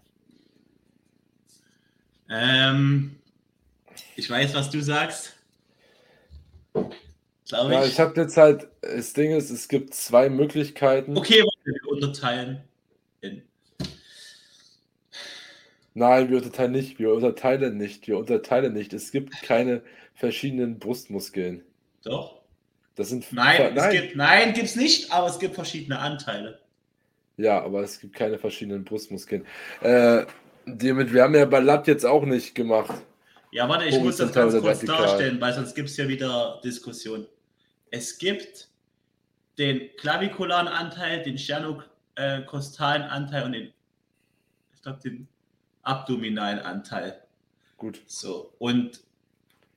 Ähm, 2.30 3.20
ich 4.16 4.28
weiß, 4.28 4.56
was 4.56 4.72
du 4.72 4.82
sagst. 4.82 5.36
Glaube 7.48 7.74
Ja, 7.74 7.84
ich. 7.84 7.92
ich 7.94 8.00
habe 8.00 8.20
jetzt 8.20 8.38
halt, 8.38 8.68
das 8.82 9.14
Ding 9.14 9.32
ist, 9.32 9.50
es 9.52 9.68
gibt 9.68 9.94
zwei 9.94 10.30
Möglichkeiten. 10.30 11.18
okay, 11.18 11.44
wir 11.64 11.92
unterteilen 11.92 12.64
in. 13.22 13.44
Nein, 15.94 16.30
wir 16.30 16.38
unterteilen 16.38 16.72
nicht, 16.72 17.00
wir 17.00 17.14
unterteilen 17.14 17.78
nicht, 17.78 18.08
wir 18.08 18.18
unterteilen 18.18 18.74
nicht. 18.74 18.94
Es 18.94 19.12
gibt 19.12 19.42
keine 19.44 19.82
verschiedenen 20.14 20.80
Brustmuskeln. 20.80 21.64
Doch. 22.04 22.42
Das 22.96 23.10
sind 23.10 23.32
Nein, 23.32 23.74
nein. 23.76 23.78
es 23.78 24.02
gibt, 24.02 24.16
nein, 24.16 24.54
gibt's 24.54 24.76
nicht, 24.76 25.12
aber 25.12 25.28
es 25.28 25.40
gibt 25.40 25.56
verschiedene 25.56 26.00
Anteile. 26.00 26.60
Ja, 27.38 27.62
aber 27.64 27.82
es 27.82 28.00
gibt 28.00 28.16
keine 28.16 28.38
verschiedenen 28.40 28.86
Brustmuskeln. 28.86 29.46
Äh, 29.82 30.26
damit, 30.66 31.14
wir 31.14 31.24
haben 31.24 31.36
ja 31.36 31.46
bei 31.46 31.60
Lat 31.60 31.88
jetzt 31.88 32.06
auch 32.06 32.26
nicht 32.26 32.56
gemacht. 32.56 32.94
Ja, 33.52 33.68
warte, 33.70 33.86
ich 33.86 34.00
muss 34.00 34.18
das 34.18 34.32
ganz 34.34 34.54
kurz 34.60 34.82
darstellen, 34.82 35.40
weil 35.40 35.54
sonst 35.54 35.76
gibt 35.76 35.90
es 35.90 35.98
ja 35.98 36.08
wieder 36.08 36.60
Diskussion. 36.64 37.28
Es 37.92 38.18
gibt 38.18 38.70
den 39.58 39.90
klavikularen 39.98 40.68
Anteil, 40.68 41.24
den 41.24 41.38
sternokostalen 41.38 43.04
Anteil 43.04 43.44
und 43.46 43.52
den, 43.54 43.74
ich 44.74 44.82
glaube, 44.82 45.00
den 45.04 45.28
abdominalen 45.84 46.60
Anteil. 46.60 47.22
Gut, 47.78 48.02
So, 48.08 48.54
und 48.60 49.02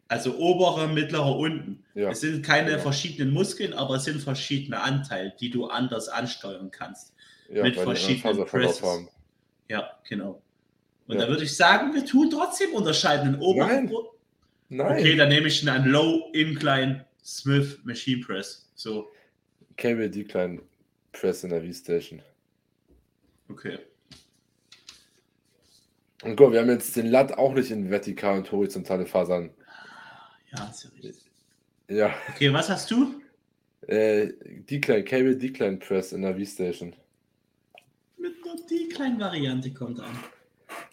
also 0.09 0.37
oberer, 0.39 0.87
mittlerer, 0.89 1.37
unten. 1.37 1.85
ja. 1.95 2.11
Es 2.11 2.21
sind 2.21 2.43
keine 2.45 2.71
Genau. 2.71 2.83
verschiedenen 2.83 3.33
Muskeln, 3.35 3.75
aber 3.75 3.97
es 3.97 4.05
sind 4.05 4.23
verschiedene 4.23 4.81
Anteile, 4.81 5.35
die 5.39 5.51
du 5.51 5.67
anders 5.67 6.09
ansteuern 6.09 6.71
kannst. 6.71 7.13
ja 7.51 7.63
mit 7.63 7.77
verschiedenen 7.77 8.45
Presses. 8.47 8.83
haben. 8.83 9.09
Ja, 9.69 9.91
genau. 10.09 10.43
Und 11.07 11.15
Ja. 11.17 11.23
da 11.23 11.29
würde 11.29 11.45
ich 11.45 11.57
sagen, 11.57 11.95
wir 11.95 12.05
tun 12.05 12.29
trotzdem 12.31 12.73
unterscheiden. 12.75 13.33
Den 13.33 13.41
oberen 13.41 13.85
Nein. 13.87 13.95
Nein, 14.71 14.99
Okay, 14.99 15.17
dann 15.17 15.31
nehme 15.31 15.49
ich 15.49 15.67
einen 15.69 15.87
Low 15.91 16.31
Incline 16.35 17.07
Smith 17.29 17.79
Machine 17.85 18.23
Press. 18.25 18.67
So, 18.75 19.11
Cable 19.77 20.09
Decline 20.09 20.63
Press 21.13 21.45
in 21.45 21.51
der 21.51 21.63
V-Station. 21.63 22.23
okay. 23.51 23.79
Und 26.23 26.35
guck, 26.35 26.53
wir 26.53 26.61
haben 26.61 26.71
jetzt 26.71 26.97
den 26.97 27.07
Lat 27.07 27.33
auch 27.39 27.55
nicht 27.55 27.71
in 27.71 27.91
vertikal 27.91 28.39
und 28.39 28.51
horizontale 28.51 29.07
Fasern. 29.07 29.51
Ja, 30.57 30.67
ist 30.69 30.85
ja 30.85 30.91
richtig. 30.91 31.31
Ja, 31.89 32.15
Okay, 32.35 32.53
was 32.53 32.69
hast 32.69 32.91
du? 32.91 33.21
äh, 33.87 34.33
Decline, 34.69 35.05
Cable 35.05 35.37
Decline 35.37 35.77
Press 35.77 36.13
in 36.13 36.23
der 36.23 36.35
V-Station. 36.37 36.95
Mit 38.17 38.35
einer 38.45 38.57
Decline 38.67 39.21
Variante 39.21 39.73
kommt 39.73 40.01
an. 40.01 40.19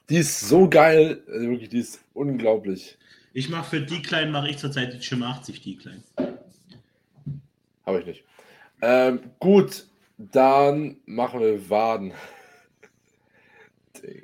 Die 0.09 0.17
ist 0.17 0.39
so 0.41 0.69
geil, 0.69 1.23
äh, 1.27 1.39
wirklich, 1.39 1.69
die 1.69 1.79
ist 1.79 1.99
unglaublich. 2.13 2.97
Ich 3.35 3.49
mache 3.49 3.69
für 3.69 3.81
Decline 3.81 4.31
mache 4.31 4.49
ich 4.49 4.57
zurzeit 4.57 4.93
die 4.93 5.05
Gym 5.05 5.21
80 5.21 5.61
Decline. 5.61 6.01
Habe 7.85 7.99
ich 7.99 8.05
nicht. 8.05 8.23
Ähm, 8.81 9.19
gut, 9.39 9.85
Dann 10.17 11.01
machen 11.05 11.41
wir 11.41 11.69
Waden. 11.69 12.13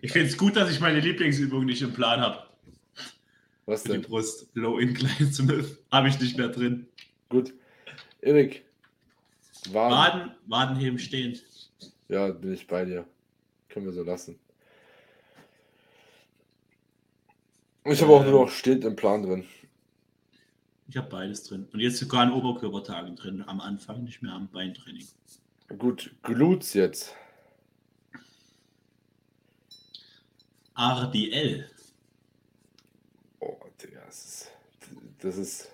Ich 0.01 0.13
finde 0.13 0.29
es 0.29 0.37
gut, 0.37 0.55
dass 0.55 0.71
ich 0.71 0.79
meine 0.79 1.01
Lieblingsübung 1.01 1.65
nicht 1.65 1.81
im 1.81 1.91
Plan 1.91 2.21
habe. 2.21 2.47
Was 3.65 3.81
Für 3.81 3.89
die 3.89 3.93
denn? 3.95 4.03
Brust. 4.03 4.49
Low 4.53 4.79
Incline 4.79 5.33
Smith. 5.33 5.77
Habe 5.91 6.07
ich 6.07 6.17
nicht 6.17 6.37
mehr 6.37 6.47
drin. 6.47 6.87
Gut. 7.27 7.53
Erik. 8.21 8.63
Waden. 9.71 9.91
Waden, 9.91 10.31
Wadenheben 10.47 10.99
stehend. 10.99 11.43
Ja, 12.07 12.29
bin 12.29 12.53
ich 12.53 12.65
bei 12.65 12.85
dir. 12.85 13.05
Können 13.67 13.87
wir 13.87 13.93
so 13.93 14.03
lassen. 14.03 14.39
Ich 17.83 18.01
habe 18.01 18.13
auch 18.13 18.23
nur 18.23 18.33
Ähm. 18.33 18.45
noch 18.45 18.49
stehend 18.49 18.83
im 18.85 18.95
Plan 18.95 19.23
drin. 19.23 19.45
Ich 20.87 20.97
habe 20.97 21.09
beides 21.09 21.43
drin. 21.43 21.67
Und 21.71 21.79
jetzt 21.79 21.97
sogar 21.97 22.21
an 22.21 22.33
Oberkörpertagen 22.33 23.15
drin. 23.15 23.43
Am 23.47 23.59
Anfang, 23.61 24.03
nicht 24.03 24.21
mehr 24.21 24.33
am 24.33 24.49
Beintraining. 24.49 25.07
Gut, 25.77 26.13
Glutes 26.23 26.73
jetzt. 26.73 27.15
RDL. 30.77 31.69
Oh, 33.39 33.55
Digga, 33.81 34.01
das 34.05 34.25
ist. 34.25 34.51
Das 35.19 35.37
ist. 35.37 35.67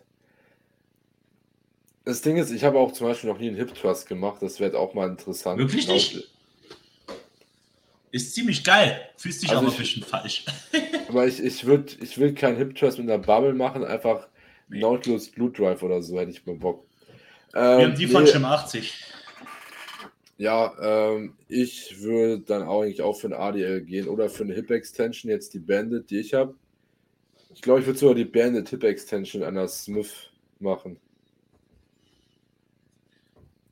Das 2.05 2.21
Ding 2.21 2.37
ist, 2.37 2.51
ich 2.51 2.63
habe 2.63 2.79
auch 2.79 2.93
zum 2.93 3.07
Beispiel 3.07 3.29
noch 3.29 3.37
nie 3.39 3.47
einen 3.47 3.57
Hip 3.57 3.73
Thrust 3.75 4.07
gemacht. 4.07 4.41
Das 4.41 4.59
wäre 4.59 4.77
auch 4.79 4.93
mal 4.93 5.09
interessant. 5.09 5.59
Wirklich 5.59 5.81
Genau- 5.85 5.93
nicht? 5.95 6.29
Ist 8.11 8.33
ziemlich 8.35 8.63
geil. 8.63 9.01
Fühlst 9.17 9.43
dich 9.43 9.49
Also 9.49 9.61
aber 9.61 9.67
ich- 9.69 9.75
ein 9.75 9.79
bisschen 9.81 10.03
falsch. 10.03 10.45
Aber 11.09 11.25
ich, 11.25 11.41
ich 11.41 11.65
würde 11.65 11.93
ich 12.01 12.17
will 12.17 12.33
keinen 12.33 12.57
Hip 12.57 12.75
Thrust 12.75 12.97
mit 12.99 13.09
einer 13.09 13.17
Bubble 13.21 13.53
machen, 13.53 13.85
einfach 13.85 14.27
Nee. 14.69 14.79
Nautilus 14.81 15.31
Glute 15.31 15.61
Drive 15.61 15.81
oder 15.81 16.01
so, 16.01 16.19
hätte 16.19 16.31
ich 16.31 16.45
mal 16.45 16.57
Bock. 16.57 16.85
Wir 17.53 17.61
Ähm, 17.61 17.81
haben 17.91 17.95
die 17.95 18.07
von 18.07 18.23
nee, 18.25 18.29
Schirm 18.29 18.43
80. 18.43 18.93
Ja, 20.37 20.73
ähm, 21.13 21.35
ich 21.47 22.01
würde 22.01 22.39
dann 22.41 22.63
auch 22.63 22.81
eigentlich 22.83 23.01
auch 23.01 23.13
für 23.17 23.27
ein 23.27 23.33
ADL 23.33 23.81
gehen 23.83 24.09
oder 24.09 24.29
für 24.29 24.43
eine 24.43 24.53
Hip 24.53 24.69
Extension, 24.69 25.31
jetzt 25.31 25.53
die 25.53 25.59
Bandit, 25.59 26.09
die 26.09 26.19
ich 26.19 26.33
habe. 26.33 26.53
Ich 27.53 27.61
glaube, 27.61 27.79
ich 27.79 27.85
würde 27.85 27.97
sogar 27.97 28.15
die 28.15 28.25
Bandit 28.25 28.67
Hip 28.69 28.83
Extension 28.83 29.43
an 29.43 29.55
der 29.55 29.69
Smith 29.69 30.11
machen. 30.59 30.99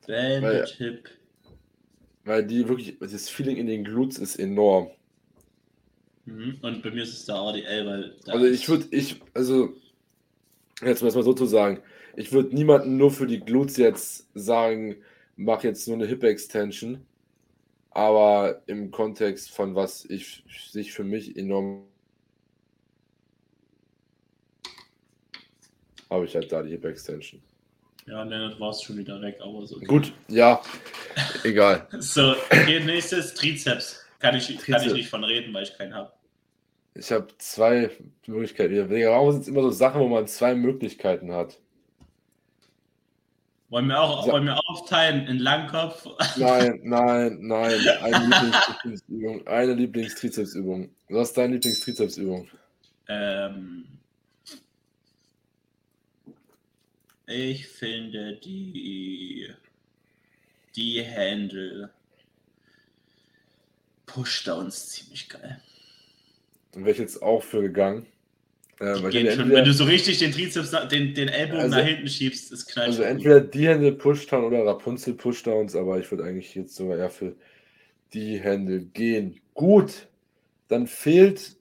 Bandit 0.08 0.70
Hip. 0.78 1.10
Weil 2.26 2.46
die 2.46 2.68
wirklich, 2.68 2.98
das 3.00 3.30
Feeling 3.30 3.58
in 3.58 3.68
den 3.68 3.84
Glutes 3.84 4.18
ist 4.18 4.36
enorm. 4.38 4.90
Mhm. 6.26 6.58
Und 6.62 6.82
bei 6.82 6.90
mir 6.90 7.04
ist 7.04 7.14
es 7.14 7.26
der 7.26 7.36
RDL, 7.36 7.86
weil. 7.86 8.16
da 8.26 8.34
Also 8.34 8.46
ich 8.46 8.68
würde, 8.68 8.88
ich, 8.92 9.22
also, 9.34 9.74
jetzt 10.82 11.04
mal 11.04 11.12
so 11.12 11.34
zu 11.34 11.46
sagen, 11.46 11.82
ich 12.16 12.32
würde 12.32 12.56
niemanden 12.56 12.98
nur 12.98 13.12
für 13.12 13.28
die 13.28 13.40
Glutes 13.40 13.78
jetzt 13.78 14.28
sagen, 14.34 14.98
mach 15.36 15.64
jetzt 15.64 15.88
nur 15.88 15.98
eine 15.98 16.08
Hip 16.08 16.24
Extension. 16.24 17.06
Aber 17.92 18.64
im 18.66 18.92
Kontext 18.92 19.52
von 19.52 19.76
was 19.76 20.04
ich 20.06 20.44
sich 20.70 20.92
für 20.92 21.06
mich 21.06 21.38
enorm 21.38 21.86
habe 26.10 26.26
ich 26.26 26.36
halt 26.36 26.52
da 26.52 26.62
die 26.62 26.72
Hip 26.72 26.86
Extension. 26.86 27.42
Ja, 28.08 28.22
Leonard 28.24 28.60
war 28.60 28.70
es 28.70 28.82
schon 28.84 28.98
wieder 28.98 29.20
weg, 29.22 29.40
aber 29.42 29.66
so. 29.66 29.80
Gut, 29.80 30.14
ja, 30.28 30.62
egal. 31.44 31.88
So, 32.00 32.34
okay, 32.52 32.80
nächstes 32.80 33.34
Trizeps. 33.34 34.06
Kann 34.20 34.36
ich, 34.36 34.48
kann 34.48 34.56
ich 34.58 34.64
Trizeps. 34.64 34.94
nicht 34.94 35.10
von 35.10 35.24
reden, 35.24 35.54
weil 35.54 35.64
ich 35.64 35.76
keinen 35.78 35.94
habe. 35.94 36.12
Ich 36.94 37.12
habe 37.12 37.28
zwei 37.40 37.90
Möglichkeiten. 38.28 38.90
Warum 38.90 39.32
sind 39.32 39.42
es 39.42 39.48
immer 39.48 39.62
so 39.64 39.72
Sachen, 39.72 40.00
wo 40.02 40.08
man 40.08 40.28
zwei 40.28 40.56
Möglichkeiten 40.56 41.32
hat? 41.34 41.60
Wollen 43.70 43.88
wir 43.88 44.00
auch 44.00 44.26
Sa- 44.26 44.32
wollen 44.34 44.46
wir 44.46 44.58
aufteilen 44.70 45.28
in 45.28 45.40
Langkopf? 45.40 46.08
Nein, 46.38 46.80
nein, 46.84 47.40
nein. 47.42 47.80
Eine 48.02 48.20
Lieblingstrizepsübung. 48.26 49.48
Eine 49.48 49.74
Lieblingstrizepsübung. 49.74 50.90
Was 51.10 51.30
ist 51.30 51.38
deine 51.38 51.54
Lieblingstrizepsübung? 51.56 52.48
Ähm, 53.10 53.86
ich 57.28 57.68
finde 57.68 58.36
die 58.38 59.50
die 60.76 61.06
Handle 61.06 61.90
Pushdowns 64.06 64.90
ziemlich 64.90 65.30
geil. 65.30 65.62
Und 66.76 66.82
wäre 66.84 66.92
ich 66.92 66.98
jetzt 67.00 67.22
auch 67.22 67.42
für 67.44 67.62
gegangen. 67.62 68.06
Äh, 68.80 68.96
schon, 68.98 69.06
entweder, 69.06 69.50
wenn 69.50 69.64
du 69.66 69.74
so 69.74 69.86
richtig 69.86 70.18
den 70.20 70.34
Trizeps, 70.34 70.72
nach- 70.74 70.88
den, 70.88 71.14
den 71.14 71.30
Ellbogen 71.30 71.62
Also- 71.62 71.78
nach 71.78 71.86
hinten 71.86 72.10
schiebst, 72.10 72.52
ist 72.52 72.66
knallt 72.68 72.90
also 72.90 73.04
entweder 73.04 73.40
die 73.40 73.68
Hände 73.70 73.94
Pushdown 73.94 74.44
oder 74.44 74.66
Rapunzel 74.66 75.14
Pushdowns, 75.14 75.76
aber 75.76 75.98
ich 76.00 76.12
würde 76.12 76.26
eigentlich 76.26 76.54
jetzt 76.56 76.76
sogar 76.76 76.98
eher 76.98 77.10
für 77.10 77.36
die 78.14 78.38
Hände 78.40 78.82
gehen. 78.82 79.40
Gut, 79.54 80.08
dann 80.68 80.88
fehlt 80.88 81.56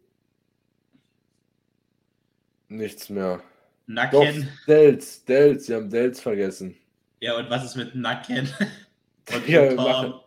nichts 2.69 3.09
mehr. 3.11 3.43
Doch, 3.87 3.95
Nacken. 3.95 4.49
Delts, 4.67 5.25
Delts, 5.25 5.67
sie 5.67 5.75
haben 5.75 5.91
Delts 5.91 6.21
vergessen. 6.21 6.77
Ja, 7.21 7.37
und 7.37 7.51
was 7.51 7.65
ist 7.65 7.77
mit 7.77 7.95
Nacken? 7.95 8.49
Und 9.33 9.49
Ja? 9.49 10.21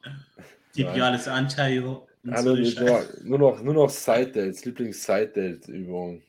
Tibiales 0.73 1.27
Anterior. 1.27 2.07
und 2.23 2.33
Hallo, 2.33 2.55
so 2.63 2.99
nur, 3.23 3.37
noch, 3.37 3.61
nur 3.61 3.73
noch 3.73 3.89
Side 3.89 4.31
Delts, 4.31 4.65
Lieblings-Side 4.65 5.27
Delt-Übung. 5.27 6.23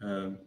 Ähm. 0.00 0.38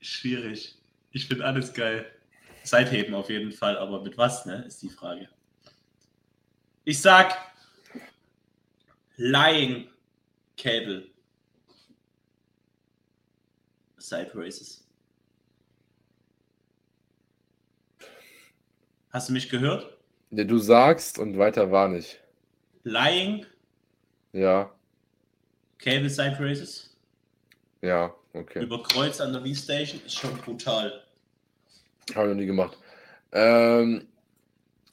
Schwierig. 0.00 0.78
Ich 1.10 1.26
finde 1.26 1.44
alles 1.44 1.72
geil. 1.72 2.06
Seitheben 2.64 3.14
auf 3.14 3.28
jeden 3.28 3.52
Fall, 3.52 3.76
aber 3.76 4.02
mit 4.02 4.16
was, 4.16 4.46
ne, 4.46 4.64
ist 4.66 4.82
die 4.82 4.88
Frage. 4.88 5.28
Ich 6.84 7.00
sag 7.00 7.36
Lying 9.16 9.88
Cable. 10.56 11.04
Side 13.98 14.32
Races. 14.34 14.84
Hast 19.10 19.28
du 19.28 19.32
mich 19.32 19.48
gehört? 19.48 19.98
Ja, 20.30 20.44
du 20.44 20.58
sagst 20.58 21.18
und 21.18 21.36
weiter 21.38 21.70
war 21.70 21.88
nicht. 21.88 22.20
Lying 22.84 23.46
Ja, 24.32 24.72
Cable 25.78 26.08
Side 26.10 26.36
Races. 26.40 26.96
ja, 27.82 28.14
okay. 28.32 28.62
Über 28.62 28.82
Kreuz 28.82 29.20
an 29.20 29.32
der 29.32 29.42
V-Station 29.42 30.00
ist 30.04 30.18
schon 30.18 30.36
brutal. 30.38 31.04
Habe 32.14 32.28
ich 32.28 32.34
noch 32.34 32.40
nie 32.40 32.46
gemacht. 32.46 32.78
Ähm, 33.32 34.08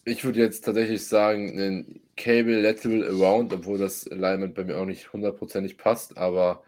ich 0.05 0.23
würde 0.23 0.39
jetzt 0.39 0.65
tatsächlich 0.65 1.05
sagen, 1.07 1.51
einen 1.51 2.01
Cable 2.19 2.61
Lateral 2.61 3.03
Around, 3.07 3.53
obwohl 3.53 3.77
das 3.77 4.05
Alignment 4.07 4.53
bei 4.53 4.65
mir 4.65 4.77
auch 4.77 4.85
nicht 4.85 5.13
hundertprozentig 5.13 5.77
passt, 5.77 6.17
aber 6.17 6.63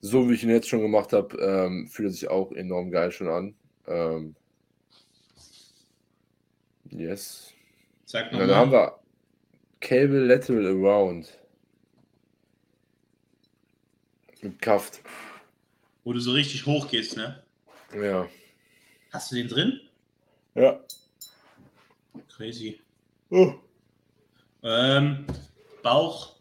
so 0.00 0.28
wie 0.28 0.34
ich 0.34 0.42
ihn 0.42 0.48
jetzt 0.48 0.68
schon 0.70 0.80
gemacht 0.80 1.12
habe, 1.12 1.36
ähm, 1.36 1.86
fühlt 1.86 2.08
er 2.08 2.12
sich 2.12 2.28
auch 2.28 2.50
enorm 2.52 2.90
geil 2.90 3.12
schon 3.12 3.28
an. 3.28 3.54
Ähm, 3.86 4.34
yes. 6.88 7.52
Sag 8.06 8.32
Ja, 8.32 8.38
dann 8.38 8.50
haben 8.56 8.70
nochmal. 8.70 8.88
wir 8.88 9.00
Cable 9.80 10.24
Lateral 10.24 10.66
Around. 10.66 11.38
Mit 14.40 14.62
Kraft. 14.62 15.02
Wo 16.04 16.14
du 16.14 16.20
so 16.20 16.32
richtig 16.32 16.64
hoch 16.64 16.88
gehst, 16.88 17.18
ne? 17.18 17.42
Ja. 17.94 18.26
Hast 19.12 19.30
du 19.30 19.36
den 19.36 19.48
drin? 19.48 19.78
Ja. 20.54 20.80
Crazy. 22.34 22.80
Oh. 23.28 23.52
Ähm, 24.62 25.26
Bauch. 25.82 26.36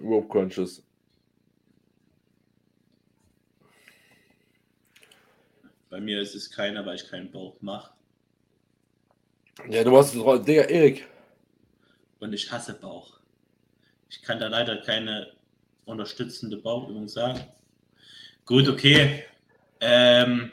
Rope 0.00 0.28
Conscious. 0.28 0.82
Bei 5.90 6.00
mir 6.00 6.20
ist 6.20 6.34
es 6.34 6.50
keiner, 6.50 6.84
weil 6.84 6.96
ich 6.96 7.08
keinen 7.08 7.30
Bauch 7.30 7.56
mache. 7.60 7.92
Ja, 9.68 9.82
du 9.82 9.96
hast 9.96 10.14
Digga, 10.14 10.62
Erik. 10.62 11.08
Und 12.20 12.32
ich 12.32 12.50
hasse 12.50 12.74
Bauch. 12.74 13.18
Ich 14.08 14.22
kann 14.22 14.38
da 14.38 14.48
leider 14.48 14.80
keine 14.82 15.32
unterstützende 15.84 16.58
Bauchübung 16.58 17.08
sagen. 17.08 17.40
Gut, 18.44 18.68
okay. 18.68 19.24
Ähm, 19.80 20.52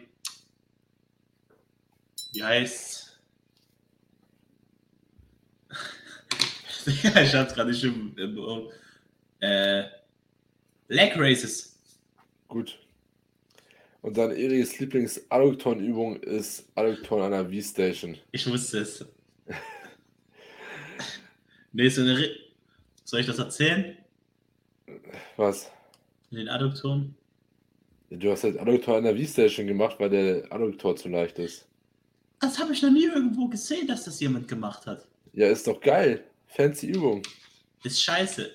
wie 2.34 2.44
heißt's? 2.44 3.05
Ja, 7.04 7.22
ich 7.24 7.34
hab's 7.36 7.54
gerade 7.54 7.72
nicht 7.72 7.84
im, 7.84 8.16
im. 8.18 8.70
Äh, 9.40 9.84
Leg 10.88 11.14
Races. 11.16 11.78
Gut. 12.48 12.78
Und 14.02 14.16
dann 14.18 14.32
Eriks 14.32 14.78
Lieblings-Adduktoren-Übung 14.80 16.18
ist 16.18 16.70
Adduktoren 16.76 17.24
an 17.24 17.32
der 17.32 17.46
V-Station. 17.62 18.18
Ich 18.32 18.46
wusste 18.50 18.80
es. 18.80 19.04
nee, 21.74 21.90
so 21.90 22.02
eine. 22.02 22.14
Ri- 22.18 22.36
Soll 23.04 23.20
ich 23.22 23.26
das 23.28 23.40
erzählen? 23.40 23.98
Was? 25.38 25.72
In 26.32 26.38
den 26.38 26.50
Adduktoren? 26.50 27.16
Du 28.12 28.32
hast 28.32 28.44
halt 28.44 28.60
Adduktor 28.60 28.98
an 28.98 29.04
der 29.04 29.16
V-Station 29.16 29.68
gemacht, 29.68 29.96
weil 30.00 30.10
der 30.10 30.52
Adduktor 30.52 30.96
zu 30.96 31.10
leicht 31.10 31.38
ist. 31.40 31.68
Das 32.40 32.60
habe 32.60 32.74
ich 32.74 32.82
noch 32.82 32.92
nie 32.92 33.06
irgendwo 33.06 33.48
gesehen, 33.48 33.88
dass 33.88 34.06
das 34.06 34.20
jemand 34.20 34.48
gemacht 34.48 34.86
hat. 34.86 35.08
Ja, 35.34 35.48
ist 35.48 35.68
doch 35.68 35.80
geil. 35.82 36.24
Fancy 36.56 36.88
Übung. 36.88 37.22
Ist 37.84 38.02
scheiße. 38.02 38.50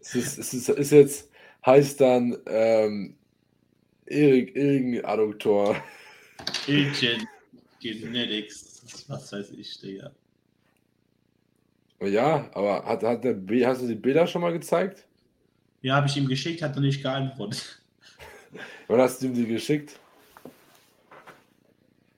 Es 0.00 0.14
ist, 0.14 0.38
es 0.38 0.54
ist, 0.54 0.68
ist 0.68 0.92
jetzt, 0.92 1.30
heißt 1.64 2.00
dann 2.00 2.36
ähm, 2.46 3.16
Erik 4.06 4.54
Ilgen 4.54 5.04
Adduktor. 5.04 5.76
Ilgen 6.66 7.26
Genetics. 7.80 8.82
Was 9.08 9.32
weiß 9.32 9.52
ich, 9.52 9.80
Digga. 9.80 10.10
Ja, 12.02 12.50
aber 12.54 12.84
hat, 12.84 13.02
hat 13.02 13.24
der 13.24 13.34
B, 13.34 13.64
hast 13.64 13.82
du 13.82 13.88
die 13.88 13.94
Bilder 13.94 14.26
schon 14.26 14.42
mal 14.42 14.52
gezeigt? 14.52 15.06
Ja, 15.82 15.96
habe 15.96 16.06
ich 16.06 16.16
ihm 16.16 16.28
geschickt, 16.28 16.62
hat 16.62 16.74
er 16.74 16.80
nicht 16.80 17.02
geantwortet. 17.02 17.80
Wann 18.88 19.00
hast 19.00 19.22
du 19.22 19.26
ihm 19.26 19.34
die 19.34 19.46
geschickt? 19.46 19.98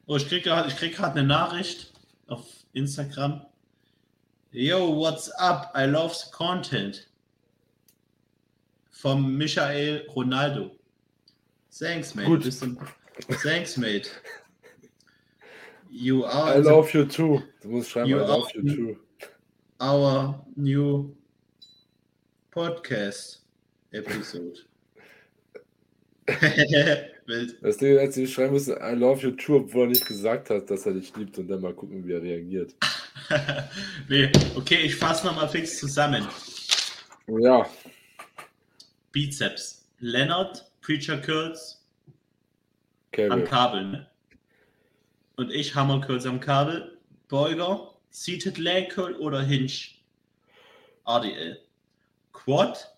Oh, 0.06 0.16
ich 0.16 0.28
krieg 0.28 0.42
gerade 0.42 0.68
krieg 0.74 0.98
eine 1.00 1.22
Nachricht 1.22 1.92
auf 2.26 2.46
Instagram. 2.72 3.46
Yo, 4.54 4.90
what's 4.90 5.30
up? 5.40 5.70
I 5.74 5.86
love 5.86 6.12
the 6.12 6.30
content. 6.30 7.06
Vom 8.90 9.38
Michael 9.38 10.02
Ronaldo. 10.14 10.72
Thanks, 11.72 12.14
mate. 12.14 12.26
Gut. 12.28 12.44
Thanks, 13.42 13.78
mate. 13.78 14.12
You 15.90 16.24
are 16.24 16.54
I 16.54 16.58
love 16.58 16.92
you 16.92 17.06
too. 17.06 17.42
Du 17.62 17.68
musst 17.68 17.90
schreiben, 17.90 18.10
You 18.10 18.18
I 18.18 18.26
love 18.26 18.50
you 18.54 18.62
too. 18.62 18.96
our 19.80 20.44
new 20.54 21.14
podcast 22.50 23.38
episode. 23.94 24.58
Wild. 27.26 27.56
Das 27.62 27.78
Ding 27.78 27.98
hätte 27.98 28.12
sie 28.12 28.26
schreiben 28.26 28.52
müssen, 28.52 28.76
I 28.76 28.94
love 28.94 29.22
you 29.22 29.30
too, 29.30 29.56
obwohl 29.56 29.84
er 29.84 29.88
nicht 29.88 30.06
gesagt 30.06 30.50
hat, 30.50 30.70
dass 30.70 30.84
er 30.84 30.92
dich 30.92 31.14
liebt 31.16 31.38
und 31.38 31.48
dann 31.48 31.62
mal 31.62 31.72
gucken, 31.74 32.06
wie 32.06 32.12
er 32.12 32.22
reagiert. 32.22 32.74
nee, 34.08 34.30
okay, 34.54 34.76
ich 34.76 34.96
fasse 34.96 35.26
nochmal 35.26 35.48
fix 35.48 35.78
zusammen. 35.78 36.26
Ja, 37.26 37.66
Bizeps. 39.12 39.86
Leonard, 39.98 40.68
Preacher 40.80 41.18
Curls 41.18 41.84
am 43.12 43.28
Cable. 43.28 43.44
Kabel. 43.44 43.84
Ne? 43.84 44.10
Und 45.36 45.50
ich 45.52 45.74
Hammer 45.74 46.00
Curls 46.00 46.26
am 46.26 46.40
Kabel. 46.40 46.98
Beuger, 47.28 47.94
Seated 48.10 48.58
Leg 48.58 48.90
Curl 48.90 49.14
oder 49.16 49.42
Hinge. 49.42 49.72
RDL. 51.06 51.60
Quad. 52.32 52.88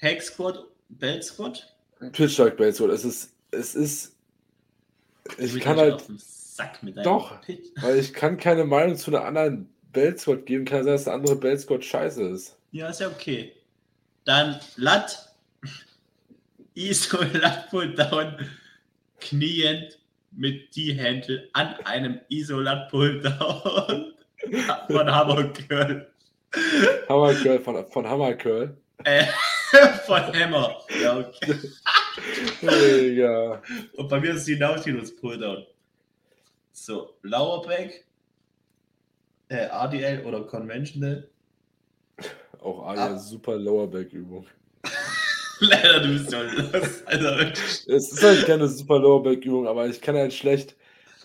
Hack 0.00 0.22
Squat, 0.22 0.66
Belt 0.88 1.24
Squat. 1.24 1.74
Pitchshark 2.12 2.56
Baseball. 2.56 2.90
Es 2.90 3.04
ist, 3.04 3.34
es 3.50 3.74
ist, 3.74 4.16
ich 5.38 5.52
Du 5.52 5.60
kann 5.60 5.78
halt, 5.78 5.94
auf 5.94 6.06
den 6.06 6.18
Sack 6.54 6.84
mit 6.84 6.96
deinem 6.96 7.02
Doch. 7.02 7.40
Pit. 7.40 7.72
weil 7.80 7.98
ich 7.98 8.14
kann 8.14 8.36
keine 8.36 8.64
Meinung 8.64 8.96
zu 8.96 9.10
einer 9.10 9.24
anderen 9.24 9.74
Belt 9.92 10.20
Squad 10.20 10.46
geben, 10.46 10.64
kann 10.64 10.84
sein, 10.84 10.92
dass 10.92 11.02
der 11.02 11.14
andere 11.14 11.34
Belt 11.34 11.60
Squad 11.60 11.84
scheiße 11.84 12.22
ist. 12.28 12.56
Ja, 12.70 12.90
ist 12.90 13.00
ja 13.00 13.08
okay. 13.08 13.52
Dann 14.24 14.60
Lat. 14.76 15.34
ISO 16.74 17.20
Lat 17.32 17.70
Pull 17.70 17.96
Down. 17.96 18.36
Kniend 19.18 19.98
mit 20.30 20.76
die 20.76 20.92
Händel 20.92 21.50
an 21.54 21.74
einem 21.86 22.20
ISO 22.28 22.60
Lat 22.60 22.88
Pull 22.88 23.20
Down. 23.20 24.14
Von 24.88 25.10
Hammer 25.10 25.48
Curl. 25.48 26.08
Hammer 27.08 27.34
Curl 27.34 27.58
von, 27.58 27.84
von 27.90 28.08
Hammer 28.08 28.34
Curl. 28.34 28.76
Äh, 29.02 29.24
von 30.06 30.22
Hammer. 30.32 30.76
Ja, 31.02 31.18
okay. 31.18 31.58
Digga. 32.62 33.60
Und 33.94 34.08
bei 34.08 34.20
mir 34.20 34.34
ist 34.34 34.46
die 34.46 34.56
Nautilus 34.56 35.16
Pull 35.16 35.38
Down. 35.38 35.66
So, 36.76 37.14
Lower 37.22 37.62
Back. 37.66 38.04
Äh, 39.48 39.66
RDL 39.66 40.24
oder 40.24 40.42
Conventional. 40.42 41.28
Auch 42.60 42.82
Ah. 42.86 42.92
eine 43.06 43.18
super 43.18 43.56
Lower 43.56 43.86
Back 43.86 44.12
Übung. 44.12 44.46
Leider, 45.60 46.00
du 46.00 46.08
bist 46.08 46.30
so 46.30 46.42
los, 46.42 47.06
Alter. 47.06 47.38
wirklich. 47.38 47.86
Es 47.86 48.12
ist 48.12 48.22
halt 48.22 48.44
keine 48.46 48.66
super 48.68 48.98
Lower 48.98 49.22
Back 49.22 49.44
Übung, 49.44 49.68
aber 49.68 49.86
ich 49.86 50.00
kann 50.00 50.16
halt 50.16 50.32
schlecht 50.34 50.74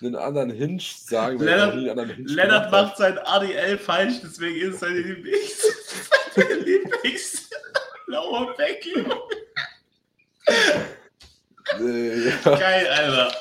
einen 0.01 0.15
anderen 0.15 0.51
Hinge 0.51 0.79
sagen, 0.81 1.39
Lennart- 1.39 1.73
anderen 1.89 2.09
Hinge 2.11 2.29
Lennart 2.31 2.71
macht 2.71 2.97
sein 2.97 3.17
ADL 3.17 3.77
falsch, 3.79 4.21
deswegen 4.23 4.61
ist 4.67 4.75
es 4.75 4.79
seine 4.81 4.99
Lieblings. 4.99 5.63
seine 6.35 6.53
Lieblings. 6.53 7.49
Lower 8.05 8.55
Back. 8.55 8.85
habe. 8.95 9.21
Digga. 11.79 12.55
Geil, 12.57 12.87
Alter. 12.87 13.31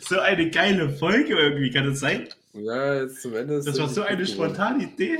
So 0.00 0.18
eine 0.18 0.50
geile 0.50 0.90
Folge 0.90 1.34
irgendwie, 1.38 1.70
kann 1.70 1.86
das 1.88 2.00
sein? 2.00 2.28
Ja, 2.52 3.02
jetzt 3.02 3.22
zum 3.22 3.34
Ende 3.34 3.62
Das 3.62 3.78
war 3.78 3.88
so 3.88 4.02
eine 4.02 4.26
spontane 4.26 4.84
Idee. 4.84 5.18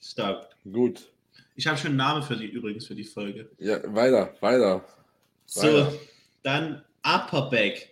Stark. 0.00 0.48
Gut. 0.70 1.10
Ich 1.56 1.66
habe 1.66 1.76
schon 1.78 1.88
einen 1.88 1.96
Namen 1.96 2.22
für 2.22 2.36
die 2.36 2.46
übrigens 2.46 2.86
für 2.86 2.94
die 2.94 3.04
Folge. 3.04 3.48
Ja, 3.58 3.78
weiter, 3.94 4.34
weiter. 4.40 4.84
So, 5.46 5.62
Weiter. 5.66 5.92
dann 6.42 6.84
Upper 7.02 7.48
Back. 7.50 7.90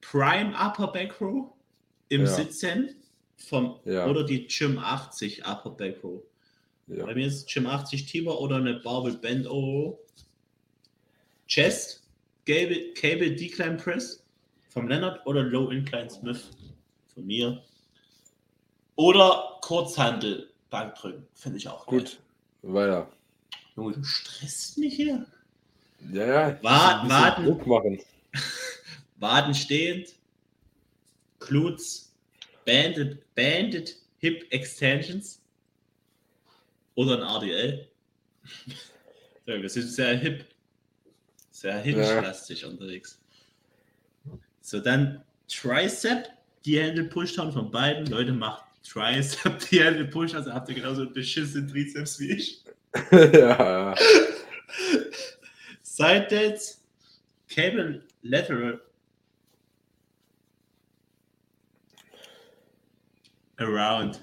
Prime 0.00 0.54
Upper 0.58 0.88
Back 0.88 1.20
Row 1.20 1.52
im 2.08 2.22
Ja. 2.22 2.26
Sitzen 2.26 2.94
vom 3.36 3.78
Ja. 3.84 4.06
oder 4.06 4.24
die 4.24 4.46
Gym 4.46 4.78
80 4.78 5.44
Upper 5.46 5.70
Back 5.70 6.02
Row. 6.02 6.22
Ja. 6.86 7.04
Bei 7.04 7.14
mir 7.14 7.26
ist 7.26 7.48
Gym 7.52 7.66
80 7.66 8.06
Tiber 8.06 8.40
oder 8.40 8.56
eine 8.56 8.74
Barbell 8.74 9.14
Band 9.16 9.46
Row. 9.48 9.98
Chest, 11.48 12.02
Cable, 12.46 12.92
Cable 12.94 13.34
Decline 13.34 13.76
Press 13.76 14.22
vom 14.68 14.88
Leonard 14.88 15.26
oder 15.26 15.42
Low 15.42 15.70
Incline 15.70 16.08
Smith 16.10 16.50
von 17.12 17.26
mir. 17.26 17.62
Oder 18.96 19.58
Kurzhandel 19.62 20.50
Bankdrücken, 20.70 21.26
finde 21.34 21.58
ich 21.58 21.68
auch 21.68 21.86
Gut. 21.86 22.18
Weiter. 22.62 23.10
Junge, 23.76 23.92
du 23.94 24.04
stresst 24.04 24.78
mich 24.78 24.94
hier. 24.94 25.26
Ja, 26.12 26.26
ja. 26.26 26.62
Wa- 26.62 27.00
ein 27.02 27.08
bisschen 27.08 27.22
Waden. 27.22 27.44
Druck 27.44 27.66
machen. 27.66 28.00
Waden 29.16 29.54
stehend, 29.54 30.14
Glutes, 31.38 32.14
Banded, 32.64 33.22
Banded 33.34 33.96
Hip 34.18 34.46
Extensions 34.50 35.40
oder 36.94 37.16
ein 37.18 37.22
RDL. 37.22 37.88
Wir 39.46 39.68
sind 39.70 39.88
sehr 39.88 40.16
hip, 40.16 40.44
sehr 41.66 41.78
hinge-lastig 41.78 42.64
unterwegs. 42.64 43.18
So, 44.60 44.78
dann 44.78 45.24
Tricep, 45.48 46.28
die 46.64 46.78
Hände 46.78 47.04
Pushdown 47.04 47.52
von 47.52 47.70
beiden. 47.70 48.06
Leute, 48.06 48.32
macht 48.32 48.64
Tricep, 48.84 49.58
die 49.70 49.82
Hände 49.82 50.04
Pushdown, 50.04 50.42
also 50.42 50.52
habt 50.52 50.68
ihr 50.68 50.76
genauso 50.76 51.02
einen 51.02 51.12
beschissenen 51.12 51.68
Trizeps 51.68 52.20
wie 52.20 52.32
ich. 52.32 52.64
ja. 53.10 53.94
Side 55.82 56.26
Delts, 56.30 56.84
Cable 57.52 58.02
Lateral 58.22 58.80
Around. 63.58 64.20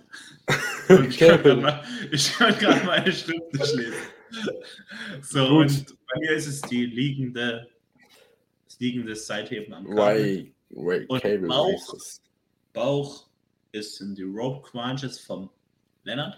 Und 0.90 1.10
ich 1.10 1.18
kann 1.18 1.42
gerade 1.42 2.86
meine 2.86 3.12
Schrift 3.12 3.54
nicht 3.54 3.74
lesen. 3.74 4.13
So, 5.22 5.48
Gut. 5.48 5.66
und 5.68 5.96
bei 6.08 6.20
mir 6.20 6.32
ist 6.32 6.48
es 6.48 6.62
die 6.62 6.86
liegende, 6.86 7.68
das 8.66 8.80
liegende 8.80 9.16
Seitheben 9.16 9.74
am 9.74 9.86
Kabel. 9.96 10.24
Why, 10.26 10.54
why 10.70 11.06
Und 11.08 11.22
Cable 11.22 11.48
Bauch. 11.48 11.72
Races. 11.94 12.22
Bauch 12.74 13.28
ist 13.72 14.02
in 14.02 14.16
die 14.16 14.24
Rope 14.24 14.68
Crunches 14.70 15.20
vom 15.20 15.50
Lennart. 16.04 16.38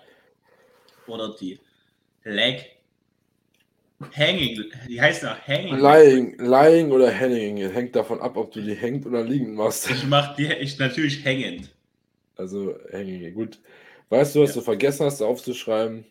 Oder 1.08 1.36
die 1.40 1.60
Leg 2.24 2.72
Hanging, 4.14 4.62
die 4.90 5.00
heißen 5.00 5.30
auch 5.30 5.40
Hanging. 5.48 5.78
Lying, 5.78 6.38
lying 6.38 6.92
oder 6.92 7.10
hanging. 7.18 7.58
Hängt 7.72 7.96
davon 7.96 8.20
ab, 8.20 8.36
ob 8.36 8.52
du 8.52 8.62
die 8.62 8.76
hängt 8.76 9.06
oder 9.06 9.24
liegend 9.24 9.56
machst. 9.56 9.90
Ich 9.90 10.04
mache 10.06 10.36
die 10.36 10.52
ich 10.54 10.78
natürlich 10.78 11.24
hängend. 11.24 11.74
Also 12.36 12.76
hanging. 12.92 13.34
Gut. 13.34 13.60
Weißt 14.10 14.36
du, 14.36 14.42
was 14.42 14.50
Ja. 14.50 14.56
du 14.56 14.62
vergessen 14.62 15.06
hast 15.06 15.22
aufzuschreiben? 15.22 16.06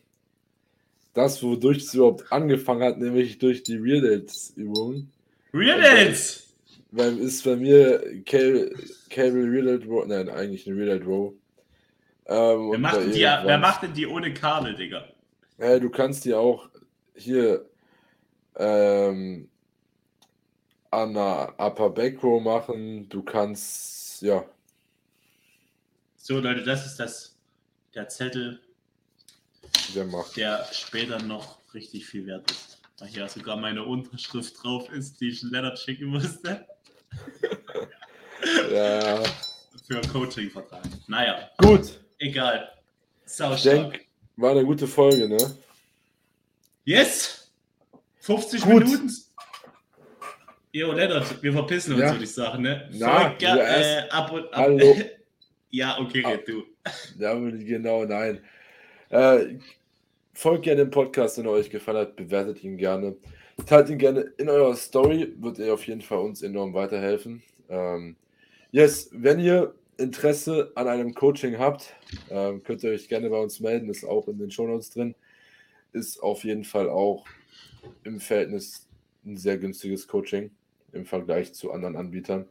Das, 1.15 1.43
wodurch 1.43 1.79
es 1.79 1.95
überhaupt 1.95 2.31
angefangen 2.33 2.83
hat, 2.83 2.99
nämlich 2.99 3.39
durch 3.39 3.63
die 3.63 3.77
Real 3.77 4.01
Dates 4.03 4.53
Übung. 4.57 5.11
Real 5.53 5.81
Dance! 5.81 6.43
Weil 6.91 7.19
ist 7.19 7.45
bei 7.45 7.57
mir 7.57 8.23
Cable, 8.25 8.73
Real 9.17 9.79
Date 9.79 9.89
Row, 9.89 10.07
nein, 10.07 10.29
eigentlich 10.29 10.67
eine 10.67 10.77
Real 10.77 10.99
Date 10.99 11.07
Row. 11.09 11.33
Ähm, 12.27 12.71
Wer 12.73 12.79
macht, 12.79 13.01
die, 13.15 13.21
wer 13.21 13.59
macht 13.59 13.83
denn 13.83 13.95
die 13.95 14.07
ohne 14.07 14.33
Kabel, 14.35 14.75
Digga? 14.75 15.05
Ja, 15.59 15.79
du 15.79 15.91
kannst 15.91 16.25
die 16.25 16.35
auch 16.35 16.69
hier 17.15 17.69
ähm, 18.57 19.49
an 20.91 21.11
einer 21.11 21.55
Upper 21.59 21.91
Back 21.91 22.23
Row 22.23 22.43
machen. 22.43 23.09
Du 23.09 23.23
kannst, 23.23 24.23
ja, 24.23 24.45
So, 26.17 26.41
Leute, 26.41 26.63
das 26.63 26.87
ist 26.87 26.97
das, 26.97 27.37
der 27.95 28.09
Zettel, 28.09 28.61
der 29.95 30.05
macht. 30.07 30.37
der 30.37 30.67
später 30.73 31.21
noch 31.23 31.59
richtig 31.75 32.07
viel 32.07 32.27
wert 32.27 32.51
ist. 32.51 32.79
weil 32.99 33.09
ja 33.11 33.29
sogar 33.29 33.57
meine 33.57 33.83
Unterschrift 33.85 34.55
drauf 34.63 34.91
ist, 34.93 35.21
die 35.21 35.29
ich 35.31 35.43
Leonard 35.43 35.79
schicken 35.79 36.07
musste. 36.07 36.67
Ja, 38.73 39.23
Für 39.87 40.01
Coaching-Vertrag. 40.13 40.83
Naja, 41.07 41.51
gut. 41.59 41.99
egal. 42.19 42.69
Sau 43.25 43.55
Ich 43.55 43.63
denke, 43.63 44.01
war 44.37 44.51
eine 44.51 44.65
gute 44.65 44.87
Folge, 44.87 45.29
ne? 45.29 45.39
Yes! 46.85 47.51
50 48.21 48.63
Gut. 48.63 48.85
Minuten. 48.85 49.13
Jo, 50.73 50.93
Lennart, 50.93 51.43
wir 51.43 51.53
verpissen 51.53 51.93
uns, 51.95 52.03
Ja. 52.03 52.11
würde 52.13 52.25
ich 52.25 52.35
sagen, 52.35 52.63
ne? 52.63 52.89
Na, 52.93 53.35
wir 53.39 53.49
äh, 53.61 54.09
ab 54.11 54.33
und 54.33 54.45
ab. 54.47 54.55
Hallo. 54.57 54.97
ja, 55.71 55.99
okay, 55.99 56.23
Ah. 56.25 56.29
red 56.31 56.49
du. 56.49 56.65
Ja, 57.19 57.35
genau, 57.35 58.05
nein. 58.05 58.45
Äh, 59.15 59.61
folgt 60.33 60.65
gerne 60.65 60.83
dem 60.83 60.91
Podcast, 60.91 61.39
wenn 61.39 61.45
er 61.45 61.53
euch 61.53 61.71
gefallen 61.71 61.99
hat, 61.99 62.17
bewertet 62.17 62.65
ihn 62.65 62.77
gerne. 62.77 63.15
Teilt 63.65 63.89
ihn 63.89 63.99
gerne 63.99 64.23
in 64.39 64.49
eurer 64.49 64.75
Story, 64.75 65.33
wird 65.39 65.61
ihr 65.61 65.73
auf 65.73 65.87
jeden 65.87 66.01
Fall 66.01 66.19
uns 66.19 66.43
enorm 66.43 66.75
weiterhelfen. 66.75 67.41
Ähm, 67.69 68.17
yes, 68.73 69.11
wenn 69.13 69.39
ihr 69.39 69.73
Interesse 69.99 70.73
an 70.75 70.89
einem 70.89 71.15
Coaching 71.15 71.61
habt, 71.61 71.95
ähm, 72.29 72.65
könnt 72.65 72.83
ihr 72.83 72.91
euch 72.91 73.09
gerne 73.09 73.31
bei 73.31 73.39
uns 73.39 73.61
melden, 73.61 73.89
ist 73.89 74.05
auch 74.05 74.27
in 74.27 74.41
den 74.41 74.51
Shownotes 74.51 74.91
drin. 74.91 75.15
Ist 75.93 76.21
auf 76.21 76.43
jeden 76.43 76.65
Fall 76.65 76.91
auch 76.91 77.25
im 78.03 78.19
Verhältnis 78.19 78.89
ein 79.25 79.37
sehr 79.37 79.59
günstiges 79.59 80.09
Coaching 80.09 80.51
im 80.93 81.07
Vergleich 81.07 81.55
zu 81.55 81.71
anderen 81.71 81.95
Anbietern 81.95 82.49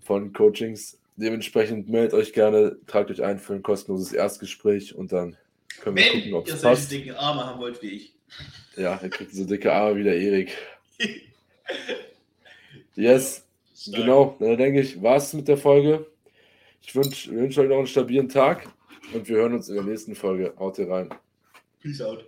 von 0.00 0.34
Coachings. 0.34 1.00
Dementsprechend 1.16 1.88
meldet 1.88 2.12
euch 2.12 2.34
gerne, 2.34 2.76
tragt 2.86 3.10
euch 3.10 3.22
ein 3.22 3.38
für 3.38 3.54
ein 3.54 3.62
kostenloses 3.62 4.12
Erstgespräch 4.12 4.94
und 4.94 5.10
dann 5.10 5.38
können 5.80 5.96
wir 5.96 6.04
Wenn 6.04 6.12
gucken, 6.12 6.34
ob 6.34 6.48
ihr 6.48 6.56
solche 6.56 6.76
passt. 6.76 6.92
dicke 6.92 7.18
Arme 7.18 7.44
haben 7.46 7.60
wollt 7.60 7.82
wie 7.82 7.90
ich. 7.90 8.12
Ja, 8.76 8.96
er 9.00 9.08
kriegt 9.08 9.32
so 9.32 9.44
dicke 9.44 9.72
Arme 9.72 9.96
wie 9.96 10.04
der 10.04 10.16
Erik. 10.16 10.52
Yes, 12.96 13.44
Stark. 13.76 13.96
genau. 13.96 14.36
Dann 14.38 14.56
denke 14.56 14.80
ich, 14.80 15.02
war 15.02 15.16
es 15.16 15.32
mit 15.32 15.48
der 15.48 15.56
Folge. 15.56 16.06
Ich 16.80 16.94
wünsche 16.94 17.30
wünsch 17.32 17.58
euch 17.58 17.68
noch 17.68 17.78
einen 17.78 17.86
stabilen 17.86 18.28
Tag 18.28 18.68
und 19.12 19.26
wir 19.28 19.36
hören 19.36 19.54
uns 19.54 19.68
in 19.68 19.74
der 19.76 19.84
nächsten 19.84 20.14
Folge. 20.14 20.54
Haut 20.58 20.78
rein. 20.78 21.08
Peace 21.82 22.00
out. 22.00 22.24